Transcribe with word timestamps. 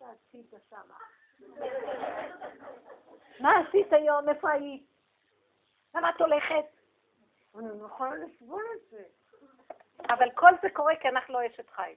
עשית 0.00 0.54
שמה? 0.70 0.98
מה 3.40 3.52
עשית 3.58 3.92
היום? 3.92 4.28
איפה 4.28 4.50
היית? 4.50 4.86
למה 5.94 6.10
את 6.10 6.20
הולכת? 6.20 6.64
אני 7.58 7.80
לא 7.80 7.86
יכולה 7.86 8.14
לסבול 8.14 8.64
את 8.76 8.90
זה. 8.90 9.04
אבל 10.08 10.30
כל 10.34 10.52
זה 10.62 10.70
קורה 10.70 10.96
כי 10.96 11.08
אנחנו 11.08 11.34
לא 11.34 11.46
אשת 11.46 11.70
חי. 11.70 11.94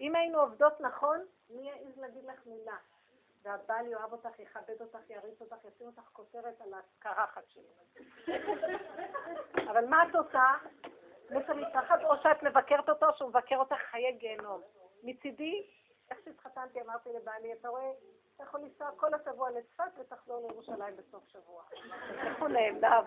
אם 0.00 0.16
היינו 0.16 0.38
עובדות 0.38 0.80
נכון, 0.80 1.26
מי 1.50 1.70
יעז 1.70 1.98
להגיד 1.98 2.24
לך 2.24 2.46
מילה? 2.46 2.76
והבעל 3.42 3.86
יאהב 3.86 4.12
אותך, 4.12 4.38
יכבד 4.38 4.80
אותך, 4.80 5.10
יריץ 5.10 5.40
אותך, 5.40 5.56
ישים 5.64 5.86
אותך 5.86 6.08
כותרת 6.12 6.60
על 6.60 6.74
הקרחת 6.74 7.42
שלו. 7.48 7.62
אבל 9.70 9.86
מה 9.86 10.02
את 10.10 10.14
עושה? 10.14 10.52
נצא 11.30 11.54
מתחת, 11.54 12.04
או 12.04 12.16
שאת 12.22 12.42
מבקרת 12.42 12.88
אותו, 12.88 13.06
או 13.06 13.16
שהוא 13.16 13.28
מבקר 13.28 13.56
אותך 13.56 13.76
חיי 13.90 14.12
גיהנום. 14.12 14.60
מצידי, 15.02 15.70
איך 16.12 16.20
שהתחתנתי, 16.24 16.80
אמרתי 16.80 17.08
לבעלי, 17.12 17.52
אתה 17.52 17.68
רואה, 17.68 17.90
אתה 18.34 18.42
יכול 18.42 18.60
לנסוע 18.60 18.90
כל 18.96 19.14
השבוע 19.14 19.50
לצפת 19.50 19.98
ותחזור 19.98 20.48
לירושלים 20.48 20.96
בסוף 20.96 21.28
שבוע. 21.28 21.62
תלכו 22.22 22.46
לעמדיו. 22.46 23.04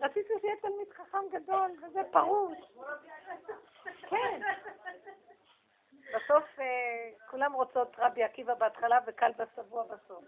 רציתי 0.00 0.32
שיהיה 0.40 0.56
תלמיד 0.62 0.92
חכם 0.92 1.18
גדול, 1.32 1.70
וזה 1.82 2.00
פרוש. 2.12 2.58
כן. 4.08 4.40
בסוף 6.14 6.44
אה, 6.58 7.10
כולם 7.30 7.52
רוצות 7.52 7.96
רבי 7.98 8.22
עקיבא 8.22 8.54
בהתחלה 8.54 8.98
וקל 9.06 9.32
בשבוע 9.38 9.84
בסוף. 9.84 10.24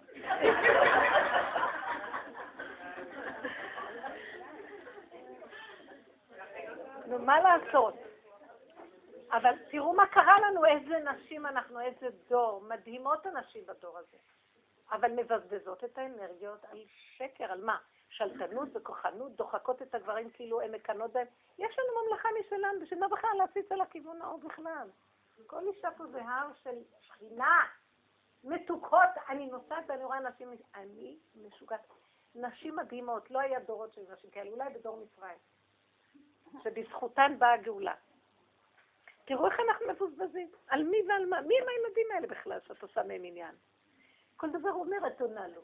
נו, 7.06 7.18
מה 7.18 7.40
לעשות? 7.40 8.05
אבל 9.32 9.54
תראו 9.70 9.92
מה 9.92 10.06
קרה 10.06 10.40
לנו, 10.40 10.64
איזה 10.64 10.98
נשים 10.98 11.46
אנחנו, 11.46 11.80
איזה 11.80 12.08
דור. 12.28 12.60
מדהימות 12.68 13.26
הנשים 13.26 13.66
בדור 13.66 13.98
הזה. 13.98 14.16
אבל 14.92 15.12
מבזבזות 15.12 15.84
את 15.84 15.98
האנרגיות 15.98 16.64
על 16.64 16.84
שקר, 17.16 17.44
על 17.44 17.64
מה? 17.64 17.78
שלטנות 18.08 18.68
וכוחנות, 18.74 19.36
דוחקות 19.36 19.82
את 19.82 19.94
הגברים 19.94 20.30
כאילו 20.30 20.60
הן 20.60 20.74
מקנות 20.74 21.12
בהם. 21.12 21.26
יש 21.58 21.78
לנו 21.78 22.06
ממלכה 22.06 22.28
משלנו, 22.40 22.80
בשביל 22.80 23.00
מה 23.00 23.08
בכלל 23.08 23.30
להציץ 23.38 23.72
על 23.72 23.80
הכיוון 23.80 24.22
ההוא 24.22 24.40
בכלל? 24.40 24.88
כל 25.46 25.68
אישה 25.68 25.88
פה 25.96 26.06
זה 26.06 26.22
הר 26.22 26.48
של 26.62 26.82
שכינה, 27.00 27.66
מתוקות. 28.44 29.10
אני 29.28 29.46
נוסעת 29.46 29.84
ואני 29.88 30.04
רואה 30.04 30.20
נשים, 30.20 30.50
אני 30.74 31.18
משוגעת. 31.34 31.80
נשים 32.34 32.76
מדהימות, 32.76 33.30
לא 33.30 33.38
היה 33.38 33.60
דורות 33.60 33.92
של 33.92 34.00
נשים 34.12 34.30
כאלה, 34.30 34.50
אולי 34.50 34.70
בדור 34.70 34.96
מצרים, 34.96 35.38
שבזכותן 36.62 37.38
באה 37.38 37.52
הגאולה. 37.52 37.94
תראו 39.26 39.46
איך 39.46 39.60
אנחנו 39.60 39.86
מבוזבזים. 39.88 40.50
על 40.66 40.82
מי 40.82 40.98
ועל 41.08 41.26
מה? 41.26 41.40
מי 41.40 41.54
הם 41.58 41.68
הילדים 41.68 42.06
האלה 42.14 42.26
בכלל 42.26 42.60
שאת 42.60 42.82
עושה 42.82 43.02
מהם 43.02 43.24
עניין? 43.24 43.54
כל 44.36 44.50
דבר 44.50 44.72
אומרת 44.72 45.20
עונה 45.20 45.48
לו. 45.48 45.62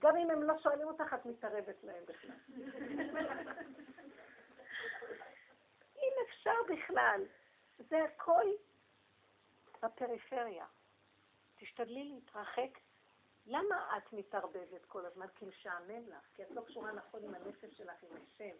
גם 0.00 0.16
אם 0.16 0.30
הם 0.30 0.42
לא 0.42 0.58
שואלים 0.58 0.88
אותך, 0.88 1.14
את 1.14 1.26
מתערבת 1.26 1.84
להם 1.84 2.04
בכלל. 2.06 2.36
אם 6.02 6.12
אפשר 6.28 6.54
בכלל, 6.68 7.24
זה 7.78 8.04
הכל 8.04 8.46
בפריפריה. 9.82 10.66
תשתדלי 11.56 12.04
להתרחק. 12.04 12.78
למה 13.46 13.96
את 13.96 14.12
מתערבבת 14.12 14.84
כל 14.86 15.06
הזמן? 15.06 15.26
כי 15.34 15.44
משעמם 15.44 16.08
לך, 16.08 16.26
כי 16.34 16.42
את 16.42 16.50
לא 16.50 16.62
קשורה 16.66 16.92
נכון 16.92 17.24
עם 17.24 17.34
הנפש 17.34 17.76
שלך, 17.78 18.02
עם 18.02 18.16
השם. 18.16 18.56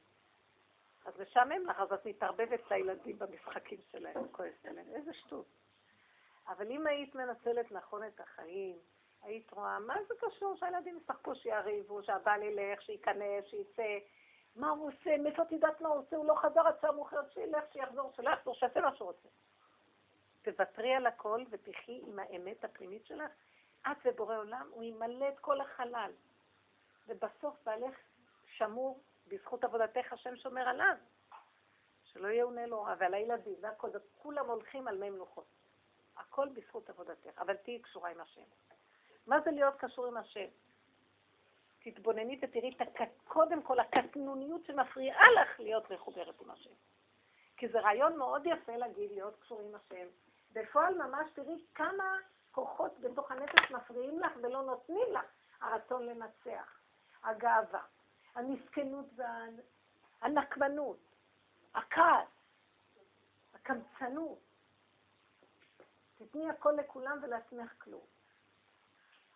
אז 1.09 1.21
משעמם 1.21 1.67
לך, 1.67 1.81
אז 1.81 1.93
את 1.93 2.07
מתערבבת 2.07 2.71
לילדים 2.71 3.19
במשחקים 3.19 3.79
שלהם, 3.91 4.29
כועסת 4.33 4.67
עליהם. 4.67 4.87
איזה 4.95 5.13
שטות. 5.13 5.47
אבל 6.49 6.71
אם 6.71 6.87
היית 6.87 7.15
מנצלת 7.15 7.73
נכון 7.73 8.07
את 8.07 8.21
החיים, 8.21 8.77
היית 9.23 9.53
רואה, 9.53 9.79
מה 9.79 9.95
זה 10.09 10.15
קשור 10.21 10.57
שהילדים 10.57 10.97
ישחקו, 10.97 11.35
שיריבו, 11.35 12.03
שהבעל 12.03 12.43
ילך, 12.43 12.83
שייכנס, 12.83 13.45
שייצא, 13.45 13.99
מה 14.57 14.71
הוא 14.71 14.89
עושה, 14.89 15.17
מאיפה 15.17 15.43
את 15.43 15.53
יודעת 15.53 15.81
מה 15.81 15.89
הוא 15.89 15.99
עושה, 15.99 16.17
הוא 16.17 16.27
לא 16.27 16.35
חזר 16.35 16.61
עד 16.61 16.75
שעה 16.81 16.93
מאוחרת, 16.93 17.33
שילך, 17.33 17.65
שיחזור, 17.73 18.13
שלא 18.13 18.31
יחזור, 18.31 18.55
שיעשה 18.55 18.81
מה 18.81 18.97
שהוא 18.97 19.07
רוצה. 19.07 19.29
תוותרי 20.43 20.95
על 20.95 21.07
הכל 21.07 21.45
ותחי 21.51 22.01
עם 22.07 22.19
האמת 22.19 22.65
הפנימית 22.65 23.07
שלך. 23.07 23.31
את 23.87 23.97
ובורא 24.05 24.37
עולם, 24.37 24.69
הוא 24.71 24.83
ימלא 24.83 25.29
את 25.29 25.39
כל 25.39 25.61
החלל. 25.61 26.13
ובסוף 27.07 27.57
בעלך 27.65 27.95
שמור 28.47 29.01
בזכות 29.29 29.65
עבודתך 29.65 30.13
השם 30.13 30.37
שומר 30.37 30.69
עליו. 30.69 30.95
שלא 32.05 32.29
יאונה 32.29 32.67
לו 32.67 32.83
רע, 32.83 32.95
ועל 32.99 33.15
הילדים, 33.15 33.55
והכל, 33.61 33.89
וכולם 33.95 34.47
הולכים 34.47 34.89
על 34.89 34.99
מי 34.99 35.11
מנוחות. 35.11 35.47
הכל 36.17 36.49
בזכות 36.49 36.91
עבודתך, 36.91 37.39
אבל 37.39 37.57
תהיי 37.57 37.83
קשורה 37.83 38.11
עם 38.11 38.21
השם. 38.21 38.43
מה 39.27 39.41
זה 39.41 39.51
להיות 39.51 39.75
קשור 39.79 40.07
עם 40.07 40.17
השם? 40.17 40.47
תתבונני 41.83 42.39
ותראי. 42.43 42.77
קודם 43.29 43.63
כל 43.63 43.81
הקטנוניות 43.81 44.65
שמפריעה 44.65 45.33
לך 45.33 45.61
להיות 45.61 45.91
מחוברת 45.91 46.41
עם 46.41 46.51
השם. 46.51 46.75
כי 47.57 47.69
זה 47.69 47.81
רעיון 47.81 48.17
מאוד 48.17 48.43
יפה 48.47 48.77
להגיד 48.77 49.11
להיות 49.11 49.41
קשור 49.41 49.61
עם 49.61 49.75
השם. 49.75 50.07
בפועל 50.53 50.95
ממש 50.95 51.31
תראי 51.35 51.65
כמה 51.75 52.19
כוחות 52.51 53.01
בתוך 53.01 53.31
הנפש 53.31 53.71
מפריעים 53.71 54.21
לך 54.21 54.33
ולא 54.43 54.63
נותנים 54.63 55.13
לך 55.13 55.25
הרצון 55.61 56.07
לנצח, 56.07 56.81
הגאווה, 57.23 57.83
המסכנות 58.39 59.07
והנקמנות, 60.23 60.99
הכעס, 61.75 62.29
הקמצנות. 63.55 64.39
תתני 66.19 66.51
הכל 66.51 66.73
לכולם 66.79 67.19
ולעצמך 67.23 67.73
כלום. 67.79 68.05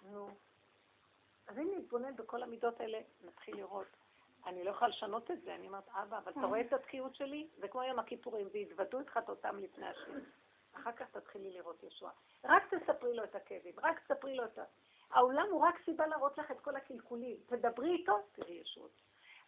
נו. 0.03 0.29
אז 1.47 1.59
אם 1.59 1.73
נתבונן 1.77 2.17
בכל 2.17 2.43
המידות 2.43 2.81
האלה, 2.81 3.01
נתחיל 3.25 3.57
לראות. 3.57 3.87
אני 4.47 4.65
לא 4.65 4.71
יכולה 4.71 4.89
לשנות 4.89 5.31
את 5.31 5.43
זה, 5.43 5.55
אני 5.55 5.67
אומרת, 5.67 5.89
אבא, 5.89 6.19
אבל 6.19 6.33
אתה 6.33 6.47
רואה 6.47 6.61
את 6.61 6.73
התקיעות 6.73 7.15
שלי? 7.15 7.49
זה 7.59 7.69
כמו 7.69 7.83
יום 7.83 7.99
הכיפורים, 7.99 8.49
והתוודו 8.53 9.01
את 9.01 9.09
חטאותם 9.09 9.59
לפני 9.59 9.87
השם. 9.87 10.19
אחר 10.73 10.93
כך 10.93 11.11
תתחילי 11.11 11.53
לראות 11.53 11.83
ישוע. 11.83 12.11
רק 12.45 12.75
תספרי 12.75 13.15
לו 13.15 13.25
את 13.25 13.35
הכאבים, 13.35 13.75
רק 13.83 14.01
תספרי 14.01 14.37
לו 14.37 14.45
את 14.45 14.59
ה... 14.59 14.65
העולם 15.13 15.47
הוא 15.51 15.61
רק 15.61 15.75
סיבה 15.85 16.07
להראות 16.07 16.39
לך 16.39 16.51
את 16.51 16.61
כל 16.61 16.77
הקלקולים. 16.77 17.37
תדברי 17.47 17.91
איתו, 17.91 18.19
תראי 18.33 18.55
ישועות. 18.55 19.03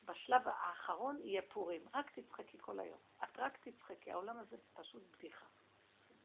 בשלב 0.05 0.43
האחרון 0.45 1.19
יהיה 1.23 1.43
פורים. 1.43 1.83
רק 1.95 2.11
תצחקי 2.11 2.59
כל 2.61 2.81
היום. 2.81 2.99
את 3.25 3.39
רק 3.39 3.59
תצחקי, 3.69 4.13
העולם 4.13 4.39
הזה 4.39 4.57
זה 4.57 4.63
פשוט 4.75 5.03
בדיחה. 5.13 5.47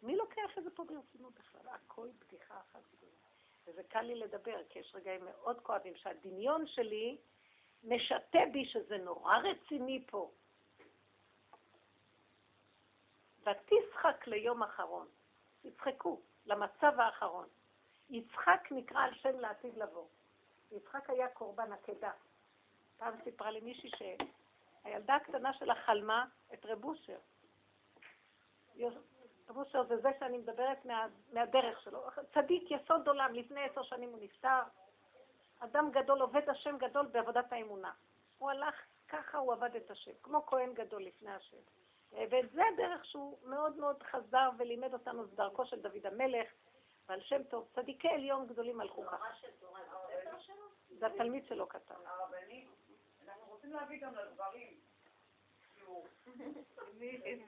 מי 0.02 0.16
לוקח 0.16 0.58
את 0.58 0.64
זה 0.64 0.70
פה 0.70 0.84
ברצינות 0.84 1.34
בכלל? 1.34 1.68
הכל 1.68 2.08
בדיחה 2.20 2.60
אחת 2.60 2.82
גדולה. 2.92 3.12
וזה 3.68 3.84
קל 3.84 4.02
לי 4.02 4.16
לדבר, 4.16 4.64
כי 4.70 4.80
יש 4.80 4.96
רגעים 4.96 5.26
מאוד 5.26 5.62
כואבים 5.62 5.96
שהדמיון 5.96 6.68
שלי 6.68 7.18
משתה 7.84 8.40
בי 8.54 8.66
שזה 8.66 8.98
נורא 8.98 9.38
רציני 9.38 10.04
פה. 10.08 10.32
ותשחק 13.42 14.28
ליום 14.28 14.64
אחרון. 14.64 15.08
תצחקו, 15.62 16.22
למצב 16.46 17.00
האחרון. 17.00 17.48
יצחק 18.10 18.68
נקרא 18.72 19.04
על 19.04 19.14
שם 19.14 19.40
לעתיד 19.40 19.78
לבוא. 19.78 20.06
יצחק 20.72 21.10
היה 21.10 21.28
קורבן 21.28 21.74
עקדה. 21.74 22.12
פעם 22.98 23.14
סיפרה 23.24 23.52
לי 23.52 23.60
מישהי 23.60 23.90
שהילדה 23.98 25.16
הקטנה 25.16 25.54
שלה 25.54 25.76
חלמה 25.76 26.26
את 26.54 26.66
רב 26.66 26.86
אושר. 26.86 27.18
רב 29.50 29.58
אושר 29.58 29.84
זה 29.84 29.98
זה 29.98 30.10
שאני 30.20 30.38
מדברת 30.38 30.86
מה, 30.86 31.08
מהדרך 31.34 31.82
שלו. 31.82 32.08
צדיק 32.34 32.72
יסוד 32.72 33.08
עולם, 33.08 33.34
לפני 33.34 33.64
עשר 33.64 33.84
שנים 33.84 34.10
הוא 34.10 34.20
נפטר. 34.22 34.62
אדם 35.60 35.92
גדול, 35.92 36.22
עובד 36.22 36.50
השם 36.50 36.78
גדול 36.78 37.06
בעבודת 37.06 37.54
האמונה. 37.54 37.92
הוא 38.38 38.50
הלך, 38.50 38.76
ככה 39.08 39.38
הוא 39.38 39.54
עבד 39.54 39.76
את 39.76 39.92
השם, 39.92 40.12
כמו 40.24 40.46
כהן 40.46 40.74
גדול 40.74 41.04
לפני 41.04 41.32
השם. 41.32 41.58
ואת 42.12 42.52
זה 42.52 42.62
הדרך 42.74 43.06
שהוא 43.06 43.38
מאוד 43.44 43.78
מאוד 43.78 44.04
חזר 44.04 44.50
ולימד 44.58 44.94
אותנו, 44.94 45.26
זה 45.26 45.36
דרכו 45.36 45.66
של 45.66 45.82
דוד 45.82 46.06
המלך, 46.06 46.48
ועל 47.10 47.22
שם 47.22 47.44
טוב, 47.44 47.68
צדיקי 47.76 48.10
עליון 48.10 48.48
גדולים 48.48 48.82
הלכו 48.82 49.06
ככה. 49.06 49.26
זה 50.90 51.06
התלמיד 51.08 51.46
שלו 51.46 51.70
כתב. 51.70 51.94
אנחנו 53.28 53.46
רוצים 53.48 53.74
להביא 53.74 54.02
גם 54.02 54.16
לגברים. 54.16 54.80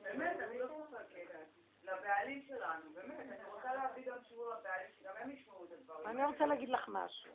באמת, 0.03 0.37
אני 0.39 0.59
לא 0.59 0.67
צוחקת. 0.67 1.45
לבעלים 1.83 2.41
שלנו, 2.47 2.93
באמת, 2.93 3.19
אני 3.19 3.45
רוצה 3.53 3.75
להביא 3.75 4.11
גם 4.11 4.17
שיעור 4.27 4.53
לבעלים, 4.53 4.87
שגם 4.99 5.13
הם 5.17 5.31
ישמעו 5.31 5.65
את 5.65 5.71
הדברים. 5.71 6.07
אני 6.07 6.25
רוצה 6.25 6.45
להגיד 6.45 6.69
לך 6.69 6.87
משהו. 6.87 7.31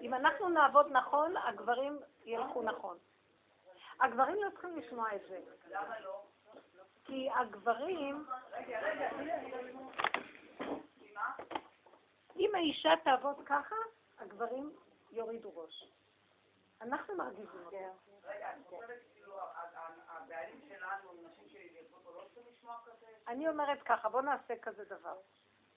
אם 0.00 0.14
אנחנו 0.14 0.48
נעבוד 0.48 0.86
נכון, 0.92 1.36
הגברים 1.36 1.98
ילכו 2.24 2.62
נכון. 2.62 2.98
הגברים 4.00 4.36
לא 4.44 4.50
צריכים 4.50 4.78
לשמוע 4.78 5.14
את 5.14 5.20
זה. 5.28 5.40
למה 5.70 6.00
לא? 6.00 6.22
כי 7.04 7.30
הגברים... 7.34 8.26
רגע, 8.52 8.80
רגע, 8.80 9.10
אם 12.40 12.54
האישה 12.54 12.90
תעבוד 13.04 13.36
ככה, 13.46 13.76
הגברים 14.18 14.72
יורידו 15.10 15.52
ראש. 15.54 15.92
אנחנו 16.80 17.14
מרגיזים 17.14 17.64
אותם. 17.64 17.76
רגע, 18.24 18.50
את 18.50 18.66
חושבת 18.66 19.00
כאילו 19.12 19.34
הבעלים 20.08 20.60
שלנו, 20.68 21.12
נשים 21.12 21.48
שלי, 21.48 21.82
לא 22.64 22.74
אני 23.28 23.48
אומרת 23.48 23.82
ככה, 23.82 24.08
בואו 24.08 24.22
נעשה 24.22 24.54
כזה 24.62 24.84
דבר. 24.84 25.16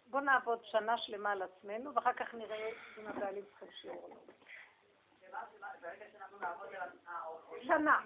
בואו 0.05 0.23
נעבוד 0.23 0.59
שנה 0.63 0.97
שלמה 0.97 1.31
על 1.31 1.41
עצמנו, 1.41 1.95
ואחר 1.95 2.13
כך 2.13 2.33
נראה 2.33 2.69
אם 2.97 3.07
הבעלים 3.07 3.45
צריכים 3.45 3.67
שיעור 3.71 4.03
או 4.03 4.09
לא. 4.09 4.15
שנה. 7.61 8.01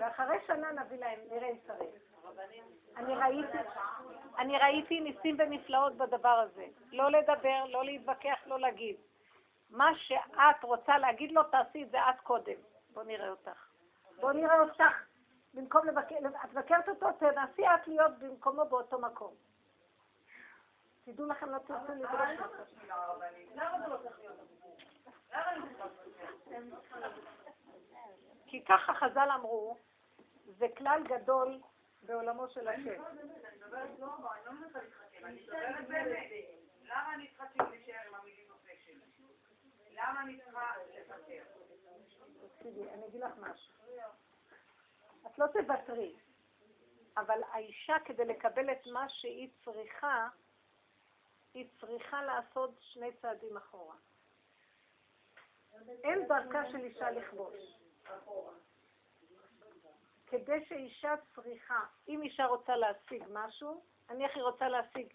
ואחרי 0.00 0.36
שנה 0.46 0.72
נביא 0.72 0.98
להם, 0.98 1.20
נראה 1.30 1.48
אם 1.48 1.58
צריך. 1.66 2.17
אני 2.96 3.14
ראיתי, 3.14 3.58
אני 4.38 4.58
ראיתי 4.58 5.00
ניסים 5.00 5.36
ונפלאות 5.38 5.96
בדבר 5.96 6.28
הזה. 6.28 6.66
לא 6.92 7.10
לדבר, 7.10 7.64
לא 7.68 7.84
להתווכח, 7.84 8.38
לא 8.46 8.60
להגיד. 8.60 8.96
מה 9.70 9.90
שאת 9.94 10.62
רוצה 10.62 10.98
להגיד 10.98 11.32
לו, 11.32 11.42
תעשי 11.42 11.82
את 11.82 11.90
זה 11.90 11.98
את 11.98 12.20
קודם. 12.20 12.56
בוא 12.92 13.02
נראה 13.02 13.28
אותך. 13.28 13.68
בוא 14.20 14.32
נראה 14.32 14.60
אותך. 14.60 15.04
במקום 15.54 15.86
לבקר, 15.86 16.16
את 16.44 16.52
מבקרת 16.52 16.88
אותו, 16.88 17.06
תנסי 17.18 17.66
את 17.66 17.88
להיות 17.88 18.18
במקומו 18.18 18.64
באותו 18.64 18.98
מקום. 18.98 19.34
תדעו 21.04 21.26
לכם, 21.26 21.50
לא 21.50 21.58
תרצו 21.58 21.92
לדרוש 21.92 22.28
כי 28.46 28.64
ככה 28.64 28.94
חז"ל 28.94 29.28
אמרו, 29.34 29.76
זה 30.46 30.66
כלל 30.76 31.02
גדול 31.08 31.60
בעולמו 32.02 32.48
של 32.48 32.68
השם. 32.68 33.02
למה 36.82 37.14
אני 37.14 37.28
צריכה 37.28 37.64
להישאר 37.70 38.08
עם 38.08 38.14
המילים 38.14 38.48
בפה 38.48 38.72
שלי? 38.84 39.00
למה 39.90 40.22
אני 40.22 40.40
צריכה 40.40 40.72
לוותר? 40.98 41.44
תקשיבי, 42.48 42.90
אני 42.90 43.06
אגיד 43.06 43.20
לך 43.20 43.32
משהו. 43.38 43.74
את 45.26 45.38
לא 45.38 45.46
תוותרי, 45.46 46.16
אבל 47.16 47.40
האישה 47.52 47.96
כדי 48.04 48.24
לקבל 48.24 48.72
את 48.72 48.86
מה 48.86 49.08
שהיא 49.08 49.50
צריכה, 49.64 50.28
היא 51.54 51.68
צריכה 51.80 52.22
לעשות 52.22 52.70
שני 52.80 53.12
צעדים 53.12 53.56
אחורה. 53.56 53.96
אין 56.04 56.28
דרכה 56.28 56.70
של 56.70 56.76
אישה 56.84 57.10
לכבוש. 57.10 57.78
כדי 60.30 60.64
שאישה 60.68 61.14
צריכה, 61.34 61.80
אם 62.08 62.22
אישה 62.22 62.46
רוצה 62.46 62.76
להשיג 62.76 63.24
משהו, 63.32 63.82
נניח 64.10 64.34
היא 64.34 64.42
רוצה 64.42 64.68
להשיג, 64.68 65.06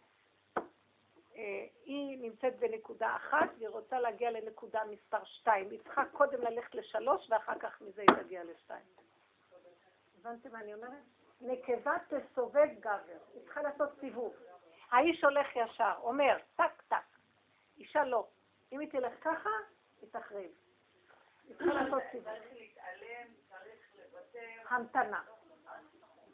אה, 1.36 1.65
היא 1.86 2.18
נמצאת 2.21 2.60
בנקודה 2.60 3.15
אחת 3.15 3.50
והיא 3.57 3.69
רוצה 3.69 4.00
להגיע 4.00 4.31
לנקודה 4.31 4.81
מספר 4.86 5.24
שתיים. 5.24 5.69
היא 5.69 5.80
צריכה 5.83 6.06
קודם 6.06 6.42
ללכת 6.42 6.75
לשלוש 6.75 7.30
ואחר 7.30 7.60
כך 7.60 7.81
מזה 7.81 8.01
היא 8.01 8.24
תגיע 8.24 8.44
לשתיים. 8.44 8.86
הבנתם 10.19 10.51
מה 10.51 10.60
אני 10.60 10.74
אומרת? 10.74 11.04
נקבה 11.42 11.98
תסובב 12.07 12.68
גבר, 12.80 13.18
היא 13.33 13.44
צריכה 13.44 13.62
לעשות 13.62 13.89
סיבוב. 14.00 14.33
האיש 14.92 15.24
הולך 15.24 15.48
ישר, 15.56 15.94
אומר, 16.01 16.38
טק 16.56 16.81
טק. 16.88 16.95
אישה 17.77 18.04
לא. 18.04 18.27
אם 18.71 18.80
היא 18.80 18.89
תלך 18.89 19.13
ככה, 19.21 19.50
היא 20.01 20.10
תחריב. 20.12 20.51
היא 21.48 21.56
צריכה 21.57 21.74
לעשות 21.74 22.04
סיבוב. 22.12 22.33
המתנה. 24.69 25.21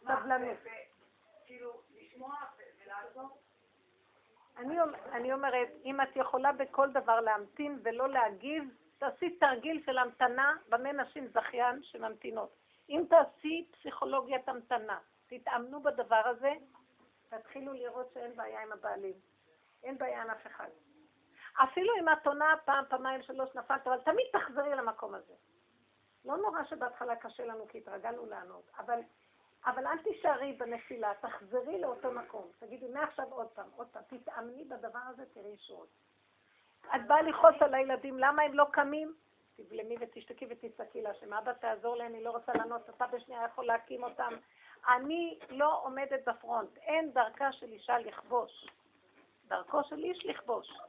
סבלנות. 0.03 0.57
לשמוע 1.95 2.35
ולעשות? 2.85 3.31
אני 5.11 5.33
אומרת, 5.33 5.67
אם 5.85 6.01
את 6.01 6.15
יכולה 6.15 6.51
בכל 6.51 6.91
דבר 6.91 7.19
להמתין 7.19 7.79
ולא 7.83 8.09
להגיב, 8.09 8.63
תעשי 8.97 9.29
תרגיל 9.29 9.83
של 9.85 9.97
המתנה 9.97 10.55
במה 10.69 10.91
נשים 10.91 11.27
זכיין 11.27 11.83
שממתינות. 11.83 12.55
אם 12.89 13.03
תעשי 13.09 13.67
פסיכולוגיית 13.71 14.49
המתנה, 14.49 14.99
תתאמנו 15.27 15.83
בדבר 15.83 16.21
הזה, 16.25 16.53
תתחילו 17.29 17.73
לראות 17.73 18.11
שאין 18.13 18.35
בעיה 18.35 18.61
עם 18.61 18.71
הבעלים. 18.71 19.15
אין 19.83 19.97
בעיה 19.97 20.21
עם 20.21 20.29
אף 20.29 20.47
אחד. 20.47 20.69
אפילו 21.63 21.93
אם 21.99 22.09
את 22.09 22.27
עונה 22.27 22.55
פעם, 22.65 22.85
פעמיים, 22.89 23.23
שלוש, 23.23 23.55
נפלת, 23.55 23.87
אבל 23.87 24.01
תמיד 24.01 24.25
תחזרי 24.31 24.75
למקום 24.75 25.15
הזה. 25.15 25.33
לא 26.25 26.37
נורא 26.37 26.63
שבהתחלה 26.63 27.15
קשה 27.15 27.45
לנו 27.45 27.67
כי 27.67 27.77
התרגלנו 27.77 28.25
לענות, 28.25 28.71
אבל, 28.77 28.99
אבל 29.65 29.87
אל 29.87 29.97
תישארי 29.97 30.53
בנפילה, 30.53 31.13
תחזרי 31.21 31.81
לאותו 31.81 32.11
מקום. 32.11 32.47
תגידי, 32.59 32.87
מעכשיו 32.87 33.25
עוד 33.29 33.47
פעם, 33.47 33.69
עוד 33.75 33.87
פעם, 33.87 34.03
תתאמני 34.07 34.65
בדבר 34.65 34.99
הזה, 35.07 35.23
תראי 35.33 35.57
שורות. 35.57 35.89
את 36.95 37.07
באה 37.07 37.21
לכעוס 37.21 37.61
על 37.61 37.73
הילדים, 37.73 38.19
למה 38.19 38.41
הם 38.41 38.53
לא 38.53 38.65
קמים? 38.71 39.15
תבלמי 39.55 39.95
ותשתקי 39.99 40.45
ותצעקי 40.49 41.01
להשם, 41.01 41.33
אבא 41.33 41.53
תעזור 41.53 41.95
לי, 41.95 42.05
אני 42.05 42.23
לא 42.23 42.31
רוצה 42.31 42.53
לענות, 42.53 42.89
אתה 42.89 43.07
בשנייה 43.07 43.45
יכול 43.45 43.65
להקים 43.65 44.03
אותם. 44.03 44.33
אני 44.87 45.39
לא 45.49 45.81
עומדת 45.83 46.27
בפרונט, 46.27 46.77
אין 46.77 47.11
דרכה 47.13 47.51
של 47.51 47.71
אישה 47.71 47.99
לכבוש. 47.99 48.67
דרכו 49.47 49.83
של 49.83 50.03
איש 50.03 50.25
לכבוש. 50.25 50.79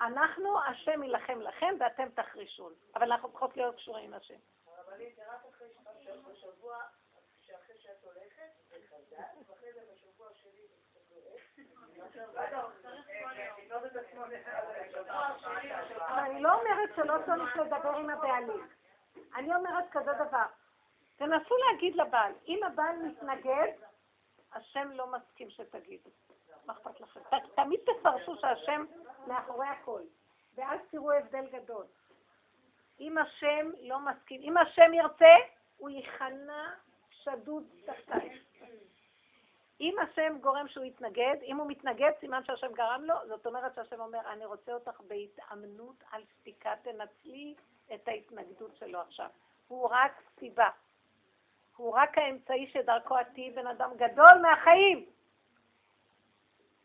אנחנו, 0.00 0.60
השם 0.62 1.02
יילחם 1.02 1.40
לכם 1.40 1.74
ואתם 1.80 2.08
תחרישון. 2.14 2.72
אבל 2.94 3.12
אנחנו 3.12 3.28
צריכות 3.28 3.56
להיות 3.56 3.76
קשורים 3.76 4.04
עם 4.04 4.14
השם. 4.14 4.38
הרבנית, 4.96 5.16
זה 5.16 5.22
רק 5.32 5.40
אחרי 5.50 5.68
בשבוע, 6.32 6.76
שאחרי 7.40 7.78
שאת 7.78 8.04
הולכת, 8.04 8.50
חזק, 8.88 9.48
ואחרי 9.48 9.72
זה 9.72 9.80
בשבוע 9.92 10.28
שלי 10.34 10.66
אני 16.08 16.42
לא 16.42 16.60
אומרת 16.60 16.90
שלא 16.96 17.14
צריך 17.26 17.56
לדבר 17.56 17.88
עם 17.88 18.10
הבעלים. 18.10 18.68
אני 19.34 19.54
אומרת 19.54 19.84
כזה 19.90 20.12
דבר. 20.12 20.46
תנסו 21.16 21.54
להגיד 21.56 21.96
לבעל, 21.96 22.32
אם 22.46 22.60
הבעל 22.64 22.96
מתנגד, 22.96 23.72
השם 24.52 24.90
לא 24.90 25.06
מסכים 25.06 25.50
שתגידו. 25.50 26.10
מה 26.64 26.72
אכפת 26.72 27.00
לכם? 27.00 27.20
תמיד 27.54 27.80
תפרשו 27.80 28.36
שהשם 28.36 28.84
מאחורי 29.26 29.66
הכל, 29.66 30.02
ואז 30.54 30.80
תראו 30.90 31.12
הבדל 31.12 31.46
גדול. 31.46 31.86
אם 33.00 33.18
השם 33.18 33.70
לא 33.82 33.98
מסכים, 34.00 34.40
אם 34.42 34.56
השם 34.56 34.94
ירצה, 34.94 35.34
הוא 35.76 35.90
ייכנע 35.90 36.70
שדוד 37.10 37.64
תחתיי. 37.86 38.38
אם 39.80 39.94
השם 40.02 40.38
גורם 40.40 40.68
שהוא 40.68 40.84
יתנגד, 40.84 41.36
אם 41.42 41.56
הוא 41.56 41.66
מתנגד, 41.68 42.10
סימן 42.20 42.44
שהשם 42.44 42.72
גרם 42.72 43.04
לו, 43.04 43.14
זאת 43.28 43.46
אומרת 43.46 43.74
שהשם 43.74 44.00
אומר, 44.00 44.20
אני 44.32 44.44
רוצה 44.44 44.72
אותך 44.74 45.00
בהתאמנות 45.00 46.04
על 46.10 46.22
שתיקה, 46.24 46.74
תנצלי 46.82 47.54
את 47.94 48.08
ההתנגדות 48.08 48.76
שלו 48.76 49.00
עכשיו. 49.00 49.28
הוא 49.68 49.88
רק 49.90 50.22
סיבה. 50.38 50.68
הוא 51.76 51.92
רק 51.92 52.18
האמצעי 52.18 52.70
שדרכו 52.72 53.20
את 53.20 53.26
תהיי 53.34 53.50
בן 53.50 53.66
אדם 53.66 53.90
גדול 53.96 54.38
מהחיים. 54.42 55.06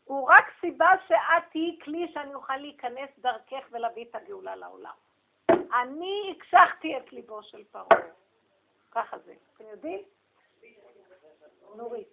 הוא 0.04 0.28
רק 0.28 0.44
סיבה 0.60 0.90
שאת 1.08 1.50
תהיי 1.50 1.78
כלי 1.84 2.12
שאני 2.12 2.34
אוכל 2.34 2.56
להיכנס 2.56 3.10
דרכך 3.18 3.66
ולהביא 3.70 4.04
את 4.10 4.14
הגאולה 4.14 4.56
לעולם. 4.56 4.94
אני 5.72 6.36
הקשחתי 6.36 6.96
את 6.96 7.12
ליבו 7.12 7.42
של 7.42 7.64
פרעה. 7.64 7.86
ככה 8.90 9.18
זה. 9.18 9.34
אתם 9.54 9.64
יודעים? 9.64 10.04
נורית. 11.76 12.12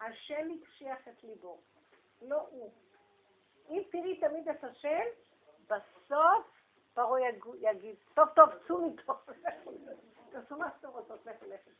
השם 0.00 0.48
הקשיח 0.62 1.08
את 1.08 1.24
ליבו, 1.24 1.60
לא 2.22 2.40
הוא. 2.50 2.72
אם 3.68 3.82
תראי 3.90 4.20
תמיד 4.20 4.48
את 4.48 4.64
השם, 4.64 5.04
בסוף 5.66 6.46
פרעה 6.94 7.20
יגיד, 7.60 7.96
טוב 8.14 8.28
טוב, 8.34 8.48
צאו 8.66 8.90
מפה, 8.90 9.12
תעשו 10.32 10.56
מה 10.56 10.70
שאתם 10.76 10.88
רוצות, 10.88 11.26
לכו 11.26 11.46
לכו. 11.46 11.70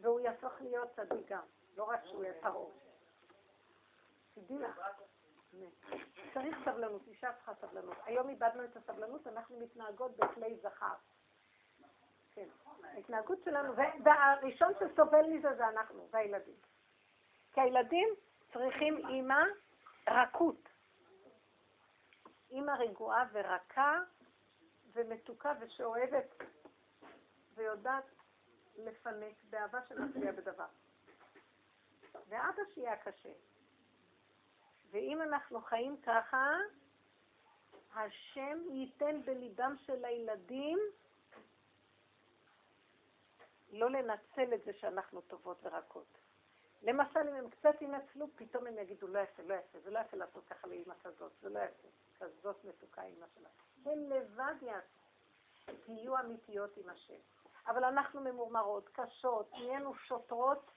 והוא 0.00 0.20
יהפוך 0.20 0.52
להיות 0.60 0.88
צדיק 0.96 1.28
גם, 1.28 1.42
לא 1.76 1.84
רק 1.84 2.00
שהוא 2.04 2.24
יהיה 2.24 2.34
פרעה. 2.40 2.70
תדעי 4.34 4.58
לך. 4.58 4.80
צריך 6.34 6.56
סבלנות, 6.64 7.02
אישה 7.06 7.32
צריכה 7.32 7.54
סבלנות. 7.54 7.96
היום 8.04 8.28
איבדנו 8.28 8.64
את 8.64 8.76
הסבלנות, 8.76 9.26
אנחנו 9.26 9.60
מתנהגות 9.60 10.16
בכלי 10.16 10.56
זכר. 10.56 10.94
כן, 12.34 12.48
ההתנהגות 12.82 13.38
שלנו, 13.44 13.74
והראשון 14.04 14.72
שסובל 14.74 15.26
מזה 15.26 15.54
זה 15.56 15.68
אנחנו 15.68 16.08
והילדים. 16.10 16.56
כי 17.52 17.60
הילדים 17.60 18.08
צריכים 18.52 19.08
אימא 19.08 19.42
רכות. 20.08 20.68
אימא 22.50 22.70
רגועה 22.70 23.24
ורכה 23.32 23.98
ומתוקה 24.92 25.52
ושאוהבת 25.60 26.42
ויודעת 27.54 28.04
לפנק 28.76 29.34
באהבה 29.50 29.78
שמצביעה 29.88 30.32
בדבר. 30.32 30.66
ואבא 32.28 32.62
שיהיה 32.74 32.96
קשה. 32.96 33.32
ואם 34.90 35.22
אנחנו 35.22 35.60
חיים 35.60 35.96
ככה, 36.02 36.50
השם 37.94 38.58
ייתן 38.70 39.22
בליבם 39.24 39.74
של 39.86 40.04
הילדים 40.04 40.78
לא 43.72 43.90
לנצל 43.90 44.54
את 44.54 44.64
זה 44.64 44.72
שאנחנו 44.72 45.20
טובות 45.20 45.58
ורקות. 45.62 46.18
למשל, 46.82 47.20
אם 47.28 47.34
הם 47.34 47.50
קצת 47.50 47.82
ינצלו, 47.82 48.26
פתאום 48.36 48.66
הם 48.66 48.78
יגידו, 48.78 49.06
לא 49.06 49.18
יפה, 49.18 49.42
לא 49.42 49.54
יפה, 49.54 49.80
זה 49.80 49.90
לא 49.90 49.98
יפה 49.98 50.16
לעשות 50.16 50.44
ככה 50.46 50.66
לאימא 50.66 50.94
כזאת, 51.02 51.32
זה 51.40 51.48
לא 51.48 51.58
יפה, 51.58 51.88
כזאת 52.18 52.64
מתוקה 52.64 53.02
אימא 53.02 53.26
שלה. 53.34 53.48
הם 53.84 54.10
לבד 54.10 54.54
יעשו, 54.62 55.82
תהיו 55.84 56.18
אמיתיות 56.18 56.76
עם 56.76 56.88
השם. 56.88 57.18
אבל 57.66 57.84
אנחנו 57.84 58.20
ממורמרות, 58.20 58.88
קשות, 58.92 59.52
נהיינו 59.52 59.94
שוטרות 59.94 60.70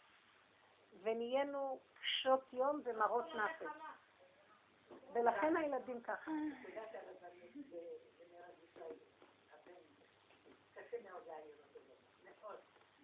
ונהיינו 1.01 1.79
קשות 2.01 2.53
יום 2.53 2.81
ומרות 2.83 3.25
נפש. 3.25 3.67
ולכן 5.13 5.55
הילדים 5.55 6.01
ככה. 6.01 6.31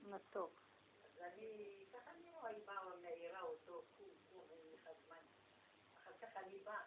מתוק. 0.08 0.62
אז 1.04 1.22
אני, 1.22 1.86
ככה 1.94 2.12
אני 2.12 2.32
רואה, 2.32 2.50
היא 2.50 2.66
באה 2.66 2.88
ומעירה 2.88 3.42
אותו, 3.42 3.84
קום, 3.98 4.10
קום, 4.30 4.46
אין 4.52 4.74
לך 4.74 4.90
זמן. 5.06 5.24
אחר 5.96 6.12
כך 6.22 6.38
אני 6.38 6.58
באה, 6.60 6.84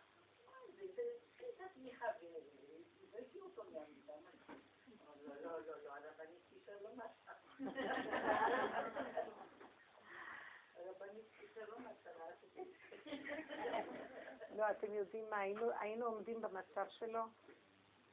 זה 0.96 1.02
קצת 1.36 1.64
תמיכה, 1.74 2.06
והבאתי 2.20 3.40
אותו 3.40 3.64
מהמיטה. 3.64 4.12
לא, 5.24 5.34
לא, 5.42 5.60
לא, 5.66 5.84
לא, 5.84 5.92
הרבנית 5.94 6.42
קישר 6.48 6.76
לא 6.82 6.90
מצאה. 6.94 7.34
הרבנית 10.74 11.26
קישר 11.38 11.64
לא 11.68 11.78
מצאה. 11.78 12.30
לא, 14.60 14.70
אתם 14.70 14.94
יודעים 14.94 15.24
מה, 15.30 15.36
היינו 15.80 16.06
עומדים 16.06 16.42
במצב 16.42 16.86
שלו? 16.88 17.20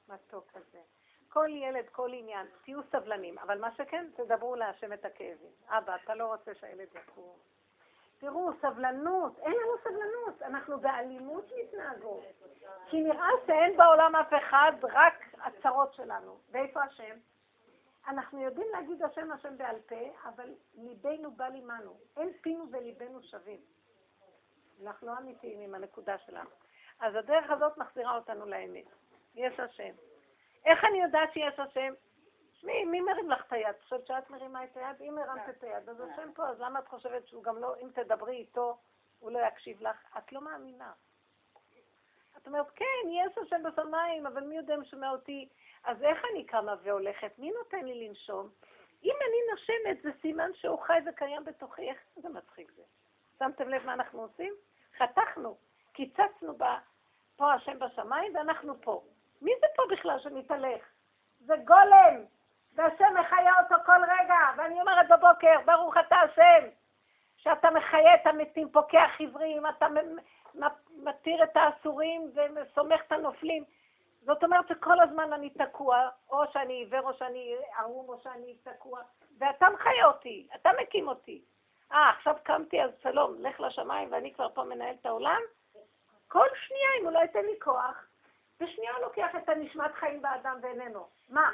מתוק 0.10 0.48
כזה. 0.54 0.82
כל 1.30 1.50
ילד, 1.50 1.90
כל 1.92 2.14
עניין, 2.14 2.48
תהיו 2.64 2.80
סבלנים, 2.92 3.40
אבל 3.40 3.62
מה 3.62 3.72
שכן, 3.76 4.08
תדברו 4.16 4.56
להשם 4.56 4.94
את 4.94 5.06
הכאבים. 5.06 5.52
אבא, 5.68 5.96
אתה 6.04 6.16
לא 6.16 6.26
רוצה 6.26 6.56
שהילד 6.56 6.88
יקום. 6.96 7.38
תראו, 8.20 8.52
סבלנות, 8.62 9.40
אין 9.40 9.52
לנו 9.52 9.78
סבלנות, 9.84 10.42
אנחנו 10.42 10.80
באלימות 10.80 11.52
מתנהגות. 11.60 12.24
כי 12.90 13.02
נראה 13.02 13.30
שאין 13.46 13.78
בעולם 13.78 14.16
אף 14.16 14.34
אחד, 14.34 14.72
רק 14.84 15.14
הצרות 15.42 15.94
שלנו. 15.94 16.40
ואיפה 16.52 16.84
השם? 16.84 17.18
אנחנו 18.08 18.42
יודעים 18.42 18.68
להגיד 18.72 19.04
השם 19.04 19.32
השם 19.32 19.58
בעל 19.58 19.80
פה, 19.88 20.16
אבל 20.24 20.54
ליבנו 20.76 21.32
בא 21.32 21.48
לימנו. 21.48 21.98
אין 22.18 22.34
פינו 22.42 22.66
וליבנו 22.72 23.24
שווים. 23.24 23.60
אנחנו 24.84 25.08
לא 25.08 25.18
אמיתיים 25.18 25.60
עם 25.60 25.76
הנקודה 25.76 26.18
שלנו. 26.18 26.50
אז 27.00 27.16
הדרך 27.16 27.52
הזאת 27.52 27.78
מחזירה 27.78 28.16
אותנו 28.16 28.46
לאמת. 28.46 28.86
יש 29.36 29.60
השם. 29.60 29.94
איך 30.66 30.84
אני 30.84 31.02
יודעת 31.02 31.34
שיש 31.34 31.60
השם? 31.60 31.94
מי, 32.64 32.86
מי 32.86 33.02
מרים 33.02 33.30
לך 33.30 33.46
את 33.48 33.54
היד? 33.54 33.76
חושבת 33.84 34.08
שאת 34.08 34.30
מרימה 34.30 34.64
את 34.64 34.78
היד? 34.78 35.02
אם 35.02 35.18
הרמת 35.18 35.50
את 35.50 35.64
היד, 35.64 35.90
אז 35.90 36.02
השם 36.02 36.34
פה, 36.34 36.50
אז 36.50 36.60
למה 36.60 36.80
את 36.80 36.88
חושבת 36.88 37.28
שהוא 37.28 37.44
גם 37.44 37.58
לא, 37.58 37.76
אם 37.82 37.90
תדברי 37.94 38.36
איתו, 38.36 38.78
הוא 39.20 39.32
לא 39.32 39.40
יקשיב 39.48 39.82
לך? 39.82 40.18
את 40.18 40.32
לא 40.32 40.42
מאמינה. 40.42 40.92
את 42.38 42.48
אומרת, 42.48 42.70
כן, 42.76 43.10
יש 43.10 43.38
השם 43.38 43.64
בשמיים, 43.64 44.28
אבל 44.28 44.44
מי 44.44 44.58
יודע 44.58 44.76
אם 44.76 44.86
שומע 44.86 45.10
אותי? 45.10 45.50
אז 45.84 46.04
איך 46.04 46.18
אני 46.32 46.46
קמה 46.46 46.76
והולכת? 46.84 47.40
מי 47.40 47.52
נותן 47.52 47.86
לי 47.86 48.08
לנשום? 48.08 48.50
אם 49.04 49.16
אני 49.28 49.52
נושמת, 49.52 50.04
זה 50.04 50.22
סימן 50.22 50.50
שהוא 50.54 50.80
חי 50.80 51.00
וקיים 51.10 51.44
בתוכי. 51.44 51.90
איך 51.90 52.00
זה 52.16 52.30
מצחיק 52.30 52.72
זה? 52.72 52.84
שמתם 53.40 53.70
לב 53.70 53.86
מה 53.86 53.94
אנחנו 53.94 54.22
עושים? 54.22 54.54
חתכנו, 54.98 55.58
קיצצנו 55.94 56.58
ב... 56.58 56.64
פה 57.38 57.54
השם 57.54 57.80
בשמיים 57.80 58.36
ואנחנו 58.36 58.82
פה. 58.82 59.02
מי 59.42 59.52
זה 59.62 59.68
פה 59.76 59.84
בכלל 59.92 60.20
שמתהלך? 60.20 60.82
זה 61.40 61.56
גולם, 61.66 62.24
והשם 62.76 63.14
מחיה 63.20 63.54
אותו 63.64 63.76
כל 63.86 64.02
רגע, 64.04 64.40
ואני 64.58 64.82
אומרת 64.82 65.08
בבוקר, 65.10 65.56
ברוך 65.66 65.98
אתה 65.98 66.16
השם, 66.16 66.68
שאתה 67.38 67.72
מחיה 67.72 68.16
את 68.16 68.28
המתים, 68.28 68.70
פוקח 68.72 69.10
עברים, 69.20 69.64
אתה 69.68 69.88
מתיר 70.98 71.44
את 71.44 71.58
האסורים 71.58 72.32
וסומך 72.56 73.02
את 73.08 73.12
הנופלים. 73.12 73.64
זאת 74.22 74.44
אומרת 74.44 74.68
שכל 74.68 75.00
הזמן 75.00 75.34
אני 75.34 75.50
תקוע, 75.50 76.10
או 76.30 76.44
שאני 76.52 76.74
עיוור, 76.74 77.02
או 77.02 77.14
שאני 77.14 77.56
ערום, 77.78 78.10
או 78.10 78.20
שאני 78.20 78.58
תקוע, 78.64 79.02
ואתה 79.40 79.70
מחיה 79.70 80.06
אותי, 80.06 80.48
אתה 80.56 80.70
מקים 80.82 81.08
אותי. 81.08 81.42
אה, 81.92 82.10
עכשיו 82.10 82.36
קמתי, 82.44 82.84
אז 82.84 82.92
שלום, 83.04 83.36
לך 83.40 83.60
לשמיים, 83.60 84.12
ואני 84.12 84.34
כבר 84.34 84.50
פה 84.54 84.64
מנהל 84.64 84.96
את 85.02 85.06
העולם? 85.06 85.42
כל 86.28 86.48
שנייה, 86.68 86.90
אם 87.00 87.06
הוא 87.06 87.14
לא 87.14 87.20
ייתן 87.20 87.46
לי 87.46 87.60
כוח, 87.60 88.08
בשנייה 88.60 88.92
הוא 88.94 89.02
לוקח 89.02 89.36
את 89.38 89.50
הנשמת 89.50 89.94
חיים 89.94 90.22
באדם 90.22 90.60
ואיננו. 90.62 91.08
מה? 91.30 91.52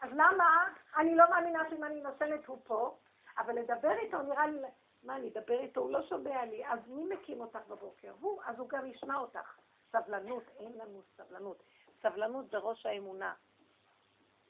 אז 0.00 0.10
למה? 0.12 0.64
אני 0.96 1.14
לא 1.16 1.30
מאמינה 1.30 1.62
שאם 1.70 1.84
אני 1.84 2.00
נותנת 2.00 2.46
הוא 2.46 2.58
פה, 2.64 2.96
אבל 3.38 3.54
לדבר 3.54 3.92
איתו 3.92 4.22
נראה 4.22 4.46
לי, 4.46 4.58
מה, 5.02 5.16
אני 5.16 5.28
אדבר 5.28 5.60
איתו? 5.60 5.80
הוא 5.80 5.90
לא 5.90 6.02
שומע 6.02 6.44
לי, 6.44 6.66
אז 6.66 6.78
מי 6.86 7.04
מקים 7.04 7.40
אותך 7.40 7.60
בבוקר? 7.68 8.12
הוא, 8.20 8.40
אז 8.44 8.58
הוא 8.58 8.68
גם 8.68 8.86
ישמע 8.86 9.16
אותך. 9.16 9.58
סבלנות, 9.92 10.42
אין 10.58 10.72
לנו 10.72 11.02
סבלנות. 11.16 11.62
סבלנות 12.02 12.50
זה 12.50 12.58
ראש 12.58 12.86
האמונה. 12.86 13.34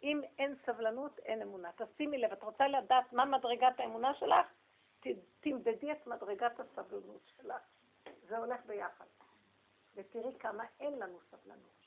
אם 0.02 0.20
אין 0.38 0.56
סבלנות, 0.66 1.18
אין 1.18 1.42
אמונה. 1.42 1.70
תשימי 1.76 2.18
לב, 2.18 2.32
את 2.32 2.42
רוצה 2.42 2.68
לדעת 2.68 3.12
מה 3.12 3.25
מדרגת 3.25 3.80
האמונה 3.80 4.14
שלך? 4.14 4.47
תמדדי 5.40 5.92
את 5.92 6.07
מדרגת 6.07 6.61
הסבלנות 6.61 7.21
שלך. 7.26 7.62
זה 8.28 8.38
הולך 8.38 8.61
ביחד. 8.66 9.07
ותראי 9.95 10.38
כמה 10.38 10.64
אין 10.80 10.99
לנו 10.99 11.19
סבלנות. 11.30 11.87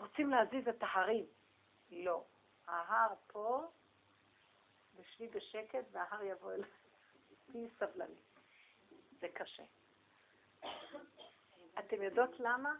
רוצים 0.00 0.30
להזיז 0.30 0.68
את 0.68 0.82
ההרים. 0.82 1.26
לא. 1.90 2.24
ההר 2.66 3.14
פה, 3.26 3.66
ושבי 4.94 5.28
בשקט, 5.28 5.84
וההר 5.92 6.22
יבוא 6.22 6.52
אליי. 6.52 6.70
תהיי 7.52 7.70
סבלני. 7.78 8.20
זה 9.20 9.28
קשה. 9.34 9.64
אתם 11.78 12.02
יודעות 12.02 12.40
למה? 12.40 12.74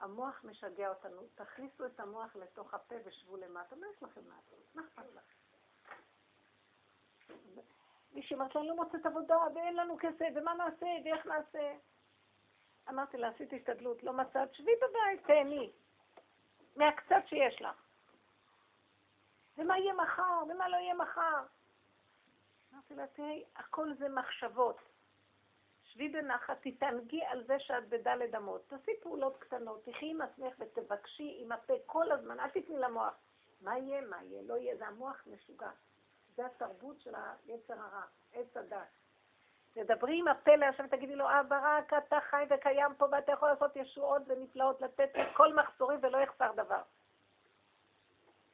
המוח 0.00 0.44
משגע 0.44 0.88
אותנו. 0.88 1.22
תכניסו 1.34 1.86
את 1.86 2.00
המוח 2.00 2.36
לתוך 2.36 2.74
הפה 2.74 2.94
ושבו 3.04 3.36
למטה. 3.36 3.76
מה 3.76 3.86
יש 3.96 4.02
לכם 4.02 4.28
לעשות? 4.28 4.74
מה 4.74 4.82
אכפת 4.82 5.14
לכם? 5.14 5.45
מישהי 8.12 8.36
אמרת 8.36 8.54
לה, 8.54 8.60
אני 8.60 8.68
לא 8.68 8.76
מוצאת 8.76 9.06
עבודה, 9.06 9.36
ואין 9.54 9.76
לנו 9.76 9.96
כסף, 10.00 10.28
ומה 10.34 10.54
נעשה, 10.54 10.86
ואיך 11.04 11.26
נעשה? 11.26 11.72
אמרתי 12.88 13.16
לה, 13.16 13.28
עשית 13.28 13.52
השתדלות, 13.52 14.02
לא 14.02 14.12
מצאת, 14.12 14.54
שבי 14.54 14.72
בבית, 14.76 15.26
תהני. 15.26 15.70
מהקצת 16.76 17.22
שיש 17.26 17.62
לך. 17.62 17.82
ומה 19.58 19.78
יהיה 19.78 19.94
מחר, 19.94 20.42
ומה 20.48 20.68
לא 20.68 20.76
יהיה 20.76 20.94
מחר. 20.94 21.42
אמרתי 22.72 22.94
לה, 22.94 23.06
תראי, 23.06 23.44
הכל 23.56 23.94
זה 23.98 24.08
מחשבות. 24.08 24.78
שבי 25.84 26.08
בנחת, 26.08 26.58
תתענגי 26.62 27.24
על 27.24 27.44
זה 27.46 27.60
שאת 27.60 27.88
בדלת 27.88 28.34
אמות. 28.34 28.68
תעשי 28.68 28.90
פעולות 29.02 29.36
קטנות, 29.36 29.84
תחי 29.84 30.10
עם 30.10 30.20
עצמך 30.20 30.54
ותבקשי 30.58 31.36
עם 31.40 31.52
הפה 31.52 31.74
כל 31.86 32.12
הזמן, 32.12 32.40
אל 32.40 32.50
תתני 32.50 32.78
למוח. 32.78 33.14
מה 33.60 33.78
יהיה, 33.78 34.00
מה 34.00 34.24
יהיה, 34.24 34.42
לא 34.42 34.54
יהיה, 34.54 34.76
זה 34.76 34.86
המוח 34.86 35.22
משוגע. 35.26 35.70
זה 36.36 36.46
התרבות 36.46 37.00
של 37.00 37.14
היצר 37.14 37.74
הרע, 37.74 38.04
עץ 38.32 38.56
הדת. 38.56 38.88
תדברי 39.72 40.18
עם 40.18 40.28
הפה 40.28 40.56
להשם, 40.56 40.86
תגידי 40.86 41.16
לו, 41.16 41.26
אבא 41.40 41.60
רק 41.62 41.92
אתה 41.92 42.18
חי 42.30 42.44
וקיים 42.50 42.94
פה 42.98 43.06
ואתה 43.12 43.32
יכול 43.32 43.48
לעשות 43.48 43.76
ישועות 43.76 44.22
ונפלאות, 44.26 44.80
לתת 44.80 45.10
כל 45.34 45.54
מחסורים 45.54 45.98
ולא 46.02 46.18
יחסר 46.18 46.52
דבר. 46.52 46.82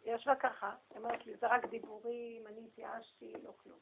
היא 0.05 0.15
ישבה 0.15 0.37
ככה, 0.37 0.75
היא 0.91 0.99
אומרת 0.99 1.27
לי, 1.27 1.37
זה 1.37 1.47
רק 1.47 1.65
דיבורים, 1.65 2.47
אני 2.47 2.67
התייאשתי, 2.67 3.33
לא 3.43 3.53
כלום. 3.63 3.79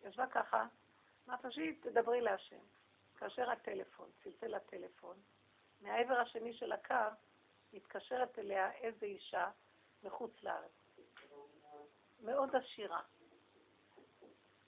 היא 0.00 0.08
ישבה 0.08 0.26
ככה, 0.26 0.66
אמרת 1.28 1.52
שהיא 1.52 1.82
תדברי 1.82 2.20
להשם. 2.20 2.60
כאשר 3.16 3.50
הטלפון, 3.50 4.10
צלצל 4.22 4.54
הטלפון, 4.54 5.16
מהעבר 5.80 6.14
השני 6.14 6.54
של 6.54 6.72
הקו 6.72 6.94
מתקשרת 7.72 8.38
אליה 8.38 8.72
איזו 8.72 9.06
אישה 9.06 9.50
מחוץ 10.02 10.42
לארץ. 10.42 10.81
מאוד 12.22 12.56
עשירה. 12.56 13.00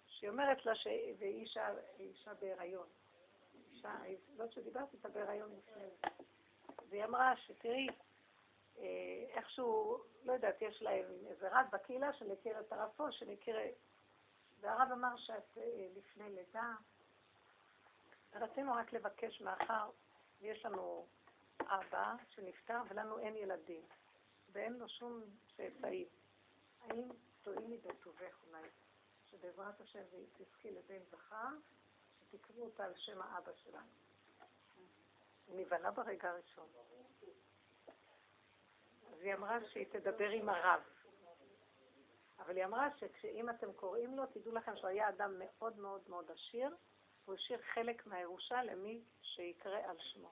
שהיא 0.07 0.31
אומרת 0.31 0.67
לה 0.67 0.75
שהיא 0.75 1.15
אישה, 1.21 1.69
אישה 1.99 2.35
בהיריון. 2.35 2.87
אישה, 3.73 3.95
זאת 4.37 4.53
שדיברתי 4.53 4.97
איתה 4.97 5.09
בהיריון 5.09 5.51
לפני. 5.57 6.11
והיא 6.89 7.05
אמרה 7.05 7.37
שתראי, 7.37 7.89
אה, 8.79 8.85
איכשהו, 9.29 9.99
לא 10.25 10.33
יודעת, 10.33 10.63
יש 10.63 10.83
להם 10.83 11.05
איזה 11.27 11.49
רב 11.49 11.67
בקהילה 11.73 12.13
שמכיר 12.13 12.61
את 12.61 12.73
הרב 12.73 12.91
פה, 12.97 13.13
שמכיר... 13.13 13.57
והרב 14.61 14.93
אמר 14.93 15.17
שאת 15.17 15.59
אה, 15.59 15.87
לפני 15.97 16.31
לידה. 16.31 16.73
רצינו 18.35 18.75
רק 18.75 18.93
לבקש 18.93 19.41
מאחר, 19.41 19.91
ויש 20.41 20.65
לנו 20.65 21.07
אבא 21.61 22.15
שנפטר 22.29 22.81
ולנו 22.89 23.19
אין 23.19 23.37
ילדים, 23.37 23.83
ואין 24.53 24.73
לו 24.73 24.89
שום 24.89 25.23
צאצאים. 25.57 26.07
האם 26.81 27.09
תואילי 27.45 27.79
בטובך 27.79 28.45
אולי, 28.47 28.69
שבעזרת 29.27 29.81
השם 29.81 30.03
תזכי 30.37 30.71
לבן 30.71 31.05
זכר, 31.11 31.49
שתקראו 32.21 32.65
אותה 32.65 32.85
על 32.85 32.93
שם 32.97 33.23
האבא 33.23 33.53
שלנו. 33.55 33.93
נבהלה 35.49 35.91
ברגע 35.91 36.31
הראשון. 36.31 36.69
אז 39.13 39.21
היא 39.21 39.35
אמרה 39.35 39.59
שהיא 39.69 39.87
תדבר 39.91 40.29
עם 40.29 40.49
הרב. 40.49 40.81
אבל 42.39 42.57
היא 42.57 42.65
אמרה 42.65 42.89
שאם 43.21 43.51
אתם 43.51 43.73
קוראים 43.73 44.17
לו, 44.17 44.27
תדעו 44.27 44.53
לכם 44.53 44.77
שהוא 44.77 44.89
היה 44.89 45.09
אדם 45.09 45.39
מאוד 45.39 45.79
מאוד 45.79 46.03
מאוד 46.09 46.31
עשיר, 46.31 46.77
הוא 47.25 47.35
השאיר 47.35 47.63
חלק 47.63 48.07
מהירושה 48.07 48.63
למי 48.63 49.05
שיקרא 49.23 49.79
על 49.79 49.97
שמו. 49.99 50.31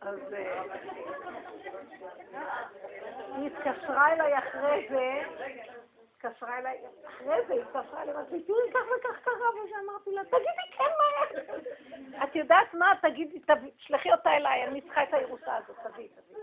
אז 0.00 0.18
אה, 0.32 0.62
היא 3.36 3.50
התקשרה 3.50 4.12
אליי 4.12 4.38
אחרי 4.38 4.88
זה, 4.90 5.22
התקשרה 6.12 6.58
אליי, 6.58 6.84
אחרי 7.06 7.46
זה 7.48 7.54
התקשרה 7.54 8.02
אליי, 8.02 8.14
אמרתי, 8.14 8.42
תראי 8.42 8.72
כך 8.74 8.80
וכך 8.98 9.24
קרה, 9.24 9.48
ואמרתי 9.54 10.10
לה, 10.10 10.24
תגידי 10.24 10.76
כן 10.76 10.84
מה 10.84 11.18
את 12.24 12.36
יודעת 12.36 12.74
מה? 12.74 12.92
תגידי, 13.02 13.40
תשלחי 13.76 14.12
אותה 14.12 14.30
אליי, 14.30 14.64
אני 14.64 14.80
צריכה 14.80 15.02
את 15.02 15.14
הירושה 15.14 15.56
הזאת, 15.56 15.76
תביאי, 15.82 16.08
תביאי. 16.08 16.40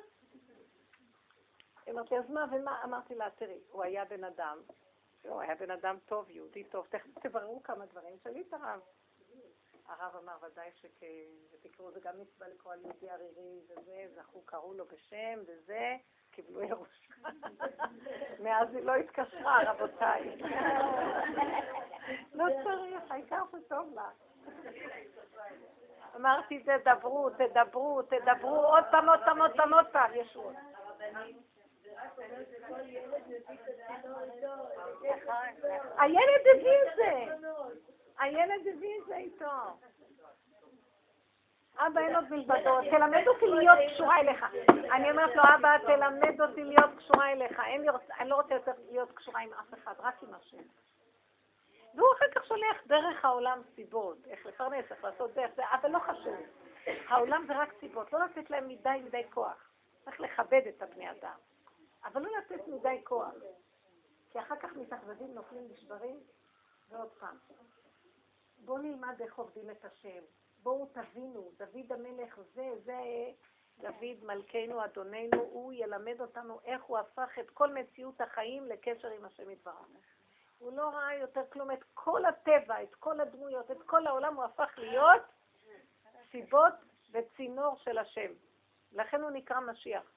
היא 1.85 1.93
אמרת 1.93 2.11
לי, 2.11 2.17
אז 2.17 2.29
מה 2.29 2.45
ומה? 2.51 2.83
אמרתי 2.83 3.15
לה, 3.15 3.29
תראי, 3.29 3.59
הוא 3.71 3.83
היה 3.83 4.05
בן 4.05 4.23
אדם, 4.23 4.57
הוא 5.23 5.41
היה 5.41 5.55
בן 5.55 5.71
אדם 5.71 5.97
טוב, 6.05 6.29
יהודי 6.29 6.63
טוב, 6.63 6.87
תכף 6.89 7.19
תבררו 7.19 7.63
כמה 7.63 7.85
דברים, 7.85 8.17
שאלי 8.23 8.43
את 8.47 8.53
הרב. 8.53 8.79
הרב 9.87 10.15
אמר, 10.23 10.33
ודאי 10.41 10.69
שכן, 10.73 11.05
ותקראו, 11.53 11.91
זה 11.91 11.99
גם 11.99 12.13
מצווה 12.21 12.47
לקרוא 12.47 12.73
על 12.73 12.81
יהודי 12.81 13.09
ערירי 13.09 13.59
וזה, 13.69 14.05
זכו, 14.15 14.41
קראו 14.45 14.73
לו 14.73 14.85
בשם 14.85 15.39
וזה, 15.47 15.95
קיבלו 16.31 16.63
ירושה. 16.63 17.13
מאז 18.43 18.75
היא 18.75 18.83
לא 18.83 18.95
התקשרה, 18.95 19.71
רבותיי. 19.71 20.37
לא 22.33 22.45
צריך, 22.63 23.11
העיקר 23.11 23.43
שטוב 23.51 23.93
לה. 23.95 24.09
אמרתי, 26.15 26.63
תדברו, 26.63 27.29
תדברו, 27.29 28.01
תדברו, 28.01 28.55
עוד 28.55 28.83
פעם, 28.91 29.09
עוד 29.09 29.19
פעם, 29.25 29.41
עוד 29.41 29.51
פעם, 29.55 29.73
עוד 29.73 29.87
פעם, 29.91 30.11
ישועות. 30.15 30.55
הילד 35.97 36.45
הביא 36.55 36.77
את 36.81 36.95
זה. 36.95 37.44
הילד 38.19 38.67
הביא 38.67 39.01
את 39.01 39.05
זה 39.07 39.15
איתו. 39.15 39.45
אבא 41.77 42.01
אין 42.01 42.15
עוד 42.15 42.25
מלבדו, 42.29 42.81
תלמד 42.91 43.27
אותי 43.27 43.45
להיות 43.47 43.79
קשורה 43.93 44.19
אליך. 44.19 44.45
אני 44.69 45.11
אומרת 45.11 45.35
לו, 45.35 45.43
אבא, 45.55 45.77
תלמד 45.77 46.41
אותי 46.41 46.63
להיות 46.63 46.89
קשורה 46.97 47.31
אליך. 47.31 47.59
אני 48.19 48.29
לא 48.29 48.35
רוצה 48.35 48.53
יותר 48.53 48.71
להיות 48.89 49.11
קשורה 49.11 49.41
עם 49.41 49.53
אף 49.53 49.73
אחד, 49.73 49.93
רק 49.99 50.23
עם 50.23 50.33
השם. 50.33 50.63
והוא 51.95 52.07
אחר 52.17 52.25
כך 52.35 52.45
שולח 52.45 52.77
דרך 52.87 53.25
העולם 53.25 53.61
סיבות, 53.75 54.17
איך 54.27 54.45
לפרנס, 54.45 54.85
איך 54.91 55.03
לעשות 55.03 55.33
דרך 55.33 55.51
זה, 55.55 55.63
אבל 55.71 55.89
לא 55.91 55.99
חשוב. 55.99 56.35
העולם 57.07 57.43
זה 57.47 57.53
רק 57.57 57.73
סיבות, 57.79 58.13
לא 58.13 58.19
לתת 58.25 58.49
להם 58.49 58.67
מדי 58.67 59.01
מדי 59.05 59.23
כוח. 59.29 59.71
צריך 60.05 60.19
לכבד 60.19 60.61
את 60.67 60.81
הבני 60.81 61.11
אדם. 61.11 61.37
אבל 62.05 62.21
לא 62.21 62.29
לתת 62.37 62.67
מדי 62.67 63.01
כוח. 63.03 63.33
כי 64.31 64.39
אחר 64.39 64.55
כך 64.55 64.75
מתאכזבים, 64.75 65.33
נופלים, 65.33 65.67
נשברים, 65.71 66.19
ועוד 66.89 67.09
פעם. 67.19 67.37
בואו 68.65 68.77
נלמד 68.77 69.21
איך 69.21 69.37
עובדים 69.37 69.69
את 69.69 69.85
השם. 69.85 70.23
בואו 70.63 70.85
תבינו, 70.85 71.51
דוד 71.57 71.91
המלך 71.91 72.39
זה, 72.53 72.69
זה 72.83 73.31
דוד 73.77 74.23
מלכנו, 74.23 74.85
אדוננו, 74.85 75.41
הוא 75.41 75.73
ילמד 75.73 76.21
אותנו 76.21 76.59
איך 76.65 76.83
הוא 76.83 76.97
הפך 76.97 77.39
את 77.39 77.49
כל 77.49 77.73
מציאות 77.73 78.21
החיים 78.21 78.65
לקשר 78.65 79.07
עם 79.07 79.25
השם 79.25 79.49
יתברך. 79.49 79.87
הוא 80.57 80.77
לא 80.77 80.89
ראה 80.89 81.15
יותר 81.15 81.41
כלום, 81.49 81.71
את 81.71 81.83
כל 81.93 82.25
הטבע, 82.25 82.83
את 82.83 82.95
כל 82.95 83.21
הדמויות, 83.21 83.71
את 83.71 83.83
כל 83.85 84.07
העולם, 84.07 84.35
הוא 84.35 84.43
הפך 84.43 84.73
להיות 84.77 85.21
סיבות 86.31 86.73
וצינור 87.11 87.77
של 87.77 87.97
השם. 87.97 88.31
לכן 88.91 89.21
הוא 89.21 89.31
נקרא 89.31 89.59
משיח. 89.59 90.11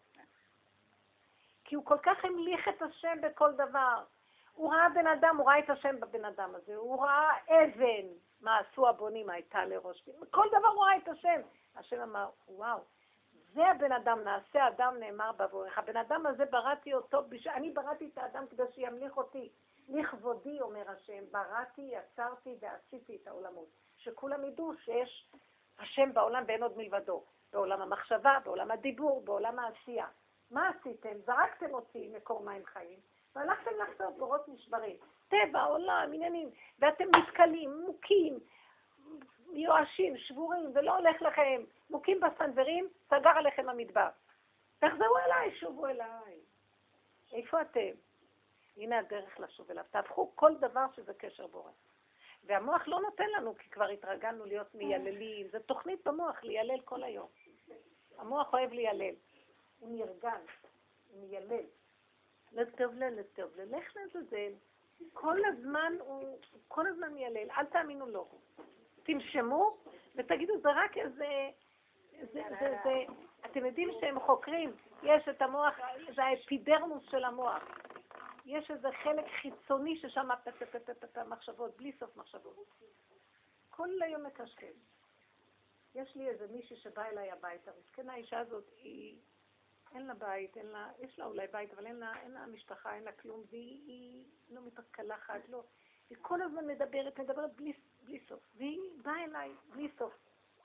כי 1.64 1.74
הוא 1.74 1.84
כל 1.84 1.98
כך 2.02 2.24
המליך 2.24 2.68
את 2.68 2.82
השם 2.82 3.20
בכל 3.22 3.52
דבר. 3.52 4.04
הוא 4.58 4.72
ראה 4.72 4.88
בן 4.88 5.06
אדם, 5.06 5.36
הוא 5.36 5.46
ראה 5.46 5.58
את 5.58 5.70
השם 5.70 6.00
בבן 6.00 6.24
אדם 6.24 6.54
הזה, 6.54 6.76
הוא 6.76 7.02
ראה 7.04 7.30
אבן, 7.48 8.06
מה 8.40 8.58
עשו 8.58 8.88
הבונים, 8.88 9.30
הייתה 9.30 9.64
לראש, 9.64 10.08
כל 10.30 10.46
דבר 10.48 10.68
הוא 10.68 10.84
ראה 10.84 10.96
את 10.96 11.08
השם. 11.08 11.40
השם 11.76 12.00
אמר, 12.00 12.30
וואו, 12.48 12.78
זה 13.54 13.66
הבן 13.66 13.92
אדם, 13.92 14.18
נעשה 14.24 14.68
אדם 14.68 14.94
נאמר 15.00 15.32
בעבורך. 15.32 15.78
הבן 15.78 15.96
אדם 15.96 16.26
הזה 16.26 16.44
בראתי 16.44 16.94
אותו, 16.94 17.22
אני 17.46 17.70
בראתי 17.70 18.10
את 18.12 18.18
האדם 18.18 18.44
כדי 18.50 18.62
שימליך 18.74 19.16
אותי. 19.16 19.48
לכבודי, 19.88 20.60
אומר 20.60 20.90
השם, 20.90 21.24
בראתי, 21.30 21.90
יצרתי 21.92 22.56
ועשיתי 22.60 23.18
את 23.22 23.28
העולמות. 23.28 23.68
שכולם 23.96 24.44
ידעו 24.44 24.72
שיש 24.84 25.30
השם 25.78 26.14
בעולם 26.14 26.44
ואין 26.46 26.62
עוד 26.62 26.76
מלבדו. 26.76 27.24
בעולם 27.52 27.82
המחשבה, 27.82 28.38
בעולם 28.44 28.70
הדיבור, 28.70 29.22
בעולם 29.24 29.58
העשייה. 29.58 30.06
מה 30.50 30.68
עשיתם? 30.68 31.18
זרקתם 31.26 31.74
אותי 31.74 32.12
מקור 32.16 32.42
מים 32.42 32.62
חיים, 32.66 32.98
והלכתם 33.36 33.70
לחשוב 33.82 34.18
בורות 34.18 34.48
נשברים. 34.48 34.96
טבע, 35.28 35.62
עולם, 35.62 36.10
עניינים, 36.14 36.50
ואתם 36.78 37.04
נתקלים, 37.16 37.80
מוכים, 37.86 38.38
מיואשים, 39.52 40.18
שבורים, 40.18 40.70
ולא 40.74 40.96
הולך 40.96 41.22
לכם, 41.22 41.62
מוכים 41.90 42.20
בסנוורים, 42.20 42.88
סגר 43.08 43.30
עליכם 43.30 43.68
המדבר. 43.68 44.08
תחזרו 44.78 45.18
אליי, 45.26 45.56
שובו 45.56 45.86
אליי. 45.86 46.38
איפה 47.32 47.60
אתם? 47.62 47.90
הנה 48.76 48.98
הדרך 48.98 49.40
לשוב 49.40 49.70
אליו. 49.70 49.84
תהפכו 49.90 50.32
כל 50.34 50.54
דבר 50.56 50.86
שזה 50.96 51.14
קשר 51.14 51.46
בורא. 51.46 51.70
והמוח 52.44 52.88
לא 52.88 53.00
נותן 53.00 53.28
לנו, 53.36 53.54
כי 53.58 53.70
כבר 53.70 53.88
התרגלנו 53.88 54.44
להיות 54.44 54.74
מייללים. 54.74 55.48
זו 55.48 55.58
תוכנית 55.58 56.04
במוח, 56.04 56.44
ליילל 56.44 56.80
כל 56.80 57.02
היום. 57.02 57.28
המוח 58.18 58.52
אוהב 58.52 58.72
ליילל. 58.72 59.14
הוא 59.78 59.96
נרגן, 59.98 60.40
הוא 61.10 61.20
מיילל. 61.20 61.64
לטוב 62.52 62.94
לה, 62.94 63.10
לטוב 63.10 63.50
לה, 63.56 63.78
לך 63.78 63.96
לעזאזל. 63.96 64.52
כל 65.12 65.44
הזמן 65.44 65.92
הוא, 66.00 66.38
כל 66.68 66.86
הזמן 66.86 67.12
מיילל, 67.12 67.50
אל 67.50 67.66
תאמינו 67.66 68.06
לו. 68.06 68.28
תנשמו 69.02 69.76
ותגידו, 70.16 70.58
זה 70.60 70.68
רק 70.74 70.96
איזה, 70.98 71.50
זה, 72.32 72.42
זה, 72.60 72.76
זה, 72.84 73.04
אתם 73.46 73.66
יודעים 73.66 73.88
שהם 74.00 74.20
חוקרים, 74.20 74.72
יש 75.02 75.28
את 75.28 75.42
המוח, 75.42 75.74
זה 76.16 76.24
האפידרמוס 76.24 77.04
של 77.10 77.24
המוח. 77.24 77.62
יש 78.46 78.70
איזה 78.70 78.88
חלק 79.02 79.24
חיצוני 79.42 79.96
ששם 79.96 80.28
מחשבות, 81.28 81.76
בלי 81.76 81.92
סוף 81.92 82.16
מחשבות. 82.16 82.66
כל 83.70 83.88
היום 84.02 84.26
מקשקש. 84.26 84.74
יש 85.94 86.16
לי 86.16 86.28
איזה 86.28 86.46
מישהי 86.46 86.76
שבאה 86.76 87.10
אליי 87.10 87.30
הביתה, 87.30 87.70
מסכנה 87.80 88.12
האישה 88.12 88.38
הזאת, 88.38 88.64
היא 88.82 89.16
אין 89.94 90.06
לה 90.06 90.14
בית, 90.14 90.56
אין 90.56 90.66
לה, 90.66 90.90
יש 90.98 91.18
לה 91.18 91.24
אולי 91.24 91.46
בית, 91.46 91.74
אבל 91.74 91.86
אין 91.86 91.96
לה, 91.96 92.20
אין 92.22 92.30
לה 92.30 92.46
משפחה, 92.46 92.94
אין 92.94 93.04
לה 93.04 93.12
כלום, 93.12 93.44
והיא 93.50 93.86
היא 93.86 94.24
לא 94.48 94.60
מתקלחת, 94.62 95.48
לא. 95.48 95.64
היא 96.10 96.18
כל 96.22 96.42
הזמן 96.42 96.66
מדברת, 96.66 97.20
מדברת 97.20 97.54
בלי, 97.54 97.72
בלי 98.02 98.20
סוף. 98.28 98.40
והיא 98.56 98.90
באה 99.02 99.24
אליי 99.24 99.54
בלי 99.68 99.90
סוף, 99.98 100.14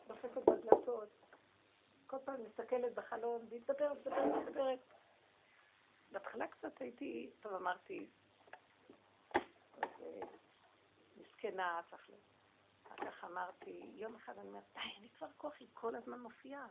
דופקת 0.07 0.49
בדלתות, 0.49 1.09
כל 2.07 2.17
פעם 2.25 2.43
מסתכלת 2.43 2.93
בחלון, 2.93 3.45
והיא 3.49 3.61
מדברת, 3.61 3.97
מדברת, 3.97 4.47
מדברת. 4.47 4.79
בהתחלה 6.11 6.47
קצת 6.47 6.81
הייתי, 6.81 7.31
טוב, 7.41 7.53
אמרתי, 7.53 8.09
מסכנה, 11.17 11.81
צריך 11.89 12.09
ל... 12.09 12.13
אחר 12.87 13.11
כך 13.11 13.23
אמרתי, 13.23 13.91
יום 13.95 14.15
אחד 14.15 14.37
אני 14.37 14.47
אומרת, 14.47 14.63
די, 14.73 14.79
אני 14.99 15.09
כבר 15.09 15.27
כוח, 15.37 15.53
היא 15.59 15.67
כל 15.73 15.95
הזמן 15.95 16.19
מופיעה. 16.19 16.67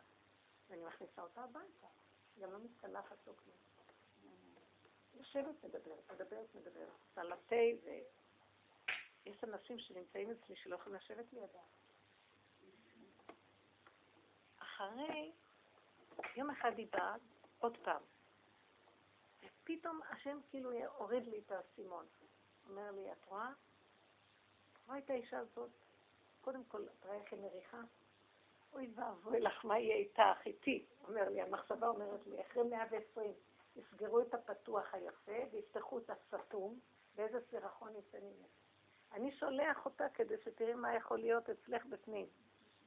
ואני 0.72 0.84
מכניסה 0.84 1.22
אותה 1.22 1.44
הביתה. 1.44 1.86
גם 2.38 2.52
לא 2.52 2.58
מתקלחת 2.58 3.26
לא 3.26 3.32
כלום. 3.32 3.56
יושבת, 5.14 5.64
מדברת, 5.64 6.10
מדברת, 6.10 6.54
מדברת. 6.54 6.88
לה 7.16 7.36
תה, 7.46 7.56
ויש 9.24 9.44
אנשים 9.44 9.78
שנמצאים 9.78 10.30
אצלי 10.30 10.56
שלא 10.56 10.76
יכולים 10.76 10.98
לשבת 10.98 11.32
לידה. 11.32 11.62
אחרי, 14.58 15.32
יום 16.36 16.50
אחד 16.50 16.72
היא 16.76 16.86
באה, 16.92 17.14
עוד 17.58 17.76
פעם. 17.84 18.02
ופתאום 19.44 20.00
השם 20.10 20.38
כאילו 20.50 20.70
הוריד 20.98 21.26
לי 21.26 21.38
את 21.38 21.50
האסימון. 21.50 22.06
אומר 22.68 22.90
לי, 22.90 23.12
את 23.12 23.24
רואה? 23.24 23.50
את 24.72 24.86
רואה 24.86 24.98
את 24.98 25.10
האישה 25.10 25.38
הזאת? 25.38 25.70
קודם 26.40 26.64
כל, 26.64 26.88
את 26.88 27.04
רואה 27.04 27.16
איך 27.16 27.32
היא 27.32 27.40
מריחה? 27.40 27.82
אוי 28.72 28.90
ואבוי 28.94 29.40
לך, 29.40 29.64
מה 29.64 29.78
יהיה 29.78 29.96
איתך, 29.96 30.46
איתי? 30.46 30.86
אומר 31.08 31.28
לי, 31.28 31.42
המחשבה 31.42 31.88
אומרת 31.88 32.26
לי, 32.26 32.40
אחרי 32.40 32.62
120 32.62 33.32
יסגרו 33.76 34.20
את 34.20 34.34
הפתוח 34.34 34.94
היפה 34.94 35.32
ויפתחו 35.52 35.98
את 35.98 36.10
הסתום, 36.10 36.80
ואיזה 37.14 37.38
סירחון 37.50 37.96
יצא 37.96 38.18
ממך. 38.18 38.50
אני 39.12 39.32
שולח 39.32 39.84
אותה 39.84 40.08
כדי 40.14 40.34
שתראי 40.44 40.74
מה 40.74 40.94
יכול 40.94 41.18
להיות 41.18 41.50
אצלך 41.50 41.86
בפנים. 41.86 42.26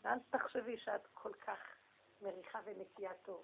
ואל 0.01 0.19
תחשבי 0.29 0.77
שאת 0.77 1.07
כל 1.13 1.33
כך 1.33 1.59
מריחה 2.21 2.59
ונקייה 2.65 3.13
טוב. 3.13 3.43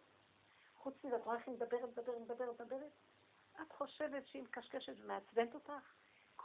חוץ 0.76 1.04
מזה, 1.04 1.16
את 1.16 1.24
רואה 1.24 1.38
איך 1.38 1.48
היא 1.48 1.56
מדברת, 1.56 1.90
מדברת, 1.90 2.18
מדברת, 2.22 2.62
מדברת? 2.62 2.92
את 3.62 3.72
חושבת 3.72 4.28
שהיא 4.28 4.44
מקשקשת 4.44 4.94
ומעצבנת 5.00 5.54
אותך? 5.54 5.94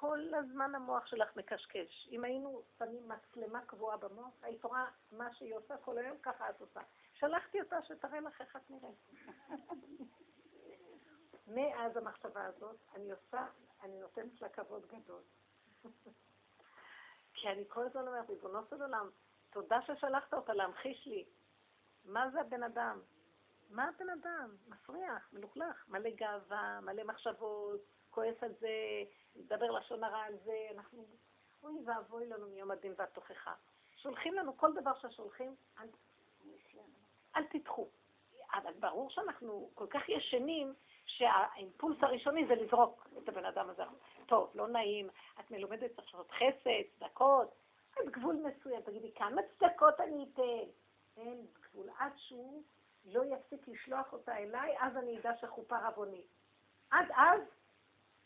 כל 0.00 0.34
הזמן 0.34 0.74
המוח 0.74 1.06
שלך 1.06 1.36
מקשקש. 1.36 2.08
אם 2.12 2.24
היינו 2.24 2.62
שמים 2.78 3.08
מצלמה 3.08 3.60
קבועה 3.66 3.96
במוח, 3.96 4.34
היית 4.42 4.64
רואה 4.64 4.84
מה 5.12 5.34
שהיא 5.34 5.54
עושה 5.54 5.76
כל 5.76 5.98
היום, 5.98 6.18
ככה 6.22 6.50
את 6.50 6.60
עושה. 6.60 6.80
שלחתי 7.14 7.60
אותה 7.60 7.82
שתראה 7.82 8.20
לך 8.20 8.40
איך 8.40 8.56
את 8.56 8.70
נראית. 8.70 8.98
מאז 11.54 11.96
המחשבה 11.96 12.44
הזאת, 12.44 12.76
אני 12.94 13.10
עושה, 13.10 13.46
אני 13.82 14.00
נותנת 14.00 14.40
לה 14.40 14.48
כבוד 14.48 14.86
גדול. 14.86 15.22
כי 17.34 17.48
אני 17.48 17.64
כל 17.68 17.86
הזמן 17.86 18.08
אומרת, 18.08 18.30
ריבונו 18.30 18.60
של 18.70 18.82
עולם, 18.82 19.10
תודה 19.50 19.78
ששלחת 19.82 20.34
אותה 20.34 20.52
להמחיש 20.52 21.06
לי 21.06 21.24
מה 22.04 22.30
זה 22.30 22.40
הבן 22.40 22.62
אדם, 22.62 23.00
מה 23.70 23.88
הבן 23.88 24.10
אדם? 24.10 24.56
מפריח, 24.68 25.28
מלוכלך, 25.32 25.88
מלא 25.88 26.10
גאווה, 26.10 26.80
מלא 26.80 27.04
מחשבות, 27.04 27.80
כועס 28.16 28.42
על 28.42 28.52
זה, 28.60 28.68
מדבר 29.36 29.70
לשון 29.70 30.04
הרע 30.04 30.22
על 30.22 30.34
זה, 30.44 30.68
אנחנו... 30.74 31.04
אוי 31.62 31.74
ואבוי 31.86 32.26
לנו 32.26 32.46
מיום 32.46 32.70
הדין 32.70 32.94
והתוכחה. 32.96 33.54
שולחים 33.96 34.34
לנו 34.34 34.56
כל 34.56 34.72
דבר 34.74 34.92
ששולחים, 34.94 35.54
אל, 35.80 35.86
אל 37.36 37.44
תדחו. 37.44 37.88
אבל 38.54 38.72
ברור 38.80 39.10
שאנחנו 39.10 39.70
כל 39.74 39.86
כך 39.86 40.08
ישנים, 40.08 40.74
שהאימפולס 41.06 41.96
הראשוני 42.02 42.46
זה 42.46 42.54
לזרוק 42.54 43.08
את 43.18 43.28
הבן 43.28 43.44
אדם 43.44 43.70
הזה. 43.70 43.82
טוב, 44.26 44.50
לא 44.54 44.68
נעים, 44.68 45.08
את 45.40 45.50
מלומדת 45.50 45.98
עכשיו 45.98 46.24
חסד, 46.24 46.82
צדקות, 46.98 47.54
עד 47.96 48.10
גבול 48.10 48.36
מסוים. 48.36 48.82
תגידי, 48.82 49.12
כמה 49.14 49.42
צדקות 49.58 50.00
אני 50.00 50.26
אתן? 50.32 50.70
אין 51.16 51.46
גבול. 51.60 51.90
עד 51.98 52.12
שהוא 52.16 52.62
לא 53.04 53.22
יפסיק 53.24 53.68
לשלוח 53.68 54.12
אותה 54.12 54.36
אליי, 54.36 54.76
אז 54.80 54.96
אני 54.96 55.18
אדע 55.18 55.30
שחופה 55.40 55.76
רבוני. 55.88 56.22
עד 56.90 57.06
אז, 57.14 57.40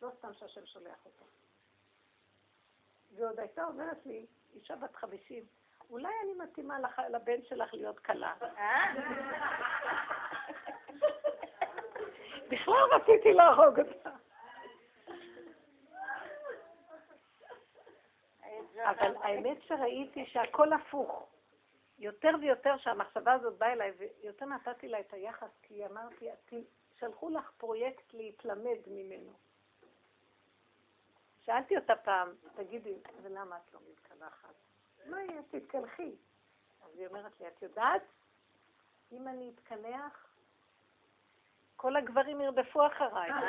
לא 0.02 0.10
סתם 0.18 0.34
שהשם 0.34 0.66
שולח 0.66 1.04
אותה. 1.04 1.24
ועוד 3.16 3.40
הייתה 3.40 3.64
אומרת 3.64 4.06
לי, 4.06 4.26
אישה 4.54 4.76
בת 4.76 4.96
חמישים, 4.96 5.44
אולי 5.90 6.12
אני 6.24 6.34
מתאימה 6.34 6.80
לך, 6.80 7.02
לבן 7.10 7.42
שלך 7.42 7.74
להיות 7.74 7.98
כלה. 7.98 8.34
בכלל 12.50 12.82
רציתי 12.92 13.32
להרוג 13.32 13.80
אותה. 13.80 14.10
אבל 18.84 19.16
האמת 19.22 19.62
שראיתי 19.62 20.26
שהכל 20.26 20.72
הפוך. 20.72 21.26
יותר 21.98 22.30
ויותר 22.40 22.76
שהמחשבה 22.78 23.32
הזאת 23.32 23.58
באה 23.58 23.72
אליי, 23.72 23.92
ויותר 23.98 24.46
נתתי 24.46 24.88
לה 24.88 25.00
את 25.00 25.12
היחס, 25.12 25.50
כי 25.62 25.86
אמרתי, 25.86 26.28
שלחו 26.98 27.30
לך 27.30 27.50
פרויקט 27.58 28.14
להתלמד 28.14 28.78
ממנו. 28.86 29.32
שאלתי 31.44 31.76
אותה 31.76 31.96
פעם, 31.96 32.28
תגידי, 32.54 32.98
ולמה 33.22 33.56
את 33.56 33.74
לא 33.74 33.80
מתקלחת? 33.90 34.54
מה 35.06 35.22
יהיה? 35.22 35.42
תתקלחי. 35.50 36.12
אז 36.82 36.98
היא 36.98 37.06
אומרת 37.06 37.40
לי, 37.40 37.48
את 37.48 37.62
יודעת, 37.62 38.02
אם 39.12 39.28
אני 39.28 39.52
אתקלח, 39.54 40.26
כל 41.76 41.96
הגברים 41.96 42.40
ירדפו 42.40 42.86
אחריי. 42.86 43.30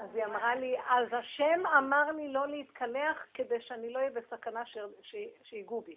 אז 0.00 0.14
היא 0.14 0.24
אמרה 0.24 0.54
לי, 0.54 0.76
אז 0.88 1.08
השם 1.12 1.66
אמר 1.78 2.10
לי 2.12 2.32
לא 2.32 2.48
להתקלח 2.48 3.26
כדי 3.34 3.60
שאני 3.60 3.92
לא 3.92 3.98
אהיה 3.98 4.10
בסכנה 4.10 4.62
שיגעו 5.42 5.80
בי. 5.80 5.96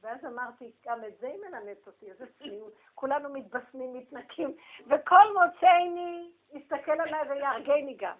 ואז 0.00 0.24
אמרתי, 0.24 0.72
גם 0.84 1.04
את 1.04 1.18
זה 1.18 1.26
היא 1.28 1.40
מלמדת 1.40 1.86
אותי, 1.86 2.10
איזה 2.10 2.26
צניעות. 2.38 2.72
כולנו 2.94 3.28
מתבשמים, 3.28 3.94
מתנקים, 3.94 4.56
וכל 4.86 5.24
מוצאיני 5.34 6.32
יסתכל 6.52 7.00
עליי 7.00 7.30
ויהרגני 7.30 7.96
גם. 7.98 8.16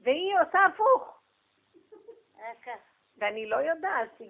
והיא 0.00 0.34
עושה 0.38 0.64
הפוך. 0.64 1.20
ואני 3.16 3.46
לא 3.46 3.56
יודעת, 3.56 4.20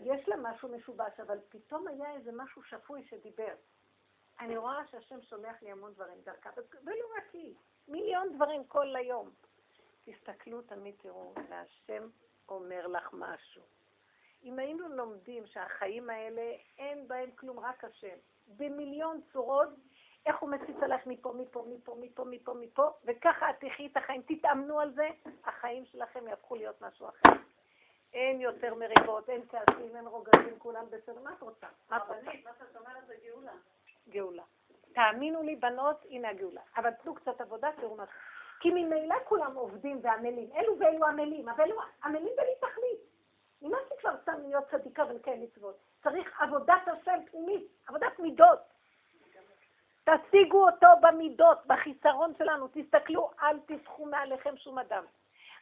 יש 0.00 0.28
לה 0.28 0.36
משהו 0.36 0.68
משובש, 0.68 1.20
אבל 1.20 1.38
פתאום 1.48 1.88
היה 1.88 2.14
איזה 2.14 2.30
משהו 2.34 2.62
שפוי 2.62 3.04
שדיבר. 3.04 3.54
אני 4.40 4.56
רואה 4.56 4.86
שהשם 4.86 5.22
שולח 5.22 5.62
לי 5.62 5.70
המון 5.70 5.92
דברים 5.92 6.18
דרכה, 6.24 6.50
ולא 6.84 7.04
רק 7.16 7.24
היא, 7.32 7.54
מיליון 7.88 8.36
דברים 8.36 8.64
כל 8.64 8.96
היום. 8.96 9.30
תסתכלו 10.04 10.62
תמיד, 10.62 10.94
תראו, 10.98 11.34
והשם 11.48 12.08
אומר 12.48 12.86
לך 12.86 13.08
משהו. 13.12 13.62
אם 14.44 14.58
היינו 14.58 14.88
לומדים 14.88 15.46
שהחיים 15.46 16.10
האלה, 16.10 16.52
אין 16.78 17.08
בהם 17.08 17.30
כלום, 17.30 17.60
רק 17.60 17.84
השם. 17.84 18.16
במיליון 18.56 19.20
צורות, 19.32 19.68
איך 20.26 20.38
הוא 20.38 20.50
מציץ 20.50 20.76
עליך 20.82 21.06
מפה, 21.06 21.32
מפה, 21.36 21.64
מפה, 21.68 21.96
מפה, 22.00 22.24
מפה, 22.24 22.54
מפה, 22.54 22.90
וככה 23.04 23.50
את 23.50 23.54
תחי 23.60 23.86
את 23.86 23.96
החיים, 23.96 24.22
תתאמנו 24.22 24.80
על 24.80 24.92
זה, 24.92 25.08
החיים 25.44 25.84
שלכם 25.84 26.28
יהפכו 26.28 26.56
להיות 26.56 26.82
משהו 26.82 27.08
אחר. 27.08 27.32
אין 28.14 28.40
יותר 28.40 28.74
מריבות, 28.74 29.28
אין 29.30 29.42
כעסים, 29.48 29.96
אין 29.96 30.06
רוגזים, 30.06 30.58
כולם 30.58 30.84
בסדר. 30.90 31.22
מה 31.22 31.32
את 31.32 31.42
רוצה? 31.42 31.66
מה 31.90 31.96
את 31.96 32.02
רוצה? 32.02 32.30
מה 32.44 32.50
שאת 32.58 32.76
אומרת 32.76 33.06
זה 33.06 33.14
גאולה. 33.24 33.52
גאולה. 34.08 34.42
תאמינו 34.92 35.42
לי, 35.42 35.56
בנות, 35.56 35.96
הנה 36.10 36.28
הגאולה. 36.28 36.60
אבל 36.76 36.90
תנו 36.90 37.14
קצת 37.14 37.40
עבודה, 37.40 37.70
תראו 37.80 37.96
מה. 37.96 38.04
כי 38.60 38.70
ממילא 38.70 39.16
כולם 39.24 39.54
עובדים 39.54 40.00
ועמלים. 40.02 40.50
אלו 40.56 40.78
ואלו 40.78 41.06
עמלים, 41.06 41.48
אבל 41.48 41.64
אלו 41.64 41.80
עמלים 42.04 42.32
בלי 42.36 42.54
תכלית. 42.60 43.11
נמאס 43.62 43.90
לי 43.90 43.96
כבר 44.00 44.16
סתם 44.22 44.40
להיות 44.42 44.64
צדיקה 44.70 45.04
ולקיים 45.08 45.42
מצוות. 45.42 45.78
צריך 46.02 46.40
עבודת 46.40 46.88
השם 46.88 47.18
פנימית, 47.30 47.66
עבודת 47.86 48.18
מידות. 48.18 48.58
תשיגו 50.04 50.68
אותו 50.68 50.86
במידות, 51.00 51.66
בחיסרון 51.66 52.34
שלנו. 52.38 52.68
תסתכלו, 52.72 53.30
אל 53.42 53.58
תסחו 53.66 54.06
מעליכם 54.06 54.56
שום 54.56 54.78
אדם. 54.78 55.04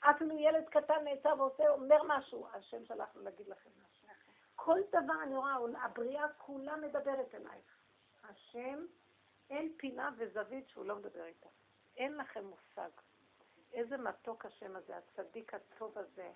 אפילו 0.00 0.38
ילד 0.38 0.64
קטן 0.68 1.04
נעצר 1.04 1.34
ועושה, 1.38 1.68
אומר 1.68 2.02
משהו, 2.06 2.46
השם 2.52 2.84
שלח 2.84 3.08
לו 3.14 3.22
להגיד 3.22 3.48
לכם 3.48 3.70
משהו. 3.70 4.08
כל 4.56 4.80
דבר 4.88 5.22
אני 5.22 5.36
רואה, 5.36 5.56
הבריאה 5.82 6.28
כולה 6.38 6.76
מדברת 6.76 7.34
אלייך. 7.34 7.78
השם, 8.24 8.84
אין 9.50 9.72
פינה 9.76 10.10
וזווית 10.16 10.68
שהוא 10.68 10.84
לא 10.84 10.96
מדבר 10.96 11.24
איתה. 11.24 11.48
אין 11.96 12.16
לכם 12.16 12.44
מושג. 12.44 12.90
איזה 13.72 13.96
מתוק 13.96 14.46
השם 14.46 14.76
הזה, 14.76 14.96
הצדיק 14.96 15.54
הטוב 15.54 15.98
הזה, 15.98 16.30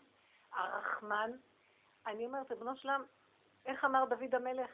הרחמן. 0.52 1.30
אני 2.06 2.26
אומרת, 2.26 2.50
ריבונו 2.50 2.76
שלם, 2.76 3.04
איך 3.66 3.84
אמר 3.84 4.04
דוד 4.04 4.34
המלך? 4.34 4.70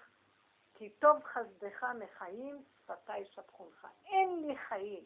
כי 0.75 0.91
טוב 0.91 1.23
חסדך 1.25 1.85
מחיים, 1.85 2.65
שפתיי 2.77 3.25
שפכונך. 3.25 3.87
אין 4.07 4.47
לי 4.47 4.57
חיים. 4.57 5.05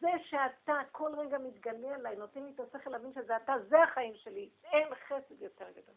זה 0.00 0.10
שאתה 0.22 0.80
כל 0.92 1.14
רגע 1.18 1.38
מתגלה 1.38 1.94
עליי, 1.94 2.16
נותן 2.16 2.42
לי 2.42 2.52
את 2.54 2.60
השכל 2.60 2.90
להבין 2.90 3.12
שזה 3.12 3.36
אתה, 3.36 3.54
זה 3.68 3.82
החיים 3.82 4.14
שלי. 4.14 4.50
אין 4.64 4.94
חסד 4.94 5.42
יותר 5.42 5.70
גדול. 5.70 5.94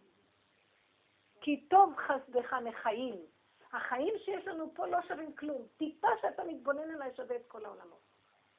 כי 1.41 1.67
טוב 1.69 1.95
חסדך 1.95 2.53
מחיים. 2.53 3.25
החיים 3.73 4.13
שיש 4.25 4.47
לנו 4.47 4.73
פה 4.75 4.87
לא 4.87 5.01
שווים 5.07 5.35
כלום. 5.35 5.67
טיפה 5.77 6.07
שאתה 6.21 6.43
מתבונן 6.43 6.91
עליי 6.91 7.15
שווה 7.15 7.35
את 7.35 7.47
כל 7.47 7.65
העולמות. 7.65 8.01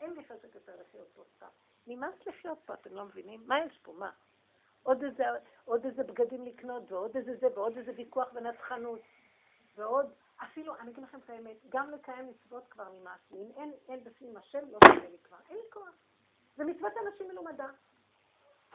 אין 0.00 0.14
לי 0.14 0.24
חשק 0.24 0.54
יותר 0.54 0.72
לחיות 0.80 1.08
פה 1.14 1.22
סתם. 1.36 1.46
נמאס 1.86 2.26
לחיות 2.26 2.58
פה, 2.64 2.74
אתם 2.74 2.94
לא 2.94 3.04
מבינים? 3.04 3.42
מה 3.46 3.60
יש 3.64 3.78
פה? 3.82 3.92
מה? 3.92 4.10
עוד 4.82 5.02
איזה, 5.02 5.24
עוד 5.64 5.84
איזה 5.84 6.04
בגדים 6.04 6.44
לקנות, 6.44 6.92
ועוד 6.92 7.16
איזה 7.16 7.36
זה, 7.36 7.46
ועוד 7.54 7.76
איזה 7.76 7.92
ויכוח 7.96 8.28
ונצחנות, 8.34 9.00
ועוד, 9.76 10.12
אפילו, 10.42 10.76
אני 10.76 10.90
אגיד 10.90 11.04
לכם 11.04 11.18
את 11.18 11.30
האמת, 11.30 11.56
גם 11.68 11.90
לקיים 11.90 12.28
מצוות 12.30 12.62
כבר 12.70 12.84
נמאס 13.00 13.20
לי. 13.30 13.38
אם 13.38 13.50
אין, 13.56 13.72
אין 13.88 14.04
בפנים 14.04 14.36
השם, 14.36 14.58
לא 14.70 14.78
שווה 14.84 15.08
לי 15.08 15.16
כבר. 15.24 15.36
אין 15.48 15.56
לי 15.56 15.70
כוח. 15.72 15.94
זה 16.56 16.64
מצוות 16.64 16.92
אנשים 17.06 17.28
מלומדה. 17.28 17.66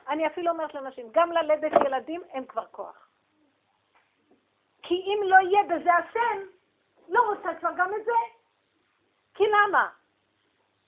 אני 0.08 0.28
אפילו 0.28 0.52
אומרת 0.52 0.74
לאנשים, 0.74 1.08
גם 1.12 1.32
ללדת 1.32 1.72
ילדים 1.86 2.24
אין 2.24 2.46
כבר 2.46 2.66
כוח. 2.66 3.10
כי 4.84 4.94
אם 4.94 5.20
לא 5.24 5.36
יהיה 5.36 5.64
בזה 5.64 5.94
השם, 5.94 6.48
לא 7.08 7.22
רוצה 7.30 7.56
כבר 7.60 7.70
גם 7.78 7.94
את 7.96 8.06
זה. 8.06 8.12
כי 9.34 9.44
למה? 9.44 9.90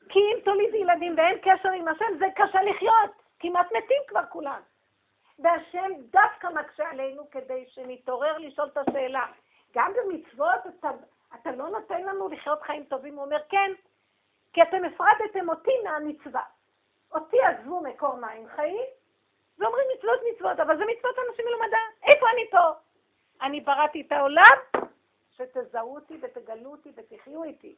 כי 0.10 0.20
אם 0.20 0.40
תוליד 0.46 0.76
ילדים 0.76 1.18
ואין 1.18 1.38
קשר 1.42 1.70
עם 1.70 1.88
השם, 1.88 2.18
זה 2.20 2.26
קשה 2.36 2.62
לחיות. 2.62 3.12
כמעט 3.40 3.68
מתים 3.72 4.02
כבר 4.08 4.26
כולם. 4.30 4.62
והשם 5.40 5.92
דווקא 6.12 6.48
מקשה 6.48 6.90
עלינו 6.90 7.30
כדי 7.32 7.66
שנתעורר 7.68 8.38
לשאול 8.38 8.68
את 8.68 8.78
השאלה. 8.78 9.26
גם 9.74 9.92
במצוות 9.94 10.60
אתה, 10.68 10.90
אתה 11.36 11.52
לא 11.52 11.70
נותן 11.70 12.02
לנו 12.02 12.30
לחיות 12.30 12.62
חיים 12.62 12.84
טובים. 12.84 13.16
הוא 13.16 13.26
אומר, 13.26 13.40
כן, 13.50 13.72
כי 14.54 14.62
אתם 14.62 14.86
הפרדתם 14.86 15.50
אותי 15.50 15.72
מהמצווה. 15.84 16.44
אותי 17.14 17.38
עזבו 17.42 17.82
מקור 17.82 18.16
מים 18.16 18.48
חיים, 18.56 18.86
ואומרים 19.60 19.86
מצוות 19.98 20.20
מצוות, 20.34 20.60
אבל 20.60 20.78
זה 20.78 20.84
מצוות 20.86 21.16
אנשים 21.30 21.46
מלומדה. 21.46 21.78
איפה 22.04 22.26
אני 22.34 22.50
פה? 22.52 22.80
אני 23.42 23.62
בראתי 23.62 24.02
את 24.02 24.12
העולם, 24.12 24.58
שתזהו 25.32 25.96
אותי 25.96 26.18
ותגלו 26.22 26.72
אותי 26.72 26.92
ותחיו 26.96 27.44
איתי. 27.44 27.76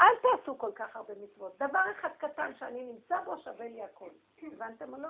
אל 0.00 0.16
תעשו 0.22 0.58
כל 0.58 0.72
כך 0.74 0.96
הרבה 0.96 1.14
מצוות. 1.22 1.58
דבר 1.58 1.80
אחד 1.90 2.08
קטן 2.18 2.54
שאני 2.58 2.84
נמצא 2.84 3.20
בו 3.24 3.38
שווה 3.38 3.68
לי 3.68 3.82
הכל. 3.82 4.08
הבנתם 4.42 4.92
או 4.94 4.98
לא? 4.98 5.08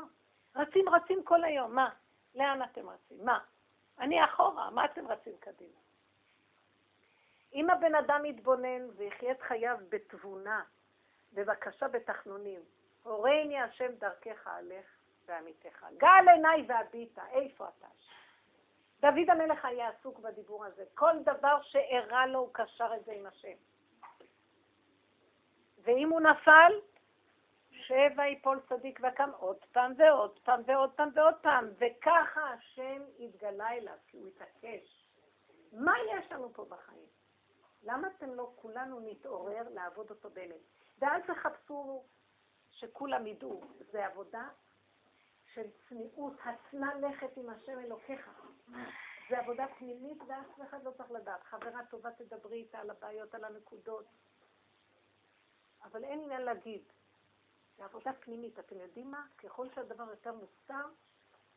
רצים 0.56 0.88
רצים 0.88 1.24
כל 1.24 1.44
היום, 1.44 1.74
מה? 1.74 1.90
לאן 2.34 2.62
אתם 2.62 2.88
רצים? 2.88 3.24
מה? 3.24 3.38
אני 3.98 4.24
אחורה, 4.24 4.70
מה 4.70 4.84
אתם 4.84 5.06
רצים 5.08 5.32
קדימה? 5.40 5.78
אם 7.54 7.70
הבן 7.70 7.94
אדם 7.94 8.24
יתבונן 8.24 8.88
ויחיה 8.96 9.32
את 9.32 9.42
חייו 9.42 9.76
בתבונה, 9.88 10.62
בבקשה 11.32 11.88
בתחנונים, 11.88 12.60
הורני 13.02 13.60
השם 13.60 13.92
דרכך 13.98 14.46
הלך 14.46 14.86
ועמיתך. 15.26 15.86
גל 15.96 16.28
עיניי 16.34 16.64
והביטה, 16.68 17.22
איפה 17.30 17.68
אתה? 17.68 17.86
דוד 19.00 19.30
המלך 19.30 19.64
היה 19.64 19.88
עסוק 19.88 20.18
בדיבור 20.18 20.64
הזה. 20.64 20.84
כל 20.94 21.22
דבר 21.22 21.62
שאירע 21.62 22.26
לו, 22.26 22.38
הוא 22.38 22.48
קשר 22.52 22.90
את 22.96 23.04
זה 23.04 23.12
עם 23.12 23.26
השם. 23.26 23.56
ואם 25.82 26.10
הוא 26.10 26.20
נפל, 26.20 26.72
שבע 27.86 28.26
יפול 28.26 28.60
צדיק 28.68 29.00
וקם 29.00 29.30
עוד 29.36 29.64
פעם 29.72 29.92
ועוד 29.96 30.38
פעם 30.38 30.62
ועוד 30.66 30.92
פעם 30.96 31.08
ועוד 31.14 31.34
פעם, 31.42 31.68
וככה 31.78 32.40
השם 32.40 33.02
התגלה 33.18 33.70
אליו, 33.72 33.96
כי 34.06 34.16
הוא 34.16 34.28
התעקש. 34.28 35.10
מה 35.72 35.92
יש 36.12 36.32
לנו 36.32 36.52
פה 36.52 36.64
בחיים? 36.64 37.06
למה 37.82 38.08
אתם 38.08 38.34
לא 38.34 38.52
כולנו 38.56 39.00
נתעורר 39.00 39.62
לעבוד 39.68 40.10
אותו 40.10 40.30
באמת? 40.30 40.60
ואל 40.98 41.20
תחפשו 41.22 42.04
שכולם 42.70 43.26
ידעו, 43.26 43.60
זה 43.78 44.06
עבודה 44.06 44.48
של 45.54 45.66
צניעות, 45.88 46.32
הצנע 46.44 46.94
לכת 46.94 47.36
עם 47.36 47.50
השם 47.50 47.78
אלוקיך. 47.78 48.30
זה 49.30 49.38
עבודה 49.38 49.66
פנימית 49.78 50.18
ואף 50.28 50.60
אחד 50.68 50.84
לא 50.84 50.90
צריך 50.90 51.10
לדעת. 51.10 51.42
חברה 51.42 51.86
טובה 51.90 52.10
תדברי 52.12 52.56
איתה 52.56 52.78
על 52.78 52.90
הבעיות, 52.90 53.34
על 53.34 53.44
הנקודות. 53.44 54.06
אבל 55.82 56.04
אין 56.04 56.20
עניין 56.20 56.42
להגיד. 56.42 56.82
זה 57.76 57.84
עבודה 57.84 58.12
פנימית. 58.12 58.58
אתם 58.58 58.80
יודעים 58.80 59.10
מה? 59.10 59.26
ככל 59.38 59.66
שהדבר 59.74 60.04
יותר 60.10 60.32
מוסר, 60.32 60.86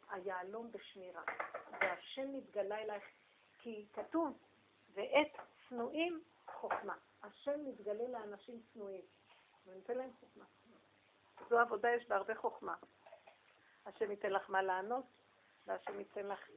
היהלום 0.09 0.71
בשמירה. 0.71 1.23
והשם 1.81 2.33
מתגלה 2.33 2.77
אלייך, 2.77 3.03
כי 3.59 3.87
כתוב, 3.93 4.37
ועת 4.93 5.37
צנועים 5.69 6.23
חוכמה. 6.45 6.97
השם 7.23 7.65
מתגלה 7.65 8.07
לאנשים 8.07 8.61
צנועים. 8.73 9.05
ונותן 9.65 9.97
להם 9.97 10.11
חוכמה. 10.19 10.45
זו 11.49 11.59
עבודה, 11.59 11.89
יש 11.89 12.07
בה 12.07 12.15
הרבה 12.15 12.35
חוכמה. 12.35 12.75
השם 13.85 14.11
ייתן 14.11 14.29
לך 14.29 14.49
מה 14.49 14.61
לענות, 14.61 15.05
והשם 15.65 15.99
ייתן 15.99 16.27
לך 16.27 16.49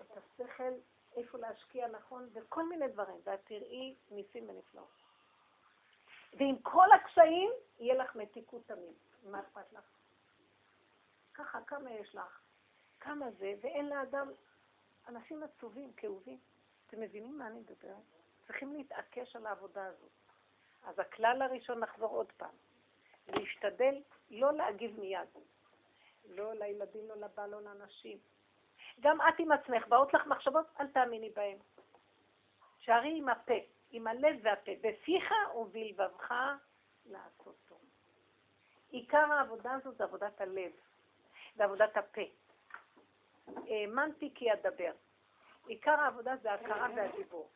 את 0.00 0.16
השכל, 0.16 0.72
איפה 1.16 1.38
להשקיע 1.38 1.88
נכון, 1.88 2.28
וכל 2.32 2.68
מיני 2.68 2.88
דברים, 2.88 3.20
ואת 3.24 3.40
תראי 3.44 3.94
ניסים 4.10 4.48
ונפלאות. 4.48 5.02
ועם 6.36 6.56
כל 6.62 6.92
הקשיים, 6.92 7.50
יהיה 7.78 7.94
לך 7.94 8.16
מתיקות 8.16 8.66
תמיד. 8.66 8.94
מה 9.24 9.40
אכפת 9.40 9.72
לך? 9.72 9.84
ככה, 11.34 11.60
כמה 11.66 11.90
יש 11.90 12.14
לך? 12.14 12.40
כמה 13.00 13.30
זה, 13.30 13.54
ואין 13.60 13.88
לאדם, 13.88 14.28
אנשים 15.08 15.42
עצובים, 15.42 15.92
כאובים. 15.92 16.38
אתם 16.86 17.00
מבינים 17.00 17.38
מה 17.38 17.46
אני 17.46 17.60
מדברת? 17.60 17.96
צריכים 18.46 18.72
להתעקש 18.72 19.36
על 19.36 19.46
העבודה 19.46 19.86
הזאת. 19.86 20.10
אז 20.84 20.98
הכלל 20.98 21.42
הראשון, 21.42 21.78
נחזור 21.78 22.10
עוד 22.10 22.32
פעם, 22.36 22.54
להשתדל 23.28 24.02
לא 24.30 24.52
להגיב 24.52 25.00
מיד. 25.00 25.28
לא 26.28 26.54
לילדים, 26.54 27.08
לא 27.08 27.16
לבעל, 27.16 27.50
לא 27.50 27.62
לאנשים. 27.62 28.18
גם 29.00 29.20
את 29.20 29.34
עם 29.38 29.52
עצמך, 29.52 29.88
באות 29.88 30.14
לך 30.14 30.26
מחשבות, 30.26 30.66
אל 30.80 30.86
תאמיני 30.86 31.30
בהן. 31.30 31.58
שערי 32.78 33.18
עם 33.18 33.28
הפה, 33.28 33.54
עם 33.96 34.06
הלב 34.06 34.36
והפה, 34.42 34.72
בפיך 34.80 35.24
ובלבבך 35.54 36.32
לעשות 37.06 37.56
טוב. 37.68 37.80
עיקר 38.90 39.32
העבודה 39.32 39.72
הזו 39.72 39.92
זה 39.92 40.04
עבודת 40.04 40.40
הלב, 40.40 40.72
זה 41.56 41.64
עבודת 41.64 41.96
הפה. 41.96 42.20
האמנתי 43.46 44.30
כי 44.34 44.52
אדבר. 44.52 44.92
עיקר 45.66 46.00
העבודה 46.00 46.36
זה 46.42 46.52
הכרה 46.52 46.88
והדיבור. 46.96 47.50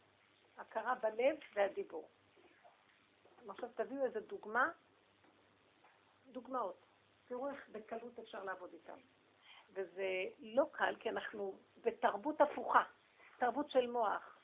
הכרה 0.58 0.94
בלב 0.94 1.36
והדיבור. 1.54 2.08
עכשיו 3.48 3.68
תביאו 3.74 4.04
איזה 4.04 4.20
דוגמה, 4.20 4.70
דוגמאות. 6.26 6.86
תראו 7.28 7.48
איך 7.50 7.68
בקלות 7.68 8.18
אפשר 8.18 8.44
לעבוד 8.44 8.72
איתם. 8.72 8.98
וזה 9.72 10.24
לא 10.38 10.64
קל, 10.72 10.94
כי 11.00 11.10
אנחנו 11.10 11.58
בתרבות 11.84 12.40
הפוכה, 12.40 12.82
תרבות 13.38 13.70
של 13.70 13.90
מוח, 13.90 14.37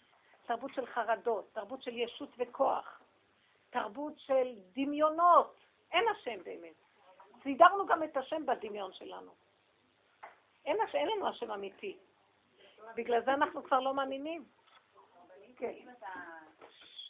תרבות 0.47 0.75
של 0.75 0.87
חרדות, 0.87 1.51
תרבות 1.53 1.83
של 1.83 1.97
ישות 1.97 2.29
וכוח, 2.39 3.01
תרבות 3.71 4.13
של 4.17 4.55
דמיונות. 4.73 5.57
אין 5.93 6.05
השם 6.09 6.45
באמת. 6.45 6.75
סידרנו 7.43 7.87
גם 7.87 8.03
את 8.03 8.17
השם 8.17 8.47
בדמיון 8.47 8.93
שלנו. 8.93 9.35
אין, 10.65 10.81
הש... 10.81 10.95
אין 10.95 11.09
לנו 11.09 11.29
השם 11.29 11.51
אמיתי. 11.51 11.99
בגלל 12.95 13.25
זה 13.25 13.35
אנחנו 13.35 13.63
כבר 13.65 13.81
לא 13.81 13.95
מאמינים. 13.95 14.45
כן. 15.57 15.73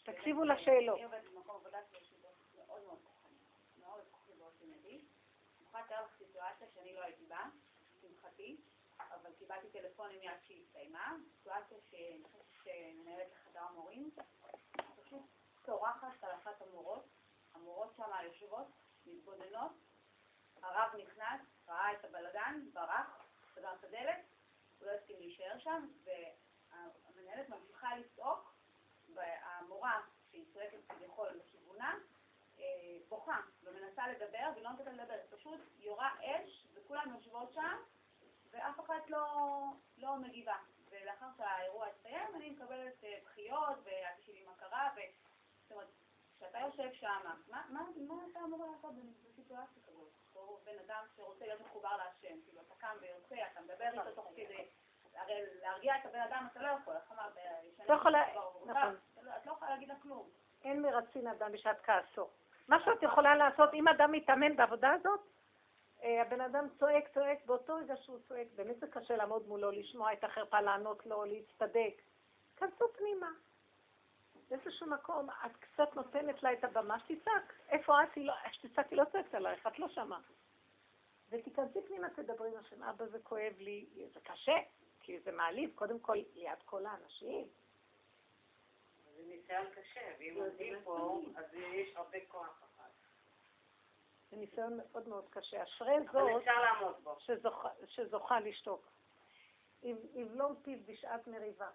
תקשיבו 0.05 0.45
לשאלות. 0.45 1.01
סיטואציה 6.19 6.67
שאני 6.75 6.95
לא 6.95 7.03
הייתי 7.03 7.27
בה, 7.27 7.49
לשמחתי, 8.03 8.57
אבל 9.23 9.33
קיבלתי 9.39 9.69
טלפונים 9.71 10.21
מיד 10.21 10.41
שהיא 10.43 10.63
הסתיימה, 10.65 11.17
סיטואציה 11.39 11.79
שמנהלת 12.63 13.33
לחדר 13.33 13.61
המורים, 13.61 14.11
פשוט 15.03 15.23
צורחת 15.67 16.25
על 16.25 16.31
אחת 16.35 16.63
המורות, 16.63 17.05
המורות 17.55 17.95
שם 17.97 18.11
יושבות, 18.25 18.67
מתבוננות, 19.07 19.73
הרב 20.63 20.91
נכנס, 20.99 21.41
ראה 21.69 21.93
את 21.93 22.05
הבלגן, 22.05 22.61
ברח, 22.73 23.27
סגר 23.55 23.75
את 23.75 23.85
הדלת, 23.85 24.21
הוא 24.79 24.89
לא 24.89 24.93
הסכים 24.93 25.17
להישאר 25.19 25.59
שם, 25.59 25.89
והמנהלת 26.05 27.49
ממשיכה 27.49 27.97
לצעוק, 27.97 28.55
והמורה, 29.15 30.01
שהיא 30.31 30.53
צועקת 30.53 30.79
כביכול 30.89 31.29
לכיוונה, 31.29 31.99
אה, 32.59 32.65
בוכה 33.09 33.41
ומנסה 33.63 34.09
לדבר, 34.09 34.51
והיא 34.53 34.65
לא 34.65 34.71
נותנת 34.71 34.87
לדבר, 34.87 35.15
פשוט 35.31 35.61
יורה 35.79 36.11
אש, 36.21 36.67
וכולם 36.75 37.15
יושבות 37.15 37.53
שם, 37.55 37.77
ואף 38.55 38.81
אחת 38.81 39.11
לא, 39.11 39.27
לא 39.99 40.17
מגיבה. 40.17 40.57
ולאחר 40.91 41.27
שהאירוע 41.37 41.87
הסתיים, 41.87 42.35
אני 42.35 42.51
מקבלת 42.51 43.05
אה, 43.05 43.19
בכיות, 43.25 43.79
ואת 43.85 44.23
שלי 44.23 44.45
מה 44.45 44.53
קרה, 44.59 44.91
ו... 44.97 45.01
זאת 45.63 45.73
אומרת, 45.73 45.89
כשאתה 46.37 46.59
יושב 46.59 46.93
שם, 46.93 47.21
מה, 47.49 47.63
מה, 47.69 47.83
מה 48.09 48.15
אתה 48.31 48.41
אמור 48.41 48.67
לעשות 48.73 48.93
בסיטואציה 49.25 49.83
כזאת? 49.87 50.09
בתור 50.31 50.61
בן 50.65 50.79
אדם 50.87 51.05
שרוצה 51.17 51.47
להיות 51.47 51.61
מחובר 51.61 51.97
להשם, 51.97 52.41
כאילו, 52.45 52.61
אתה 52.61 52.75
קם 52.79 52.97
ויוצא, 53.01 53.35
אתה 53.53 53.61
מדבר 53.61 54.01
איתו 54.01 54.15
תוך 54.15 54.33
כדי, 54.37 54.69
הרי 55.15 55.35
להרגיע 55.63 55.97
את 55.97 56.07
הבן 56.07 56.21
אדם 56.21 56.47
אתה 56.53 56.63
לא 56.63 56.69
יכול, 56.69 56.95
איך 56.97 57.13
אמרת? 57.13 57.37
לא 57.89 57.95
יכולה, 57.95 58.25
נכון. 58.67 58.97
את 59.17 59.47
לא 59.47 59.53
יכולה 59.53 59.71
להגיד 59.71 59.89
לה 59.89 59.95
כלום. 60.03 60.29
אין 60.65 60.83
מרצין 60.83 61.27
אדם 61.27 61.53
בשעת 61.53 61.81
כעסו. 61.83 62.29
מה 62.69 62.77
שאת 62.85 63.03
יכולה 63.03 63.37
לעשות, 63.37 63.75
אם 63.75 63.89
אדם 63.89 64.13
מתאמן 64.13 64.57
בעבודה 64.57 64.93
הזאת, 64.93 65.21
אה, 65.21 65.34
הבן 66.05 66.41
אדם 66.41 66.67
צועק, 66.79 67.09
צועק, 67.15 67.47
באותו 67.47 67.75
רגע 67.75 67.97
שהוא 67.97 68.19
צועק, 68.29 68.47
באמת 68.55 68.81
זה 68.81 68.87
קשה 68.87 69.17
לעמוד 69.17 69.49
מולו, 69.49 69.71
לשמוע 69.71 70.13
את 70.13 70.25
החרפה, 70.25 70.61
לענות 70.61 71.07
לו, 71.07 71.25
להצטדק. 71.25 72.03
כנסו 72.57 72.85
פנימה. 72.97 73.31
באיזשהו 74.49 74.87
מקום 74.87 75.31
את 75.31 75.57
קצת 75.57 75.97
נותנת 75.97 76.43
לה 76.43 76.53
את 76.53 76.65
הבמה, 76.65 76.99
שתצעק. 77.01 77.53
איפה 77.69 78.03
את? 78.03 78.17
לא, 78.17 78.35
שתצעק 78.53 78.91
היא 78.91 78.99
לא 78.99 79.05
צועקת 79.13 79.35
עלייך, 79.35 79.67
את 79.67 79.79
לא 79.79 79.89
שמה. 79.89 80.21
ותיכנסי 81.31 81.79
פנימה, 81.87 82.11
תדברי 82.11 82.49
עם 82.49 82.57
השם, 82.57 82.83
אבא 82.83 83.07
זה 83.07 83.19
כואב 83.19 83.53
לי, 83.59 83.87
זה 84.15 84.21
קשה, 84.21 84.57
כי 85.01 85.21
זה 85.21 85.33
מעליב, 85.33 85.71
קודם 85.75 85.99
כל 85.99 86.17
ליד 86.35 86.59
כל 86.65 86.87
האנשים. 86.87 87.49
זה 89.17 89.23
ניסיון 89.27 89.67
קשה, 89.71 90.01
ואם 90.19 90.35
עומדים 90.37 90.75
פה, 90.85 91.21
אז 91.37 91.45
יש 91.55 91.97
הרבה 91.97 92.19
כוח. 92.29 92.74
זה 94.35 94.41
ניסיון 94.41 94.77
מאוד 94.77 95.09
מאוד 95.09 95.25
קשה. 95.31 95.63
אשרי 95.63 95.97
זאת 96.13 96.43
שזוכה, 97.19 97.69
שזוכה 97.87 98.41
לשתוק. 98.41 98.89
יבלום 100.15 100.55
פיו 100.63 100.79
בשעת 100.87 101.27
מריבה. 101.27 101.69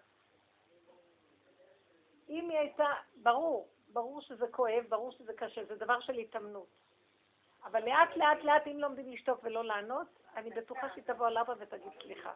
אם 2.28 2.50
היא 2.50 2.58
הייתה, 2.58 2.86
ברור, 3.14 3.68
ברור 3.88 4.20
שזה 4.20 4.46
כואב, 4.50 4.84
ברור 4.88 5.12
שזה 5.12 5.32
קשה, 5.32 5.64
זה 5.64 5.74
דבר 5.74 6.00
של 6.00 6.12
התאמנות. 6.12 6.68
אבל 7.64 7.84
לאט 7.84 8.16
לאט 8.16 8.44
לאט, 8.44 8.66
אם 8.66 8.78
לומדים 8.78 9.12
לשתוק 9.12 9.40
ולא 9.42 9.64
לענות, 9.64 10.06
אני 10.36 10.50
בטוחה 10.50 10.88
שהיא 10.92 11.04
תבוא 11.04 11.26
על 11.26 11.38
אבא 11.38 11.54
ותגיד 11.58 11.92
סליחה. 12.02 12.32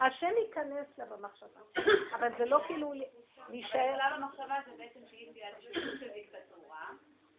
השם 0.00 0.32
ייכנס 0.46 0.98
לה 0.98 1.04
במחשבה, 1.04 1.60
אבל 2.14 2.38
זה 2.38 2.44
לא 2.44 2.60
כאילו 2.66 2.92
להישאר... 3.48 3.94
אבל 3.94 4.16
במחשבה 4.16 4.54
זה 4.66 4.76
בעצם 4.78 5.00
שהיא 5.06 5.32
תהיה 5.32 5.48
של 6.00 6.08
דיקטטורה, 6.08 6.90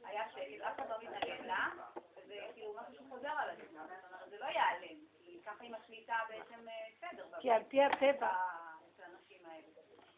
היה 0.04 0.30
שקט, 0.32 0.62
אף 0.62 0.80
אחד 0.80 0.90
לא 0.90 0.96
מתנגד 1.02 1.46
לה, 1.46 1.68
כאילו 2.54 2.76
משהו 2.82 3.06
שחוזר 3.06 3.30
על 3.30 3.50
עצמו, 3.50 3.80
זאת 3.80 4.12
אומרת, 4.12 4.30
זה 4.30 4.38
לא 4.38 4.46
ייעלם, 4.46 5.00
כי 5.26 5.42
ככה 5.46 5.64
עם 5.64 5.74
השליטה 5.74 6.16
בעצם 6.30 6.70
אה, 6.70 7.12
סדר. 7.12 7.26
כי 7.40 7.52
על 7.52 7.64
פי 7.64 7.84
הטבע... 7.84 8.34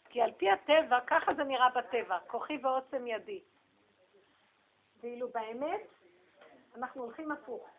כי 0.09 0.21
על 0.21 0.31
פי 0.31 0.51
הטבע, 0.51 0.99
ככה 1.07 1.33
זה 1.33 1.43
נראה 1.43 1.69
בטבע, 1.69 2.19
כוחי 2.27 2.57
ועוצם 2.63 3.07
ידי. 3.07 3.41
ואילו 4.99 5.29
באמת, 5.29 5.81
אנחנו 6.75 7.03
הולכים 7.03 7.31
הפוך. 7.31 7.69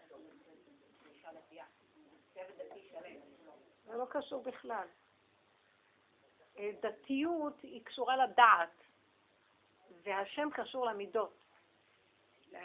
זה 3.87 3.97
לא 3.97 4.07
קשור 4.11 4.43
בכלל. 4.43 4.87
אה, 6.59 6.71
דתיות 6.81 7.61
היא 7.63 7.85
קשורה 7.85 8.17
לדעת, 8.17 8.85
והשם 10.03 10.49
קשור 10.53 10.87
למידות. 10.87 11.39
אה? 12.55 12.61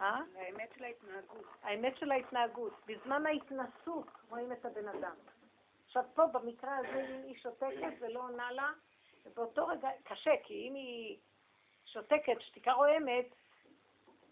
לאמת 0.00 0.70
של 0.76 0.84
ההתנהגות. 0.84 1.46
האמת 1.62 1.96
של 1.96 2.10
ההתנהגות. 2.10 2.72
בזמן 2.86 3.26
ההתנסות 3.26 4.06
רואים 4.28 4.52
את 4.52 4.64
הבן 4.64 4.88
אדם. 4.88 5.14
עכשיו 5.86 6.04
פה 6.14 6.26
במקרה 6.26 6.76
הזה 6.76 7.06
אם 7.08 7.22
היא 7.22 7.36
שותקת 7.36 7.92
ולא 8.00 8.20
עונה 8.20 8.52
לה, 8.52 8.70
ובאותו 9.26 9.66
רגע, 9.66 9.88
קשה, 10.04 10.34
כי 10.44 10.68
אם 10.68 10.74
היא 10.74 11.18
שותקת, 11.84 12.40
שתיקה 12.40 12.72
רועמת, 12.72 13.26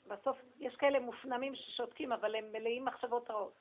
בסוף 0.06 0.38
יש 0.58 0.76
כאלה 0.76 1.00
מופנמים 1.00 1.54
ששותקים, 1.54 2.12
אבל 2.12 2.36
הם 2.36 2.52
מלאים 2.52 2.84
מחשבות 2.84 3.30
רעות. 3.30 3.54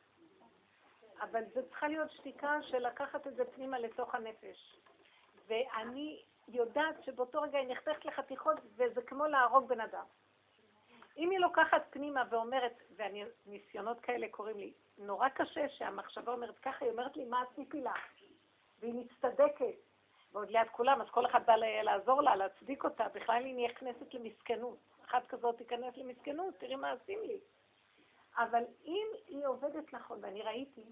אבל 1.22 1.44
זו 1.54 1.62
צריכה 1.70 1.88
להיות 1.88 2.12
שתיקה 2.12 2.62
של 2.62 2.88
לקחת 2.88 3.28
את 3.28 3.36
זה 3.36 3.46
פנימה 3.46 3.80
לתוך 3.80 4.15
הנפש. 4.15 4.80
ואני 5.48 6.24
יודעת 6.48 7.04
שבאותו 7.04 7.41
רגע 7.41 7.58
היא 7.60 7.68
נחתכת 7.68 8.06
לחתיכות 8.06 8.58
וזה 8.76 9.02
כמו 9.02 9.26
להרוג 9.26 9.68
בן 9.68 9.82
אדם. 9.82 10.06
לוקחת 11.45 11.88
פנימה 11.89 12.23
ואומרת, 12.29 12.73
וניסיונות 12.95 13.99
כאלה 13.99 14.27
קוראים 14.31 14.58
לי, 14.58 14.73
נורא 14.97 15.29
קשה 15.29 15.69
שהמחשבה 15.69 16.31
אומרת 16.31 16.60
ככה, 16.60 16.86
היא 16.86 16.91
אומרת 16.91 17.17
לי, 17.17 17.25
מה 17.25 17.43
עשיתי 17.51 17.81
לה? 17.81 17.93
והיא 18.79 18.93
מצטדקת, 18.93 19.75
ועוד 20.31 20.49
ליד 20.49 20.67
כולם, 20.71 21.01
אז 21.01 21.08
כל 21.10 21.25
אחד 21.25 21.45
בא 21.45 21.55
לעזור 21.55 22.21
לה, 22.21 22.36
להצדיק 22.36 22.84
אותה, 22.84 23.08
בכלל 23.13 23.45
היא 23.45 23.69
נכנסת 23.69 24.13
למסכנות. 24.13 24.77
אחת 25.05 25.27
כזאת 25.27 25.58
תיכנס 25.58 25.97
למסכנות, 25.97 26.55
תראי 26.58 26.75
מה 26.75 26.91
עושים 26.91 27.19
לי. 27.23 27.39
אבל 28.38 28.63
אם 28.86 29.08
היא 29.27 29.47
עובדת 29.47 29.93
נכון, 29.93 30.19
ואני 30.21 30.41
ראיתי 30.41 30.84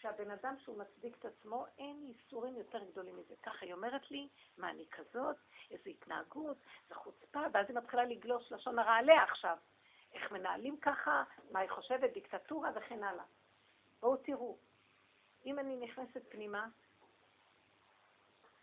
שהבן 0.00 0.30
אדם 0.30 0.54
שהוא 0.58 0.78
מצדיק 0.78 1.16
את 1.18 1.24
עצמו, 1.24 1.66
אין 1.78 2.02
ייסורים 2.08 2.56
יותר 2.56 2.84
גדולים 2.84 3.16
מזה. 3.16 3.34
ככה 3.42 3.66
היא 3.66 3.74
אומרת 3.74 4.10
לי, 4.10 4.28
מה 4.58 4.70
אני 4.70 4.84
כזאת, 4.90 5.36
איזו 5.70 5.90
התנהגות, 5.90 6.56
זו 6.88 6.94
חוצפה, 6.94 7.40
ואז 7.52 7.66
היא 7.68 7.76
מתחילה 7.76 8.04
לגלוש 8.04 8.52
לשון 8.52 8.78
הרע 8.78 8.94
עליה 8.94 9.22
עכשיו. 9.22 9.56
איך 10.14 10.32
מנהלים 10.32 10.76
ככה, 10.76 11.24
מה 11.50 11.60
היא 11.60 11.70
חושבת, 11.70 12.12
דיקטטורה 12.12 12.70
וכן 12.74 13.02
הלאה. 13.04 13.24
בואו 14.00 14.16
תראו, 14.16 14.56
אם 15.46 15.58
אני 15.58 15.76
נכנסת 15.76 16.22
פנימה, 16.28 16.68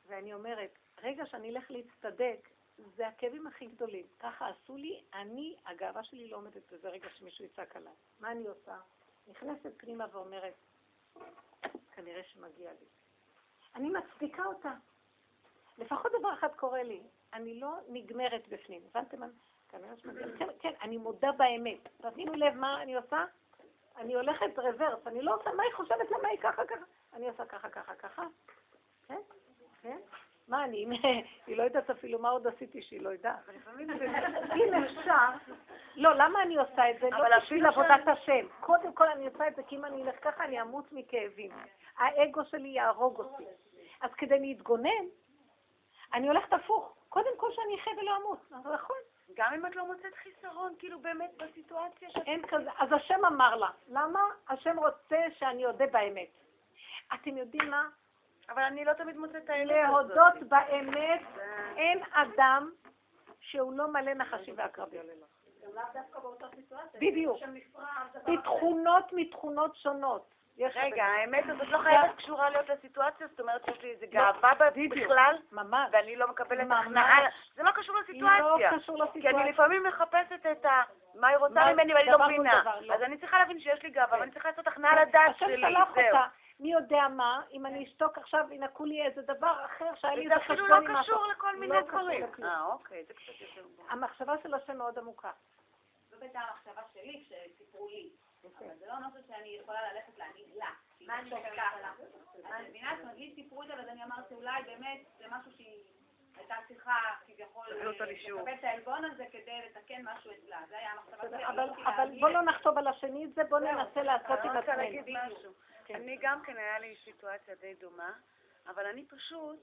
ואני 0.08 0.34
אומרת, 0.34 0.72
רגע 1.02 1.26
שאני 1.26 1.50
אלך 1.50 1.72
להצטדק, 1.72 2.50
זה 2.96 3.08
הכאבים 3.08 3.48
הכי 3.48 3.66
גדולים. 3.66 4.06
ככה 4.20 4.50
עשו 4.50 4.78
לי, 4.78 5.04
אני, 5.14 5.56
הגאווה 5.66 6.04
שלי 6.04 6.30
לא 6.30 6.38
עומדת 6.38 6.74
בזה 6.74 6.90
רגע 6.90 7.10
שמישהו 7.10 7.46
יצעק 7.46 7.76
עליי. 7.76 7.94
מה 8.20 8.32
אני 8.32 8.48
עושה? 8.48 8.78
נכנסת 9.28 9.72
פנימה 9.78 10.06
ואומרת, 10.12 10.54
כנראה 11.92 12.24
שמגיע 12.24 12.72
לי. 12.72 12.86
אני 13.76 13.90
מצדיקה 13.90 14.46
אותה. 14.46 14.74
לפחות 15.78 16.12
דבר 16.20 16.34
אחד 16.34 16.56
קורה 16.56 16.84
לי, 16.84 17.04
אני 17.34 17.60
לא 17.60 17.78
נגמרת 17.88 18.48
בפנים. 18.48 18.82
הבנתם? 18.90 19.22
לי. 19.78 20.38
כן, 20.38 20.48
כן, 20.60 20.74
אני 20.82 20.98
מודה 20.98 21.32
באמת. 21.32 21.90
תשימו 22.02 22.34
לב 22.34 22.54
מה 22.54 22.82
אני 22.82 22.96
עושה? 22.96 23.26
אני 23.98 24.16
הולכת 24.16 24.60
רוורס, 24.60 25.08
אני 25.08 25.22
לא 25.22 25.36
עושה 25.36 25.50
מה 25.58 25.64
היא 25.64 25.74
חושבת, 25.74 26.12
למה 26.12 26.28
היא 26.28 26.40
ככה 26.40 26.66
ככה. 26.66 26.86
אני 27.14 27.28
עושה 27.28 27.46
ככה 27.46 27.70
ככה 27.70 27.96
ככה. 27.96 28.24
כן? 29.08 29.20
כן? 29.82 29.98
מה 30.48 30.64
אני, 30.64 30.86
היא 31.48 31.58
לא 31.58 31.64
יודעת 31.64 31.90
אפילו 31.90 32.20
מה 32.20 32.30
עוד 32.30 32.48
עשיתי 32.48 32.82
שהיא 32.82 33.02
לא 33.02 33.10
יודעת. 33.10 33.50
אם 34.56 34.74
אפשר, 34.74 35.30
לא, 35.96 36.16
למה 36.16 36.42
אני 36.42 36.58
עושה 36.58 36.90
את 36.90 36.96
זה? 37.02 37.10
לא 37.10 37.38
בשביל 37.38 37.66
עבודת 37.66 38.08
השם. 38.08 38.46
קודם 38.60 38.94
כל 38.94 39.08
אני 39.08 39.28
עושה 39.28 39.48
את 39.48 39.56
זה 39.56 39.64
כי 39.64 39.76
אם 39.76 39.86
אני 39.86 40.04
אלך 40.04 40.16
ככה 40.22 40.44
אני 40.44 40.62
אמות 40.62 40.86
מכאבים. 40.92 41.52
האגו 41.98 42.46
שלי 42.46 42.70
יהרוג 42.70 43.20
אותי. 43.20 43.44
אז 44.02 44.12
כדי 44.14 44.40
להתגונן, 44.40 45.06
אני 46.14 46.28
הולכת 46.28 46.54
הפוך. 46.54 46.96
קודם 47.10 47.38
כל 47.38 47.52
שאני 47.52 47.76
אחיה 47.82 47.94
ולא 47.98 48.18
אמות. 48.18 48.40
נכון. 48.52 48.98
גם 49.36 49.54
אם 49.54 49.66
את 49.66 49.76
לא 49.76 49.88
מוצאת 49.88 50.16
חיסרון, 50.16 50.74
כאילו 50.80 51.00
באמת 51.00 51.32
בסיטואציה 51.38 52.10
שאת... 52.10 52.24
אין 52.28 52.48
כזה, 52.48 52.70
אז 52.78 52.90
השם 52.92 53.26
אמר 53.26 53.56
לה. 53.56 53.70
למה? 53.88 54.20
השם 54.50 54.80
רוצה 54.80 55.26
שאני 55.38 55.66
אודה 55.66 55.88
באמת. 55.88 56.30
אתם 57.14 57.38
יודעים 57.38 57.70
מה? 57.70 57.90
אבל 58.50 58.62
אני 58.62 58.86
לא 58.86 58.94
תמיד 58.94 59.18
מוצאת 59.18 59.44
את 59.44 59.50
האמת 59.50 59.72
הזאת. 59.72 60.16
להודות 60.16 60.50
באמת, 60.50 61.22
אין 61.78 62.00
אדם 62.12 62.72
שהוא 63.40 63.74
לא 63.74 63.92
מלא 63.92 64.14
נחשים 64.14 64.54
ועקרבים. 64.58 65.02
בדיוק. 66.96 67.38
בתכונות 68.28 69.14
מתכונות 69.14 69.76
שונות. 69.76 70.41
רגע, 70.60 71.06
האמת 71.06 71.44
הזאת 71.50 71.68
לא 71.68 71.78
חייבת 71.78 72.16
קשורה 72.18 72.50
להיות 72.50 72.70
לסיטואציה, 72.70 73.28
זאת 73.28 73.40
אומרת 73.40 73.66
שיש 73.66 73.82
לי 73.82 73.92
איזה 73.92 74.06
לא, 74.06 74.12
גאווה 74.12 74.52
בכלל, 74.90 75.38
ואני 75.92 76.16
לא 76.16 76.28
מקבלת 76.28 76.68
הכנעה, 76.72 77.20
זה 77.56 77.64
לא 77.64 77.72
קשור 77.72 77.96
לסיטואציה. 77.98 78.40
לא 78.40 78.58
לסיטואציה. 78.78 79.22
כי 79.22 79.30
אני 79.30 79.52
לפעמים 79.52 79.84
מחפשת 79.84 80.46
את 80.52 80.66
ה... 80.66 80.82
מה 81.16 81.28
היא 81.28 81.38
רוצה 81.38 81.74
ממני 81.74 81.94
ואני 81.94 82.12
לא 82.12 82.26
מבינה. 82.26 82.64
לא. 82.82 82.94
אז 82.94 83.02
אני 83.02 83.18
צריכה 83.18 83.38
להבין 83.40 83.60
שיש 83.60 83.84
לי 83.84 83.90
גאווה, 83.90 84.20
ואני 84.20 84.32
צריכה 84.32 84.50
לעשות 84.50 84.68
הכנעה 84.68 85.02
לדעת 85.02 85.38
שלי, 85.38 85.62
זהו. 85.96 86.20
מי 86.62 86.72
יודע 86.72 87.08
מה, 87.08 87.42
אם 87.52 87.66
אני 87.66 87.84
אשתוק 87.84 88.18
עכשיו, 88.18 88.46
ינקו 88.52 88.86
לי 88.86 89.06
איזה 89.06 89.22
דבר 89.22 89.66
אחר 89.66 89.96
שהיה 89.96 90.16
לי 90.16 90.24
איזה 90.24 90.36
חשבון 90.36 90.72
עם 90.72 90.84
משהו. 90.84 90.94
זה 90.94 91.00
אפילו 91.00 91.00
לא 91.00 91.04
קשור 91.04 91.28
לכל 91.28 91.56
מיני 91.56 91.76
לא 91.76 91.82
דברים. 91.82 92.26
אה, 92.44 92.66
אוקיי, 92.66 93.06
זה 93.08 93.14
קצת 93.14 93.42
יותר... 93.42 93.68
המחשבה 93.90 94.34
של 94.44 94.54
השם 94.54 94.78
מאוד 94.78 95.00
עמוקה. 95.00 95.32
זאת 96.12 96.22
הייתה 96.22 96.40
המחשבה 96.40 96.82
שלי 96.94 97.24
כשסיפרו 97.26 97.88
לי. 97.88 98.10
אבל 98.46 98.76
זה 98.80 98.88
לא 98.88 98.94
משהו 99.08 99.20
שאני 99.28 99.50
יכולה 99.50 99.94
ללכת 99.94 100.18
להגיד 100.18 100.56
לה. 100.56 100.72
מה 101.02 101.20
אני 101.20 101.30
ככה? 101.30 101.94
את 102.40 102.68
מבינה? 102.70 102.92
זאת 102.96 103.02
אומרת, 103.02 103.18
לי 103.18 103.32
סיפרו 103.36 103.64
את 103.64 103.68
זה, 103.68 103.74
אז 103.74 103.88
אני 103.88 104.04
אמרתי, 104.04 104.34
אולי 104.34 104.64
באמת 104.64 105.00
זה 105.20 105.26
משהו 105.30 105.52
שהיא 105.52 105.84
הייתה 106.38 106.56
צריכה 106.68 106.96
כביכול 107.26 107.68
לקבל 107.70 108.54
את 108.54 108.64
העלבון 108.64 109.06
הזה 109.06 109.26
כדי 109.32 109.62
לתקן 109.66 110.02
משהו 110.04 110.32
אצלה. 110.32 110.62
זה 110.70 110.78
היה 110.78 110.92
המחשבה 110.92 111.30
שלי. 111.30 111.46
אבל 111.86 112.20
בוא 112.20 112.30
לא 112.30 112.42
נחתוב 112.42 112.78
על 112.78 112.88
השני 112.88 113.26
את 113.26 113.34
זה, 113.34 113.44
בוא 113.44 113.60
ננסה 113.60 114.04
לעשות 114.04 114.40
עם 114.44 114.58
עצמנו. 114.58 115.36
כן. 115.86 115.96
אני 115.96 116.18
גם 116.22 116.42
כן, 116.44 116.58
היה 116.58 116.80
לי 116.80 116.96
סיטואציה 117.04 117.56
די 117.56 117.74
דומה, 117.74 118.14
אבל 118.68 118.86
אני 118.86 119.06
פשוט, 119.06 119.60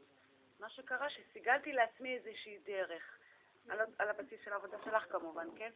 מה 0.61 0.69
שקרה, 0.69 1.11
שסיגלתי 1.11 1.73
לעצמי 1.73 2.15
איזושהי 2.15 2.59
דרך, 2.59 3.19
על, 3.69 3.81
על 3.99 4.09
הבסיס 4.09 4.41
של 4.45 4.53
העבודה 4.53 4.77
שלך 4.85 5.13
כמובן, 5.13 5.49
כן? 5.57 5.71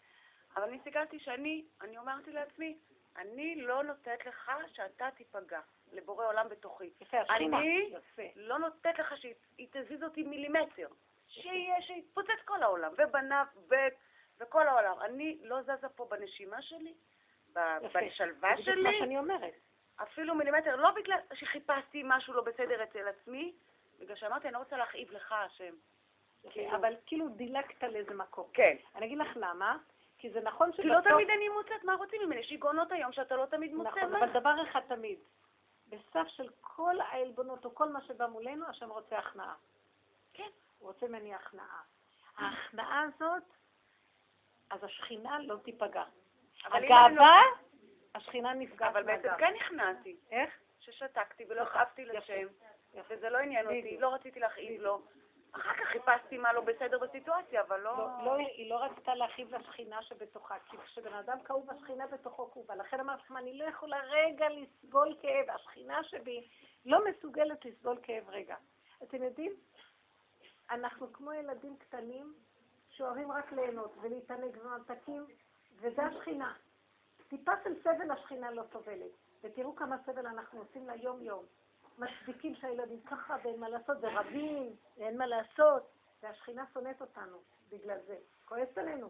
אבל 0.56 0.62
אני 0.62 0.80
סיגלתי 0.84 1.18
שאני, 1.18 1.64
אני 1.80 1.98
אמרתי 1.98 2.32
לעצמי, 2.32 2.78
אני 3.16 3.56
לא 3.56 3.82
נותנת 3.82 4.26
לך 4.26 4.52
שאתה 4.72 5.08
תיפגע, 5.16 5.60
לבורא 5.92 6.26
עולם 6.26 6.48
בתוכי. 6.48 6.90
יפה. 7.00 7.16
אני 7.30 7.94
לא 8.36 8.58
נותנת 8.58 8.98
לך 8.98 9.16
שהיא 9.16 9.68
תזיז 9.70 10.02
אותי 10.02 10.22
מילימטר. 10.22 10.88
שיתפוצץ 11.80 12.40
כל 12.44 12.62
העולם, 12.62 12.92
ובניו, 12.98 13.46
ו... 13.70 13.74
וכל 14.38 14.68
העולם. 14.68 15.00
אני 15.00 15.38
לא 15.42 15.62
זזה 15.62 15.88
פה 15.96 16.06
בנשימה 16.10 16.62
שלי, 16.62 16.94
בשלווה 17.54 18.56
שלי. 18.56 18.64
זה 18.64 18.82
מה 18.82 18.90
שאני 18.98 19.18
אומרת. 19.18 19.54
אפילו 20.02 20.34
מילימטר, 20.34 20.76
לא 20.76 20.90
בגלל 20.90 21.18
שחיפשתי 21.34 22.02
משהו 22.04 22.34
לא 22.34 22.42
בסדר 22.42 22.82
אצל 22.82 23.08
עצמי, 23.08 23.52
בגלל 23.98 24.16
שאמרתי, 24.16 24.46
אני 24.46 24.54
לא 24.54 24.58
רוצה 24.58 24.76
להכאיב 24.76 25.10
לך, 25.10 25.32
השם. 25.32 25.74
כאילו... 26.50 26.76
אבל 26.76 26.94
כאילו 27.06 27.28
דילגת 27.28 27.82
לאיזה 27.82 28.14
מקום. 28.14 28.48
כן. 28.52 28.76
אני 28.94 29.06
אגיד 29.06 29.18
לך 29.18 29.36
למה, 29.36 29.78
כי 30.22 30.30
זה 30.30 30.40
נכון 30.40 30.72
שבסוף... 30.72 30.82
כי 30.82 30.88
לא 30.88 31.00
תמיד 31.00 31.30
אני 31.30 31.48
מוצאת, 31.48 31.84
מה 31.84 31.94
רוצים 31.94 32.22
ממני? 32.22 32.44
שיגעונות 32.44 32.92
היום 32.92 33.12
שאתה 33.12 33.36
לא 33.36 33.46
תמיד 33.46 33.74
מוצא. 33.74 33.90
נכון, 33.90 34.14
אבל 34.14 34.32
דבר 34.32 34.54
אחד 34.62 34.80
תמיד, 34.88 35.18
בסף 35.88 36.28
של 36.28 36.48
כל 36.60 37.00
העלבונות 37.00 37.64
או 37.64 37.74
כל 37.74 37.88
מה 37.88 38.00
שבא 38.00 38.26
מולנו, 38.26 38.66
השם 38.68 38.90
רוצה 38.90 39.18
הכנעה. 39.18 39.54
כן. 40.34 40.48
הוא 40.78 40.88
רוצה 40.88 41.08
ממני 41.08 41.34
הכנעה. 41.34 41.82
ההכנעה 42.36 43.02
הזאת, 43.02 43.42
אז 44.70 44.84
השכינה 44.84 45.38
לא 45.38 45.56
תיפגע. 45.56 46.04
הגאווה... 46.64 47.40
השכינה 48.14 48.54
נפגעת 48.54 48.90
אבל 48.90 49.02
בעצם 49.02 49.28
כן 49.38 49.54
נכנעתי. 49.56 50.16
איך? 50.30 50.50
ששתקתי 50.80 51.44
ולא 51.48 51.60
הכאבתי 51.60 52.04
לשם, 52.04 52.46
וזה 53.08 53.30
לא 53.30 53.38
עניין 53.38 53.66
אותי, 53.66 53.96
לא 54.00 54.14
רציתי 54.14 54.40
להכאיב 54.40 54.82
לו. 54.82 55.02
אחר 55.52 55.74
כך 55.74 55.88
חיפשתי 55.92 56.38
מה 56.38 56.52
לא 56.52 56.60
בסדר 56.60 56.98
בסיטואציה, 56.98 57.62
אבל 57.62 57.80
לא... 57.80 57.96
לא, 57.96 58.24
לא 58.24 58.34
היא 58.34 58.70
לא 58.70 58.84
רצתה 58.84 59.14
להכאיב 59.14 59.54
לשכינה 59.54 60.02
שבתוכה, 60.02 60.54
כי 60.70 60.76
כשבן 60.76 61.14
אדם 61.14 61.42
כאוב, 61.44 61.70
השכינה 61.70 62.06
בתוכו 62.06 62.50
כאובה. 62.50 62.74
לכן 62.74 63.00
אמרתי 63.00 63.22
לכם, 63.22 63.36
אני 63.36 63.58
לא 63.58 63.64
יכולה 63.64 64.00
רגע 64.00 64.46
לסבול 64.48 65.16
כאב. 65.22 65.50
השכינה 65.50 66.04
שבי 66.04 66.48
לא 66.86 66.98
מסוגלת 67.04 67.64
לסבול 67.64 67.98
כאב 68.02 68.28
רגע. 68.28 68.56
אתם 69.02 69.22
יודעים, 69.22 69.52
אנחנו 70.70 71.12
כמו 71.12 71.32
ילדים 71.32 71.76
קטנים 71.76 72.34
שאוהבים 72.88 73.32
רק 73.32 73.52
ליהנות 73.52 73.94
ולהתענג 74.02 74.56
וממתקים, 74.62 75.26
וזה 75.76 76.02
השכינה. 76.02 76.54
טיפה 77.28 77.52
של 77.64 77.82
סבל 77.82 78.10
השכינה 78.10 78.50
לא 78.50 78.62
סובלת. 78.72 79.10
ותראו 79.42 79.76
כמה 79.76 79.96
סבל 80.06 80.26
אנחנו 80.26 80.58
עושים 80.58 80.86
לה 80.86 80.96
יום-יום. 80.96 81.44
מצדיקים 81.98 82.54
שהילדים 82.54 83.00
ככה 83.00 83.36
ואין 83.44 83.60
מה 83.60 83.68
לעשות, 83.68 83.96
ורבים, 84.00 84.76
ואין 84.96 85.18
מה 85.18 85.26
לעשות, 85.26 85.82
והשכינה 86.22 86.64
שונאת 86.72 87.00
אותנו 87.00 87.38
בגלל 87.68 87.98
זה, 88.06 88.16
כועסת 88.44 88.78
עלינו. 88.78 89.08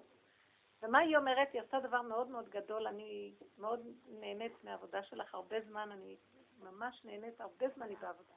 ומה 0.83 0.99
היא 0.99 1.17
אומרת? 1.17 1.49
היא 1.53 1.63
עשתה 1.63 1.81
דבר 1.81 2.03
מאוד 2.03 2.29
מאוד 2.29 2.49
גדול, 2.49 2.87
אני 2.87 3.35
מאוד 3.59 3.81
נהנית 4.09 4.65
מהעבודה 4.65 5.03
שלך 5.03 5.35
הרבה 5.35 5.61
זמן, 5.61 5.89
אני 5.93 6.17
ממש 6.63 7.05
נהנית, 7.05 7.41
הרבה 7.41 7.67
זמן 7.75 7.89
היא 7.89 7.99
בעבודה. 7.99 8.35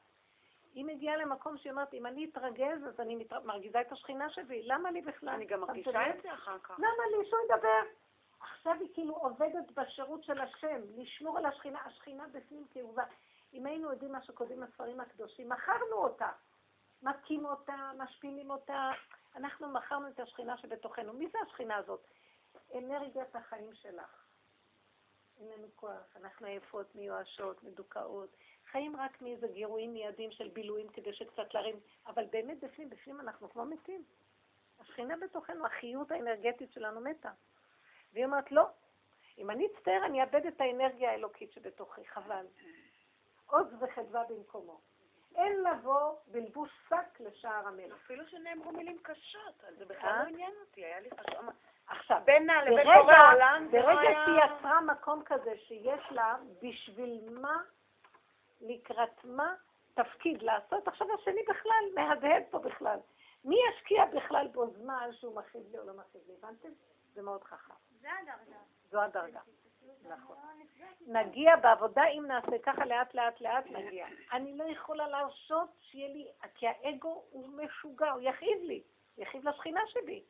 היא 0.74 0.86
מגיעה 0.86 1.18
למקום 1.18 1.58
שהיא 1.58 1.72
אומרת, 1.72 1.94
אם 1.94 2.06
אני 2.06 2.30
אתרגז, 2.32 2.88
אז 2.88 3.00
אני 3.00 3.16
מתר... 3.16 3.40
מרגיזה 3.44 3.82
את 3.82 3.92
השכינה 3.92 4.30
שבי, 4.30 4.62
למה 4.64 4.92
לי 4.92 5.02
בכלל? 5.02 5.30
אני 5.30 5.46
גם 5.46 5.60
מרגישה 5.62 6.10
את 6.10 6.22
זה 6.24 6.34
אחר 6.34 6.60
כך. 6.60 6.80
למה 6.80 7.18
לי? 7.18 7.30
שהוא 7.30 7.40
ידבר. 7.46 7.82
עכשיו 8.40 8.74
היא 8.80 8.90
כאילו 8.94 9.16
עובדת 9.16 9.72
בשירות 9.74 10.24
של 10.24 10.42
השם, 10.42 10.82
לשמור 10.96 11.38
על 11.38 11.46
השכינה, 11.46 11.80
השכינה 11.86 12.28
בפנים 12.32 12.66
כאובה. 12.74 13.04
אם 13.56 13.66
היינו 13.66 13.92
יודעים 13.92 14.12
מה 14.12 14.24
שכותבים 14.24 14.64
הספרים 14.64 15.00
הקדושים, 15.00 15.50
מכרנו 15.50 15.96
אותה. 15.96 16.32
מכים 17.02 17.46
אותה, 17.46 17.92
משפילים 17.98 18.50
אותה. 18.50 18.92
אנחנו 19.36 19.68
מכרנו 19.70 20.08
את 20.08 20.20
השכינה 20.20 20.58
שבתוכנו. 20.58 21.14
מי 21.14 21.30
זה 21.30 21.38
השכינה 21.48 21.76
הזאת? 21.76 22.08
אנרגיית 22.76 23.36
החיים 23.36 23.74
שלך. 23.74 24.26
אין 25.40 25.48
לנו 25.48 25.68
כוח, 25.76 26.16
אנחנו 26.16 26.48
עייפות, 26.48 26.96
מיואשות, 26.96 27.64
מדוכאות, 27.64 28.30
חיים 28.72 28.96
רק 28.96 29.22
מאיזה 29.22 29.48
גירויים 29.48 29.94
מיידיים 29.94 30.32
של 30.32 30.48
בילויים 30.48 30.88
כדי 30.88 31.14
שקצת 31.14 31.54
להרים, 31.54 31.80
אבל 32.08 32.26
באמת 32.26 32.60
בפנים, 32.60 32.90
בפנים 32.90 33.20
אנחנו 33.20 33.50
כמו 33.50 33.66
מתים. 33.66 34.04
השכינה 34.80 35.16
בתוכנו, 35.18 35.66
החיות 35.66 36.12
האנרגטית 36.12 36.72
שלנו 36.72 37.02
מתה. 37.02 37.32
והיא 38.14 38.26
אומרת, 38.26 38.52
לא, 38.52 38.66
אם 39.38 39.52
אני 39.52 39.68
אצטער, 39.68 40.06
אני 40.06 40.22
אאבד 40.22 40.46
את 40.46 40.62
האנרגיה 40.62 41.12
האלוקית 41.12 41.52
שבתוכי, 41.52 42.06
חבל. 42.06 42.46
עוז 43.56 43.68
וחדווה 43.80 44.24
במקומו. 44.30 44.80
אין 45.36 45.64
לבוא 45.64 46.16
בלבוש 46.28 46.70
שק 46.90 47.20
לשער 47.20 47.68
המלך. 47.68 47.96
אפילו 48.06 48.28
שנאמרו 48.28 48.72
מילים 48.72 48.98
קשות, 49.04 49.64
אז 49.68 49.78
זה 49.78 49.86
בכלל 49.86 50.20
לא 50.24 50.28
עניין 50.28 50.52
אותי, 50.62 50.86
היה 50.86 51.00
לי 51.00 51.10
חשוב. 51.12 51.50
עכשיו, 51.88 52.22
בינה 52.26 52.64
לבין 52.64 52.76
ברגע, 52.76 53.02
בורא 53.02 53.14
העולם, 53.14 53.68
זה 53.72 53.78
לא 53.78 53.86
ברגע 53.86 54.00
היה... 54.00 54.26
שהיא 54.26 54.36
יצרה 54.44 54.82
מקום 54.82 55.24
כזה 55.26 55.58
שיש 55.58 56.12
לה 56.12 56.36
בשביל 56.62 57.40
מה, 57.42 57.62
לקראת 58.62 59.24
מה, 59.24 59.54
תפקיד 59.94 60.42
לעשות, 60.42 60.88
עכשיו 60.88 61.08
השני 61.14 61.42
בכלל 61.50 61.86
מהדהד 61.96 62.44
פה 62.50 62.60
בכלל. 62.60 63.00
מי 63.46 63.56
ישקיע 63.70 64.06
בכלל 64.06 64.48
בו 64.48 64.68
זמן 64.68 65.10
שהוא 65.12 65.36
מכאיב 65.36 65.64
לי 65.72 65.80
או 65.80 65.88
לא 65.88 65.94
מכאיב 65.94 66.24
לי? 66.28 66.34
הבנתם? 66.40 66.70
זה 67.14 67.22
מאוד 67.22 67.44
חכם. 67.44 67.74
זה 68.02 68.08
הדרגה. 68.22 68.58
זו 68.90 69.02
הדרגה. 69.02 69.40
נכון. 70.10 70.38
נגיע 71.08 71.56
בעבודה, 71.56 72.08
אם 72.08 72.26
נעשה 72.28 72.60
ככה 72.64 72.86
לאט 72.86 73.14
לאט 73.14 73.42
לאט 73.42 73.66
נגיע. 73.68 74.08
אני 74.32 74.58
לא 74.58 74.64
יכולה 74.64 75.08
להרשות 75.08 75.70
שיהיה 75.82 76.08
לי, 76.08 76.28
כי 76.56 76.68
האגו 76.68 77.24
הוא 77.32 77.50
משוגע, 77.50 78.12
הוא 78.12 78.22
יכאיב 78.22 78.64
לי, 78.64 78.82
יכאיב 79.18 79.48
לשכינה 79.48 79.82
שלי. 79.88 80.24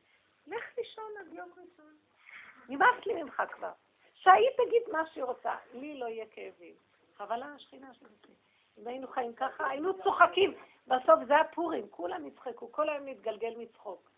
לך 0.47 0.63
לישון 0.77 1.11
עד 1.19 1.33
יום 1.33 1.49
ראשון. 1.49 1.93
נמאס 2.69 3.05
לי 3.05 3.23
ממך 3.23 3.43
כבר. 3.51 3.71
שהיא 4.13 4.49
תגיד 4.57 4.81
מה 4.91 5.07
שהיא 5.13 5.23
רוצה, 5.23 5.55
לי 5.73 5.99
לא 5.99 6.05
יהיה 6.05 6.25
כאבים. 6.31 6.73
חבל 7.15 7.43
על 7.43 7.53
השכינה 7.55 7.93
שלי. 7.93 8.33
אם 8.77 8.87
היינו 8.87 9.07
חיים 9.07 9.33
ככה, 9.33 9.69
היינו 9.69 10.03
צוחקים. 10.03 10.53
בסוף 10.87 11.19
זה 11.27 11.37
הפורים, 11.37 11.87
כולם 11.89 12.27
יצחקו, 12.27 12.71
כל 12.71 12.89
היום 12.89 13.05
נתגלגל 13.05 13.53
מצחוק. 13.57 14.09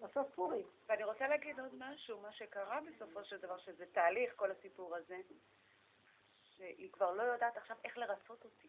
בסוף 0.00 0.34
פורים. 0.34 0.66
ואני 0.88 1.04
רוצה 1.04 1.28
להגיד 1.28 1.60
עוד 1.60 1.74
משהו, 1.78 2.20
מה 2.20 2.32
שקרה 2.32 2.78
בסופו 2.80 3.24
של 3.24 3.36
דבר, 3.36 3.58
שזה 3.58 3.84
תהליך, 3.92 4.32
כל 4.36 4.50
הסיפור 4.50 4.96
הזה, 4.96 5.16
שהיא 6.42 6.92
כבר 6.92 7.12
לא 7.12 7.22
יודעת 7.22 7.56
עכשיו 7.56 7.76
איך 7.84 7.98
לרצות 7.98 8.44
אותי. 8.44 8.68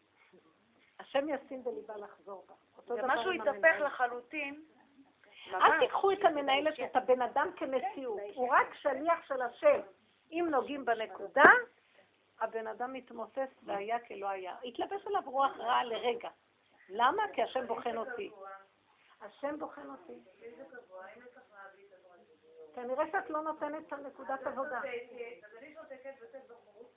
השם 1.00 1.26
ישים 1.28 1.64
בליבה 1.64 1.96
לחזור 1.96 2.46
בה. 2.48 2.54
ומשהו 2.94 3.30
עם 3.30 3.40
התהפך. 3.40 3.80
לחלוטין. 3.80 4.64
אל. 5.54 5.80
תיקחו 5.80 6.12
את 6.12 6.24
המנהלת, 6.24 6.74
את 6.84 6.96
הבן 6.96 7.22
אדם 7.22 7.50
כמציאות, 7.56 8.20
הוא 8.34 8.48
רק 8.50 8.74
שליח 8.74 9.26
של 9.26 9.42
השם. 9.42 9.80
אם 10.30 10.46
נוגעים 10.50 10.84
בנקודה, 10.84 11.50
הבן 12.40 12.66
אדם 12.66 12.92
מתמוסס 12.92 13.50
והיה 13.62 14.00
כלא 14.00 14.28
היה. 14.28 14.56
התלבש 14.64 15.06
עליו 15.06 15.22
רוח 15.26 15.56
רעה 15.56 15.84
לרגע. 15.84 16.28
למה? 16.88 17.22
כי 17.32 17.42
השם 17.42 17.66
בוחן 17.66 17.96
אותי. 17.96 18.30
השם 19.20 19.58
בוחן 19.58 19.90
אותי. 19.90 20.22
כנראה 22.74 23.04
שאת 23.12 23.30
לא 23.30 23.42
נותנת 23.42 23.86
את 23.86 23.92
הנקודת 23.92 24.46
עבודה. 24.46 24.78
אז 24.78 24.84
אני 25.58 25.74
שותקת 25.74 26.14
ויוצאת 26.20 26.48
בחוץ, 26.48 26.88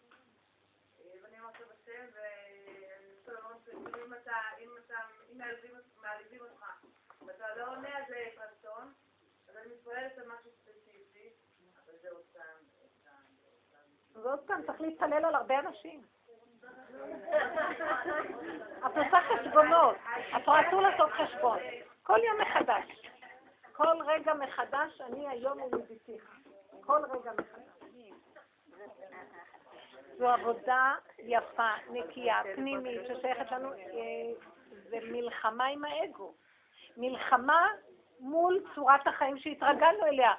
ואני 1.24 1.40
אומרת 1.40 1.60
לו 1.60 1.66
בשם, 1.68 2.06
ואני 2.14 3.14
רוצה 3.18 3.32
לומר 3.32 3.56
שאם 3.66 4.14
אתה, 4.14 4.36
אם 4.60 4.70
אתה, 4.86 4.96
אם 5.32 5.38
מעליבים 6.02 6.42
אותך, 6.42 6.66
ואתה 7.26 7.56
לא 7.56 7.72
עונה 7.72 7.98
על 7.98 8.04
זה 8.08 8.28
רצון, 8.38 8.94
אז 9.50 9.58
אני 9.58 9.74
מתפללת 9.74 10.18
על 10.18 10.28
משהו 10.28 10.52
ספציפי, 10.52 11.30
אבל 11.86 11.94
זה 12.02 12.10
עוד 12.10 12.24
פעם. 12.34 12.58
ועוד 14.14 14.40
פעם, 14.48 14.66
צריך 14.66 14.82
להתפלל 14.82 15.26
על 15.26 15.36
הרבה 15.36 15.60
אנשים. 15.60 16.02
את 18.86 18.98
עושה 18.98 19.18
חשבונות. 19.30 19.96
את 20.38 20.48
רואה, 20.48 20.70
אסור 20.70 20.82
לעשות 20.82 21.10
חשבון. 21.12 21.60
כל 22.04 22.20
יום 22.24 22.41
מחדש. 22.41 23.10
כל 23.74 23.97
רגע 24.06 24.34
מחדש, 24.34 25.01
אני 25.01 25.28
היום 25.28 25.62
ולידיתיך. 25.62 26.39
כל 26.82 27.01
רגע 27.12 27.32
מחדש. 27.32 27.74
זו 30.18 30.30
עבודה 30.30 30.93
יפה, 31.20 31.70
נקייה, 31.89 32.41
פנימית, 32.56 33.01
ששייכת 33.08 33.51
לנו, 33.51 33.74
אה, 33.74 34.32
זה 34.89 34.97
מלחמה 35.04 35.66
עם 35.66 35.86
האגו. 35.86 36.34
מלחמה 36.97 37.68
מול 38.20 38.64
צורת 38.76 39.08
החיים 39.08 39.38
שהתרגלנו 39.38 40.06
אליה. 40.06 40.34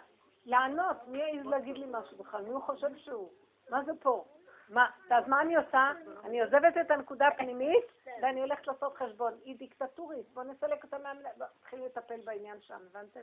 לענות, 0.46 0.96
מי 1.06 1.18
יעז 1.18 1.46
להגיד 1.46 1.78
לי 1.78 1.86
משהו 1.90 2.16
בכלל? 2.18 2.42
מי 2.42 2.50
הוא 2.50 2.62
חושב 2.62 2.96
שהוא? 2.96 3.30
מה 3.70 3.84
זה 3.84 3.92
פה? 4.00 4.24
מה, 4.68 4.90
אז 5.10 5.28
מה 5.28 5.40
אני 5.40 5.56
עושה? 5.56 5.92
אני 6.24 6.42
עוזבת 6.42 6.76
את 6.80 6.90
הנקודה 6.90 7.28
הפנימית 7.28 7.84
ואני 8.22 8.40
הולכת 8.40 8.66
לעשות 8.66 8.96
חשבון. 8.96 9.38
היא 9.44 9.58
דיקטטורית, 9.58 10.28
בואו 10.28 10.46
נסלק 10.46 10.84
אותה 10.84 10.98
מהמנהל, 10.98 11.32
תתחילו 11.60 11.86
לטפל 11.86 12.20
בעניין 12.24 12.60
שם, 12.60 12.80
הבנתם? 12.90 13.20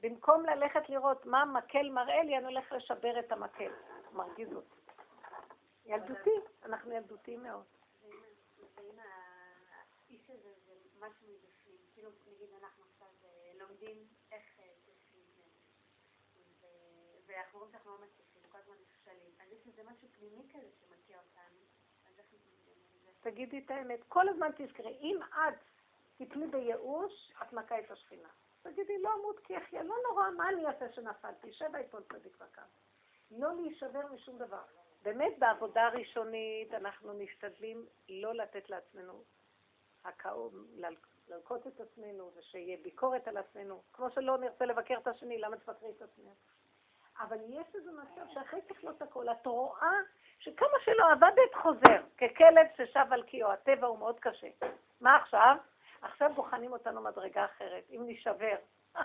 במקום 0.00 0.46
ללכת 0.46 0.88
לראות 0.88 1.26
מה 1.26 1.44
מקל 1.44 1.88
מראה 1.90 2.22
לי, 2.22 2.38
אני 2.38 2.46
הולך 2.46 2.72
לשבר 2.72 3.18
את 3.18 3.32
המקל. 3.32 3.72
מרגיז 4.12 4.52
אותי. 4.52 4.80
ילדותי, 5.84 6.40
אנחנו 6.64 6.92
ילדותיים 6.92 7.42
מאוד. 7.42 7.64
ואם 8.76 8.98
האיש 8.98 10.30
הזה 10.30 10.50
זה 10.66 10.72
משהו 11.00 11.26
מבפנים, 11.26 11.76
כאילו 11.94 12.10
נגיד 12.26 12.48
אנחנו 12.62 12.84
עכשיו 12.92 13.08
לומדים 13.58 14.06
איך 14.32 14.56
ואנחנו 17.26 17.58
רואים 17.58 17.72
שאנחנו 17.72 17.90
לא 17.90 17.96
מצליחים, 17.96 18.25
תגידי 23.20 23.58
את 23.58 23.70
האמת, 23.70 24.00
כל 24.08 24.28
הזמן 24.28 24.50
תזכרי, 24.56 24.98
אם 25.00 25.18
את 25.22 25.54
תפלי 26.16 26.46
בייאוש, 26.46 27.32
את 27.42 27.52
מכה 27.52 27.80
את 27.80 27.90
השכינה. 27.90 28.28
תגידי, 28.62 29.02
לא 29.02 29.14
אמות 29.14 29.40
כי 29.40 29.58
אחיה, 29.58 29.82
לא 29.82 29.94
נורא, 30.08 30.30
מה 30.30 30.48
אני 30.48 30.66
אעשה 30.66 30.92
שנפלתי? 30.92 31.52
שבע 31.52 31.80
יפול 31.80 32.02
צדיק 32.12 32.36
וקם. 32.36 32.62
לא 33.30 33.54
להישבר 33.54 34.06
משום 34.14 34.38
דבר. 34.38 34.62
באמת 35.02 35.38
בעבודה 35.38 35.86
הראשונית 35.86 36.74
אנחנו 36.74 37.14
משתדלים 37.14 37.86
לא 38.08 38.34
לתת 38.34 38.70
לעצמנו 38.70 39.24
הקאות, 40.04 40.52
ללקוט 41.28 41.66
את 41.66 41.80
עצמנו 41.80 42.32
ושיהיה 42.34 42.76
ביקורת 42.82 43.28
על 43.28 43.36
עצמנו. 43.36 43.82
כמו 43.92 44.10
שלא 44.10 44.38
נרצה 44.38 44.64
לבקר 44.64 44.98
את 45.02 45.06
השני, 45.06 45.38
למה 45.38 45.56
תבקרי 45.56 45.90
את 45.90 46.02
עצמך? 46.02 46.55
אבל 47.20 47.36
יש 47.48 47.74
איזה 47.74 47.90
מצב 47.92 48.26
שאחרי 48.34 48.60
ככלות 48.68 49.02
הכל, 49.02 49.28
את 49.28 49.46
רואה 49.46 49.92
שכמה 50.38 50.78
שלא 50.84 51.12
עבדת 51.12 51.54
חוזר, 51.54 52.02
ככלב 52.18 52.66
ששב 52.76 53.06
על 53.10 53.22
קיאו, 53.22 53.52
הטבע 53.52 53.86
הוא 53.86 53.98
מאוד 53.98 54.20
קשה. 54.20 54.48
מה 55.00 55.16
עכשיו? 55.16 55.56
עכשיו 56.02 56.30
בוחנים 56.34 56.72
אותנו 56.72 57.02
מדרגה 57.02 57.44
אחרת, 57.44 57.84
אם 57.90 58.02
נשבר. 58.06 58.56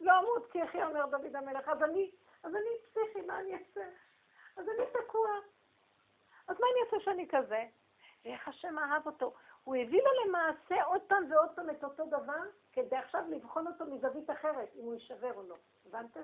לא 0.00 0.18
אמות 0.18 0.52
כי 0.52 0.58
יחיה 0.58 0.86
אומר 0.86 1.06
דוד 1.06 1.36
המלך, 1.36 1.68
אז 1.68 1.82
אני, 1.82 2.10
אז 2.42 2.54
אני 2.54 2.70
פסיכי, 2.84 3.26
מה 3.26 3.40
אני 3.40 3.54
אעשה? 3.54 3.84
אז 4.56 4.68
אני 4.68 4.86
תקוע. 4.92 5.30
אז 6.48 6.60
מה 6.60 6.66
אני 6.72 6.80
אעשה 6.86 7.04
שאני 7.04 7.28
כזה? 7.28 7.64
ואיך 8.24 8.48
השם 8.48 8.78
אהב 8.78 9.06
אותו. 9.06 9.34
הוא 9.64 9.76
הביא 9.76 10.02
לו 10.02 10.10
למעשה 10.26 10.84
עוד 10.84 11.00
פעם 11.02 11.30
ועוד 11.30 11.48
פעם 11.54 11.70
את 11.70 11.84
אותו 11.84 12.06
דבר, 12.06 12.42
כדי 12.72 12.96
עכשיו 12.96 13.22
לבחון 13.28 13.66
אותו 13.66 13.84
מזווית 13.86 14.30
אחרת, 14.30 14.68
אם 14.76 14.84
הוא 14.84 14.94
יישבר 14.94 15.32
או 15.34 15.42
לא. 15.42 15.56
הבנתם? 15.86 16.20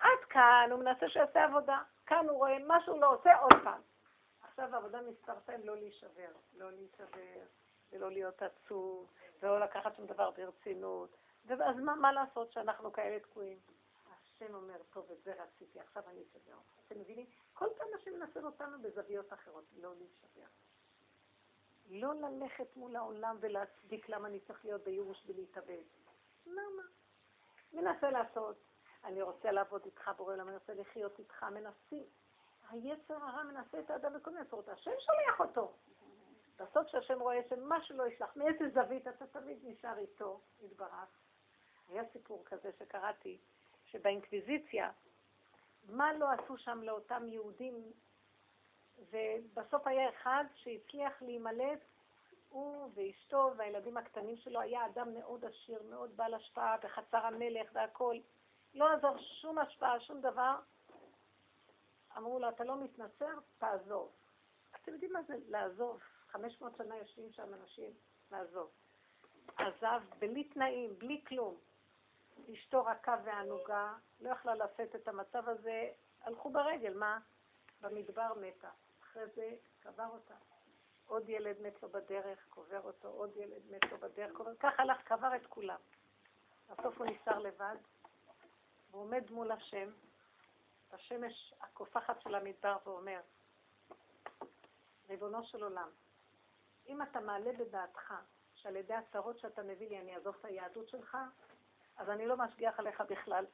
עד 0.00 0.24
כאן 0.28 0.68
הוא 0.70 0.80
מנסה 0.80 1.08
שיעשה 1.08 1.44
עבודה. 1.44 1.82
כאן 2.06 2.28
הוא 2.28 2.38
רואה 2.38 2.58
מה 2.58 2.84
שהוא 2.84 3.00
לא 3.00 3.14
עושה 3.14 3.36
עוד 3.36 3.52
פעם. 3.64 3.80
עכשיו 4.42 4.74
העבודה 4.74 4.98
שתיים 5.42 5.60
לא 5.64 5.76
להישבר, 5.76 6.32
לא 6.56 6.72
להישבר, 6.72 7.44
ולא 7.92 8.10
להיות 8.10 8.42
עצוב, 8.42 9.12
ולא 9.42 9.60
לקחת 9.60 9.96
שום 9.96 10.06
דבר 10.06 10.30
ברצינות. 10.30 11.16
ואז 11.46 11.76
מה, 11.76 11.94
מה 11.94 12.12
לעשות 12.12 12.52
שאנחנו 12.52 12.92
כאלה 12.92 13.20
תקועים? 13.20 13.58
השם 14.24 14.54
אומר, 14.54 14.76
טוב, 14.92 15.10
את 15.12 15.22
זה 15.24 15.42
רציתי, 15.42 15.80
עכשיו 15.80 16.02
אני 16.08 16.22
אשבר. 16.22 16.58
אתם 16.86 17.00
מבינים? 17.00 17.26
כל 17.52 17.66
פעם 17.78 17.88
השם 17.94 18.10
מנסה 18.20 18.40
אותנו 18.40 18.82
בזוויות 18.82 19.32
אחרות, 19.32 19.64
לא 19.76 19.94
להישבר. 19.94 20.46
לא 21.90 22.14
ללכת 22.14 22.76
מול 22.76 22.96
העולם 22.96 23.36
ולהצדיק 23.40 24.08
למה 24.08 24.28
אני 24.28 24.40
צריך 24.40 24.64
להיות 24.64 24.84
בייאוש 24.84 25.26
ולהתאבד. 25.26 25.82
למה? 26.46 26.82
מנסה 27.72 28.10
לעשות. 28.10 28.56
אני 29.04 29.22
רוצה 29.22 29.50
לעבוד 29.52 29.82
איתך, 29.84 30.10
בורא 30.16 30.32
עולם, 30.32 30.48
אני 30.48 30.56
רוצה 30.56 30.74
לחיות 30.74 31.18
איתך, 31.18 31.42
מנסים. 31.42 32.04
היצר 32.70 33.14
הרע 33.14 33.42
מנסה 33.42 33.80
את 33.80 33.90
האדם 33.90 34.14
בכל 34.14 34.30
מיני 34.30 34.44
צורות. 34.46 34.68
השם 34.68 34.90
שולח 35.00 35.40
אותו. 35.40 35.72
בסוף 36.58 36.86
שהשם 36.88 37.20
רואה 37.20 37.40
שמה 37.48 37.82
שלא 37.82 38.06
ישלח, 38.06 38.36
מאיזה 38.36 38.68
זווית 38.74 39.08
אתה 39.08 39.26
תמיד 39.26 39.58
נשאר 39.62 39.98
איתו, 39.98 40.40
יתברך. 40.60 41.20
היה 41.88 42.02
סיפור 42.12 42.44
כזה 42.44 42.70
שקראתי, 42.78 43.38
שבאינקוויזיציה, 43.84 44.90
מה 45.88 46.12
לא 46.12 46.26
עשו 46.30 46.58
שם 46.58 46.82
לאותם 46.82 47.28
יהודים, 47.28 47.92
ובסוף 49.10 49.86
היה 49.86 50.10
אחד 50.10 50.44
שהצליח 50.54 51.22
להימלט, 51.22 51.80
הוא 52.48 52.90
ואשתו 52.94 53.52
והילדים 53.56 53.96
הקטנים 53.96 54.36
שלו, 54.36 54.60
היה 54.60 54.86
אדם 54.86 55.14
מאוד 55.14 55.44
עשיר, 55.44 55.82
מאוד 55.90 56.16
בעל 56.16 56.34
השפעה, 56.34 56.76
בחצר 56.76 57.26
המלך 57.26 57.70
והכל. 57.72 58.16
לא 58.74 58.92
עזר 58.92 59.18
שום 59.18 59.58
השפעה, 59.58 60.00
שום 60.00 60.20
דבר. 60.20 60.58
אמרו 62.16 62.38
לו, 62.38 62.48
אתה 62.48 62.64
לא 62.64 62.84
מתנצר? 62.84 63.38
תעזוב. 63.58 64.12
אתם 64.76 64.92
יודעים 64.92 65.12
מה 65.12 65.22
זה 65.22 65.34
לעזוב? 65.48 66.00
חמש 66.28 66.60
מאות 66.60 66.76
שנה 66.76 66.96
יושבים 66.96 67.32
שם 67.32 67.54
אנשים 67.54 67.90
לעזוב. 68.30 68.70
עזב 69.56 70.02
בלי 70.18 70.44
תנאים, 70.44 70.98
בלי 70.98 71.24
כלום. 71.28 71.56
אשתו 72.52 72.84
רכה 72.84 73.16
וענוגה, 73.24 73.94
לא 74.20 74.30
יכלה 74.30 74.54
לשאת 74.54 74.96
את 74.96 75.08
המצב 75.08 75.48
הזה, 75.48 75.90
הלכו 76.22 76.50
ברגל, 76.50 76.94
מה? 76.94 77.18
במדבר 77.80 78.32
מתה. 78.40 78.70
אחרי 79.02 79.26
זה 79.34 79.54
קבר 79.80 80.06
אותה. 80.12 80.34
עוד 81.06 81.28
ילד 81.28 81.60
מת 81.60 81.82
לו 81.82 81.88
בדרך, 81.88 82.46
קובר 82.48 82.80
אותו, 82.80 83.08
עוד 83.08 83.36
ילד 83.36 83.62
מת 83.70 83.92
לו 83.92 83.98
בדרך, 83.98 84.32
קובר, 84.32 84.54
כך 84.60 84.80
הלך, 84.80 85.02
קבר 85.04 85.36
את 85.36 85.46
כולם. 85.46 85.80
בסוף 86.68 86.98
הוא 86.98 87.06
נשאר 87.06 87.38
לבד, 87.38 87.76
והוא 88.90 89.02
עומד 89.02 89.30
מול 89.30 89.52
השם, 89.52 89.90
בשמש 90.92 91.54
הקופחת 91.60 92.20
של 92.20 92.34
המדבר, 92.34 92.76
ואומר, 92.84 93.20
ריבונו 95.08 95.44
של 95.44 95.62
עולם, 95.62 95.88
אם 96.86 97.02
אתה 97.02 97.20
מעלה 97.20 97.52
בדעתך 97.52 98.14
שעל 98.54 98.76
ידי 98.76 98.94
הצהרות 98.94 99.38
שאתה 99.38 99.62
מביא 99.62 99.88
לי 99.88 100.00
אני 100.00 100.14
אעזוב 100.14 100.34
את 100.40 100.44
היהדות 100.44 100.88
שלך, 100.88 101.16
אז 101.96 102.08
אני 102.08 102.26
לא 102.26 102.36
משגיח 102.36 102.78
עליך 102.78 103.00
בכלל. 103.00 103.44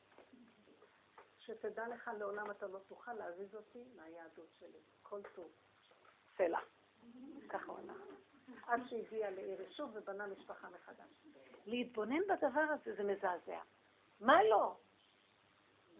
שתדע 1.39 1.89
לך, 1.89 2.11
לעולם 2.18 2.51
אתה 2.51 2.66
לא 2.66 2.78
תוכל 2.78 3.12
להזיז 3.12 3.55
אותי 3.55 3.84
מהיהדות 3.97 4.49
שלי. 4.59 4.78
כל 5.03 5.20
טוב. 5.34 5.51
סלע. 6.37 6.59
ככה 7.49 7.72
הוא 7.72 7.78
אמר. 7.78 7.95
עד 8.66 8.80
שהגיע 8.89 9.30
לעיר 9.30 9.62
יישוב 9.62 9.91
ובנה 9.95 10.26
משפחה 10.26 10.68
מחדש. 10.70 11.26
להתבונן 11.66 12.20
בדבר 12.28 12.61
הזה 12.61 12.95
זה 12.95 13.03
מזעזע. 13.03 13.61
מה 14.20 14.45
לא? 14.45 14.76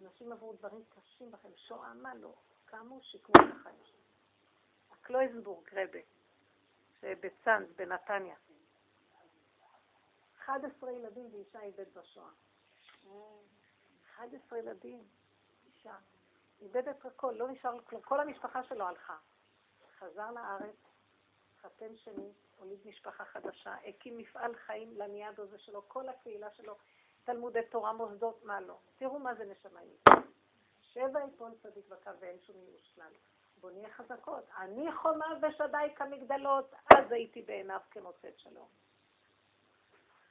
אנשים 0.03 0.33
עברו 0.33 0.53
דברים 0.53 0.85
קשים 0.89 1.31
בכם, 1.31 1.49
שואה, 1.57 1.95
מה 1.95 2.15
לא? 2.15 2.35
קמו, 2.65 3.03
שיקמו 3.03 3.35
את 3.35 3.57
החיים 3.61 3.85
שלהם. 3.85 4.03
הקלויזנבורג 4.91 5.69
רבה, 5.73 5.99
שבצאנז, 7.01 7.73
בנתניה. 7.77 8.37
11 10.39 10.93
ילדים 10.93 11.29
ואישה 11.33 11.61
איבד 11.61 11.95
בשואה. 11.95 12.31
11 14.15 14.59
ילדים, 14.59 15.05
אישה. 15.67 15.97
איבד 16.61 16.89
את 16.89 17.07
הכל, 17.07 17.35
לא 17.37 17.49
נשאר 17.49 17.81
כלום. 17.81 18.03
כל 18.03 18.21
המשפחה 18.21 18.65
שלו 18.65 18.85
הלכה. 18.85 19.17
חזר 19.99 20.31
לארץ, 20.31 20.77
חתן 21.61 21.97
שני, 21.97 22.33
הוליד 22.57 22.81
משפחה 22.85 23.25
חדשה, 23.25 23.75
הקים 23.75 24.19
מפעל 24.19 24.55
חיים 24.55 24.97
לניאדו 24.97 25.43
הזה 25.43 25.59
שלו, 25.59 25.89
כל 25.89 26.09
הקהילה 26.09 26.51
שלו, 26.51 26.79
תלמודי 27.27 27.61
תורה, 27.71 27.93
מוסדות, 27.93 28.45
מה 28.45 28.61
לא. 28.61 28.79
תראו 28.97 29.19
מה 29.19 29.35
זה 29.35 29.45
נשמה 29.45 29.81
יהודית. 29.83 30.27
שבע 30.81 31.21
יפול 31.29 31.51
צדיק 31.63 31.87
בקו 31.89 32.11
ואין 32.21 32.37
שום 32.47 32.57
ייאוש 32.57 32.93
כלל. 32.95 33.13
בוא 33.61 33.71
נהיה 33.71 33.91
חזקות. 33.91 34.45
אני 34.59 34.93
חומה 34.93 35.27
ושדי 35.43 35.95
כמגדלות, 35.97 36.75
אז 36.95 37.13
הייתי 37.13 37.43
בעיניו 37.43 37.81
כמוצאת 37.91 38.39
שלום. 38.39 38.69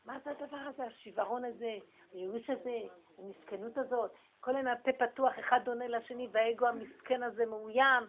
מה 0.05 0.19
זה 0.23 0.31
הדבר 0.31 0.57
הזה, 0.57 0.83
השיוורון 0.83 1.45
הזה, 1.45 1.77
הייאוש 2.11 2.49
הזה, 2.49 2.79
המסכנות 3.17 3.77
הזאת? 3.77 4.11
כל 4.39 4.55
הזמן 4.55 4.67
הפה 4.67 4.91
פתוח, 4.93 5.33
אחד 5.39 5.67
עונה 5.67 5.87
לשני, 5.87 6.27
והאגו 6.31 6.67
המסכן 6.67 7.23
הזה 7.23 7.45
מאוים. 7.45 8.03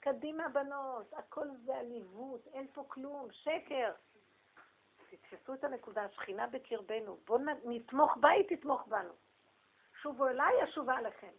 קדימה 0.00 0.48
בנות, 0.48 1.12
הכל 1.12 1.46
זה 1.64 1.76
עליבות, 1.76 2.46
אין 2.46 2.66
פה 2.72 2.84
כלום, 2.88 3.28
שקר. 3.32 3.92
תתפסו 5.16 5.54
את 5.54 5.64
הנקודה, 5.64 6.04
השכינה 6.04 6.46
בקרבנו, 6.46 7.16
בואו 7.26 7.38
נתמוך 7.64 8.16
בה, 8.16 8.28
היא 8.28 8.56
תתמוך 8.56 8.86
בנו. 8.86 9.12
שובו 10.02 10.28
אליי, 10.28 10.64
אשובה 10.64 10.94
עליכם. 10.94 11.32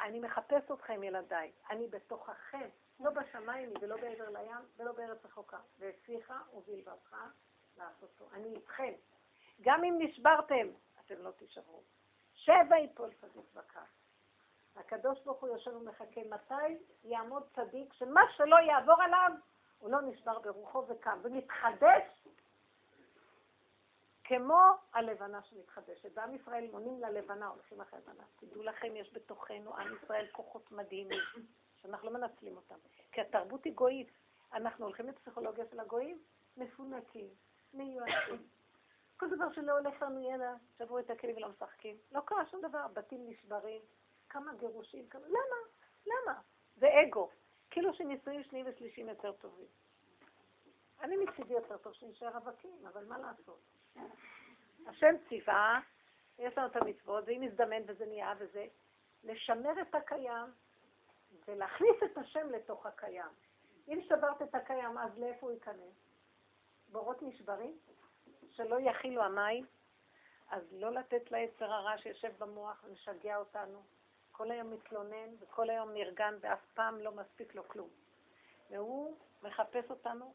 אני 0.00 0.20
מחפש 0.20 0.70
אתכם, 0.70 1.02
ילדיי, 1.02 1.52
אני 1.70 1.88
בתוככם, 1.88 2.68
לא 3.00 3.10
בשמיים 3.10 3.72
ולא 3.80 3.96
בעבר 3.96 4.30
לים 4.30 4.66
ולא 4.76 4.92
בארץ 4.92 5.24
רחוקה. 5.24 5.58
והפיך 5.78 6.32
ובלבבך 6.54 7.16
לעשותו. 7.76 8.28
אני 8.32 8.54
איתכם. 8.54 8.92
גם 9.60 9.84
אם 9.84 9.94
נשברתם, 9.98 10.68
אתם 11.00 11.14
לא 11.22 11.30
תישברו. 11.30 11.82
שבע 12.34 12.78
יפול 12.78 13.10
צדיק 13.20 13.54
בקר. 13.54 13.80
הקדוש 14.76 15.20
ברוך 15.24 15.40
הוא 15.40 15.48
יושב 15.48 15.76
ומחכה 15.76 16.20
מתי 16.30 16.78
יעמוד 17.04 17.42
צדיק, 17.54 17.92
שמה 17.92 18.20
שלא 18.36 18.56
יעבור 18.56 19.02
עליו, 19.02 19.32
הוא 19.84 19.90
לא 19.90 20.02
נשבר 20.02 20.38
ברוחו 20.38 20.84
וקם, 20.88 21.18
ומתחדש 21.22 22.26
כמו 24.24 24.60
הלבנה 24.92 25.42
שמתחדשת. 25.42 26.12
בעם 26.14 26.34
ישראל 26.34 26.70
מונים 26.70 27.00
ללבנה, 27.00 27.46
הולכים 27.46 27.80
אחרי 27.80 27.98
הלבנה. 27.98 28.24
תדעו 28.36 28.62
לכם, 28.62 28.96
יש 28.96 29.12
בתוכנו 29.12 29.76
עם 29.76 29.96
ישראל 29.96 30.26
כוחות 30.32 30.72
מדהימים, 30.72 31.20
שאנחנו 31.76 32.10
לא 32.10 32.18
מנצלים 32.18 32.56
אותם. 32.56 32.74
כי 33.12 33.20
התרבות 33.20 33.64
היא 33.64 33.72
גויית. 33.72 34.10
אנחנו 34.52 34.84
הולכים 34.84 35.08
לפסיכולוגיה 35.08 35.64
של 35.70 35.80
הגויים, 35.80 36.22
מפונקים, 36.56 37.28
מיועדים. 37.74 38.48
כל 39.16 39.30
דבר 39.30 39.52
שלא 39.52 39.78
הולך 39.78 40.02
לנו, 40.02 40.30
יאללה, 40.30 40.54
שברו 40.78 40.98
את 40.98 41.10
הכלים 41.10 41.36
ולא 41.36 41.48
משחקים. 41.48 41.96
לא 42.12 42.20
קרה 42.20 42.46
שום 42.46 42.60
דבר, 42.60 42.86
בתים 42.92 43.28
נשברים, 43.28 43.82
כמה 44.28 44.54
גירושים, 44.54 45.08
כמה... 45.08 45.26
למה? 45.26 45.56
למה? 46.06 46.40
זה 46.76 46.86
אגו. 47.02 47.30
כאילו 47.74 47.94
שנישואים 47.94 48.42
שניים 48.42 48.66
ושלישיים 48.68 49.08
יותר 49.08 49.32
טובים. 49.32 49.66
אני 51.02 51.16
מצידי 51.16 51.54
יותר 51.54 51.78
טוב 51.78 51.92
שנשאר 51.92 52.28
רווקים, 52.28 52.86
אבל 52.86 53.04
מה 53.04 53.18
לעשות? 53.18 53.60
השם 54.86 55.14
ציווה, 55.28 55.80
יש 56.38 56.58
לנו 56.58 56.66
את 56.66 56.76
המצוות, 56.76 57.24
ואם 57.26 57.40
מזדמן 57.40 57.82
וזה 57.86 58.06
נהיה 58.06 58.34
וזה, 58.38 58.66
לשמר 59.24 59.82
את 59.82 59.94
הקיים 59.94 60.46
ולהכניס 61.48 61.96
את 62.04 62.18
השם 62.18 62.50
לתוך 62.50 62.86
הקיים. 62.86 63.32
אם 63.88 64.00
שברת 64.08 64.42
את 64.42 64.54
הקיים, 64.54 64.98
אז 64.98 65.18
לאיפה 65.18 65.46
הוא 65.46 65.52
ייכנס? 65.52 65.94
בורות 66.88 67.22
נשברים? 67.22 67.78
שלא 68.50 68.80
יכילו 68.80 69.22
המים? 69.22 69.66
אז 70.50 70.62
לא 70.72 70.92
לתת 70.92 71.30
ליצר 71.30 71.72
הרע 71.72 71.98
שיושב 71.98 72.32
במוח 72.38 72.84
ומשגע 72.84 73.36
אותנו. 73.36 73.82
כל 74.36 74.50
היום 74.50 74.70
מתלונן 74.70 75.34
וכל 75.40 75.70
היום 75.70 75.92
נרגן 75.92 76.34
ואף 76.40 76.66
פעם 76.74 76.98
לא 76.98 77.12
מספיק 77.12 77.54
לו 77.54 77.68
כלום. 77.68 77.88
והוא 78.70 79.16
מחפש 79.42 79.90
אותנו 79.90 80.34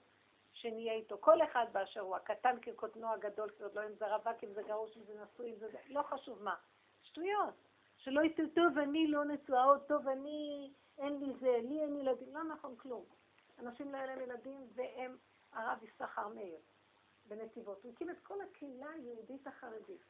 שנהיה 0.53 0.93
איתו. 0.93 1.17
כל 1.19 1.43
אחד 1.43 1.65
באשר 1.71 1.99
הוא, 1.99 2.15
הקטן 2.15 2.55
כקוטנו 2.61 3.13
הגדול, 3.13 3.49
כי 3.49 3.63
עוד 3.63 3.75
לא 3.75 3.85
אם 3.85 3.95
זה 3.95 4.15
רווק, 4.15 4.43
אם 4.43 4.53
זה 4.53 4.63
גרוש, 4.63 4.97
אם 4.97 5.03
זה 5.03 5.23
נשוי, 5.23 5.49
אם 5.49 5.55
זה... 5.59 5.67
לא 5.89 6.03
חשוב 6.03 6.43
מה. 6.43 6.55
שטויות. 7.01 7.53
שלא 7.97 8.21
יצאו 8.21 8.43
טוב, 8.55 8.77
אני 8.77 9.07
לא 9.07 9.25
נשואה, 9.25 9.65
או 9.65 9.79
טוב, 9.79 10.07
אני, 10.07 10.71
אין 10.97 11.19
לי 11.19 11.33
זה, 11.39 11.57
לי 11.61 11.81
אין 11.81 11.95
ילדים. 11.95 12.35
לא 12.35 12.43
נכון 12.43 12.75
כלום. 12.75 13.05
אנשים 13.59 13.91
לא 13.91 13.97
היה 13.97 14.05
להם 14.05 14.21
ילדים, 14.21 14.67
והם 14.75 15.17
הרב 15.53 15.83
יששכר 15.83 16.27
מאיר 16.27 16.59
בנתיבות. 17.25 17.83
הוא 17.83 17.91
הקים 17.91 18.09
את 18.09 18.19
כל 18.23 18.41
הקהילה 18.41 18.89
היהודית 18.89 19.47
החרדית 19.47 20.01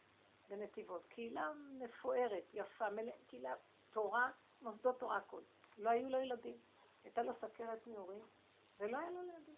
בנתיבות. 0.50 1.06
קהילה 1.08 1.52
מפוארת, 1.80 2.44
יפה, 2.54 2.90
מלא, 2.90 3.12
קהילה 3.28 3.54
תורה, 3.92 4.32
מוסדות 4.62 5.00
תורה 5.00 5.18
הכול. 5.18 5.44
לא 5.78 5.90
היו 5.90 6.10
לו 6.10 6.20
ילדים. 6.20 6.58
הייתה 7.04 7.24
לו 7.24 7.34
סכרת 7.42 7.88
נעורים, 7.88 8.26
ולא 8.80 8.98
היה 8.98 9.10
לו 9.10 9.24
ילדים. 9.24 9.56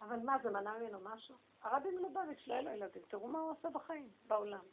אבל 0.00 0.16
מה, 0.16 0.36
זה 0.42 0.50
מנע 0.50 0.78
ממנו 0.78 1.00
משהו? 1.00 1.36
הרבי 1.62 1.90
מלובביץ' 1.90 2.46
לא 2.46 2.54
היה 2.54 2.62
לו 2.62 2.70
ילדים. 2.70 3.02
תראו 3.08 3.28
מה 3.28 3.38
הוא 3.38 3.50
עושה 3.50 3.70
בחיים, 3.70 4.08
בעולם. 4.26 4.64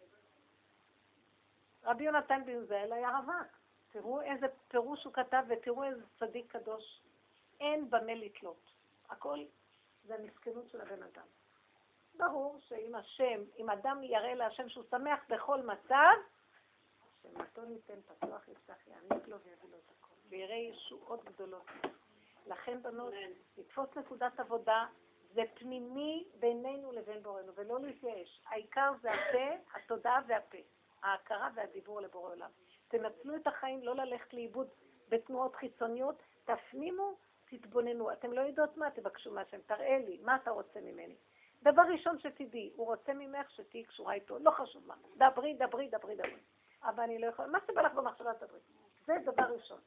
רבי 1.84 2.04
יונתן 2.04 2.42
בן 2.46 2.66
זאל 2.66 2.94
היה 2.94 3.18
רווק. 3.18 3.48
תראו 3.90 4.22
איזה 4.22 4.48
פירוש 4.68 5.04
הוא 5.04 5.14
כתב 5.14 5.44
ותראו 5.50 5.84
איזה 5.84 6.04
צדיק 6.20 6.52
קדוש. 6.52 7.02
אין 7.60 7.90
במה 7.90 8.14
לתלות. 8.14 8.72
הכל 9.10 9.46
זה 10.04 10.16
המסכנות 10.16 10.70
של 10.70 10.82
הבן 10.82 11.04
אדם. 11.04 11.26
ברור 12.14 12.60
שאם 12.60 12.96
השם, 12.96 13.42
אם 13.58 13.70
אדם 13.70 14.04
יראה 14.04 14.36
להשם 14.36 14.70
שהוא 14.70 14.84
שמח 14.92 15.20
בכל 15.30 15.62
מצב, 15.62 16.14
שמתו 17.34 17.66
ניתן 17.66 18.02
פתוח 18.02 18.48
יפתח 18.48 18.88
יעניק 18.88 19.28
לו 19.28 19.40
ויביא 19.40 19.70
לו 19.70 19.78
את 19.78 19.92
הכל. 19.98 20.14
ויראה 20.30 20.56
ישועות 20.56 21.24
גדולות. 21.24 21.66
לכן 22.48 22.82
בנות, 22.82 23.14
לתפוס 23.58 23.90
נקודת 23.98 24.40
עבודה 24.40 24.86
זה 25.34 25.42
פנימי 25.54 26.28
בינינו 26.40 26.92
לבין 26.92 27.24
בורנו, 27.24 27.56
ולא 27.56 27.80
להתייאש. 27.80 28.42
העיקר 28.46 28.92
זה 29.02 29.12
הפה, 29.12 29.78
התודעה 29.78 30.20
והפה. 30.28 30.58
ההכרה 31.04 31.50
והדיבור 31.56 32.02
לבורא 32.02 32.30
עולם. 32.30 32.50
תנצלו 32.88 33.36
את 33.36 33.48
החיים, 33.48 33.84
לא 33.84 33.96
ללכת 33.96 34.34
לאיבוד 34.34 34.68
בתנועות 35.10 35.56
חיצוניות, 35.56 36.22
תפנימו, 36.46 37.18
תתבוננו. 37.50 38.12
אתם 38.12 38.34
לא 38.34 38.42
יודעות 38.42 38.78
מה, 38.78 38.92
תבקשו 38.92 39.32
מהשם, 39.32 39.62
תראה 39.62 39.98
לי, 39.98 40.20
מה 40.24 40.36
אתה 40.36 40.52
רוצה 40.52 40.82
ממני. 40.82 41.16
דבר 41.64 41.82
ראשון 41.82 42.20
שתדעי, 42.20 42.72
הוא 42.76 42.86
רוצה 42.86 43.14
ממך 43.14 43.52
שתהיי 43.52 43.84
קשורה 43.84 44.14
איתו, 44.14 44.40
לא 44.40 44.52
חשוב 44.52 44.88
מה. 44.88 44.96
דברי, 45.18 45.54
דברי, 45.54 45.88
דברי, 45.88 46.16
דברי. 46.16 46.40
אבל 46.88 47.04
אני 47.04 47.20
לא 47.20 47.28
יכולה, 47.28 47.48
מה 47.48 47.60
שבא 47.68 47.82
לך 47.82 47.94
במחשבה 47.94 48.34
תדברי. 48.34 48.60
זה 49.06 49.14
דבר 49.26 49.44
ראשון. 49.44 49.80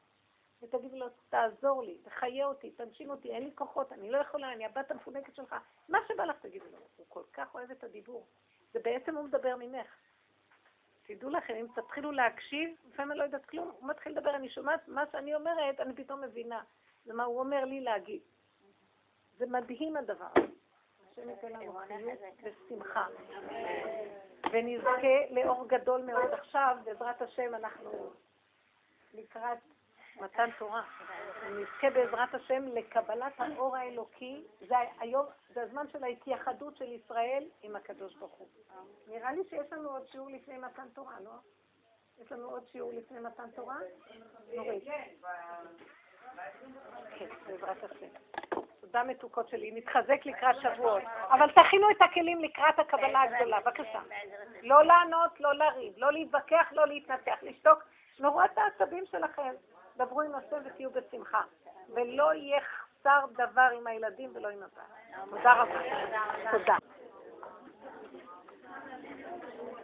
ותגידי 0.61 0.99
לו, 0.99 1.07
תעזור 1.29 1.83
לי, 1.83 1.97
תחיה 1.97 2.45
אותי, 2.45 2.71
תנשים 2.71 3.09
אותי, 3.09 3.31
אין 3.31 3.43
לי 3.43 3.51
כוחות, 3.55 3.91
אני 3.91 4.11
לא 4.11 4.17
יכולה, 4.17 4.53
אני 4.53 4.65
הבת 4.65 4.91
המפונקת 4.91 5.35
שלך. 5.35 5.55
מה 5.89 5.97
שבא 6.07 6.25
לך 6.25 6.39
תגידי 6.39 6.71
לו. 6.71 6.77
הוא 6.95 7.05
כל 7.09 7.23
כך 7.33 7.55
אוהב 7.55 7.71
את 7.71 7.83
הדיבור. 7.83 8.27
זה 8.73 8.79
בעצם 8.83 9.17
הוא 9.17 9.25
מדבר 9.25 9.55
ממך. 9.59 9.95
תדעו 11.03 11.29
לכם, 11.29 11.53
אם 11.53 11.67
תתחילו 11.75 12.11
להקשיב, 12.11 12.69
לפעמים 12.89 13.11
אני 13.11 13.19
לא 13.19 13.23
יודעת 13.23 13.45
כלום, 13.45 13.71
הוא 13.79 13.89
מתחיל 13.89 14.11
לדבר, 14.11 14.35
אני 14.35 14.49
שומעת 14.49 14.87
מה 14.87 15.03
שאני 15.11 15.35
אומרת, 15.35 15.79
אני 15.79 15.95
פתאום 15.95 16.21
מבינה. 16.21 16.63
זה 17.05 17.13
מה 17.13 17.23
הוא 17.23 17.39
אומר 17.39 17.65
לי 17.65 17.81
להגיד. 17.81 18.21
זה 19.37 19.45
מדהים 19.45 19.97
הדבר 19.97 20.27
הזה. 20.35 20.60
השם 21.11 21.29
ייתן 21.29 21.51
לנו 21.51 21.79
חיות 21.87 22.19
ושמחה. 22.43 23.05
ונזכה 24.51 25.25
לאור 25.29 25.67
גדול 25.67 26.01
מאוד 26.01 26.31
עכשיו, 26.31 26.77
בעזרת 26.83 27.21
השם 27.21 27.55
אנחנו 27.55 28.11
לקראת 29.13 29.57
מתן 30.15 30.49
תורה. 30.59 30.83
נזכה 31.51 31.89
בעזרת 31.89 32.33
השם 32.33 32.67
לקבלת 32.67 33.33
האור 33.37 33.77
האלוקי. 33.77 34.43
זה 34.67 34.75
היום, 34.99 35.25
זה 35.53 35.61
הזמן 35.61 35.85
של 35.91 36.03
ההתייחדות 36.03 36.77
של 36.77 36.91
ישראל 36.91 37.49
עם 37.61 37.75
הקדוש 37.75 38.15
ברוך 38.15 38.33
הוא. 38.33 38.47
נראה 39.07 39.31
לי 39.31 39.41
שיש 39.49 39.73
לנו 39.73 39.89
עוד 39.89 40.07
שיעור 40.07 40.29
לפני 40.29 40.57
מתן 40.57 40.87
תורה, 40.93 41.19
לא? 41.19 41.31
יש 42.19 42.31
לנו 42.31 42.49
עוד 42.49 42.67
שיעור 42.67 42.91
לפני 42.93 43.19
מתן 43.19 43.51
תורה? 43.51 43.77
נורית. 44.55 44.83
כן. 47.17 47.25
תודה 48.81 49.03
מתוקות 49.03 49.49
שלי, 49.49 49.71
נתחזק 49.71 50.25
לקראת 50.25 50.55
שבועות. 50.61 51.03
אבל 51.29 51.51
תכינו 51.51 51.91
את 51.91 52.01
הכלים 52.01 52.43
לקראת 52.43 52.79
הקבלה 52.79 53.21
הגדולה, 53.21 53.59
בבקשה. 53.59 53.99
לא 54.61 54.83
לענות, 54.83 55.39
לא 55.39 55.53
לריב, 55.53 55.93
לא 55.97 56.11
להתווכח, 56.11 56.67
לא 56.71 56.87
להתנתח, 56.87 57.37
לשתוק. 57.41 57.83
שמרו 58.17 58.43
את 58.43 58.57
העצבים 58.57 59.03
שלכם, 59.11 59.53
דברו 59.97 60.21
עם 60.21 60.35
השם 60.35 60.57
ותהיו 60.65 60.91
בשמחה. 60.91 61.41
ולא 61.93 62.31
יחסר 62.33 63.25
דבר 63.31 63.69
עם 63.77 63.87
הילדים 63.87 64.29
ולא 64.33 64.47
עם 64.47 64.59
הבעל. 64.63 65.25
תודה 65.29 65.53
רבה. 65.53 65.79
תודה. 66.51 66.75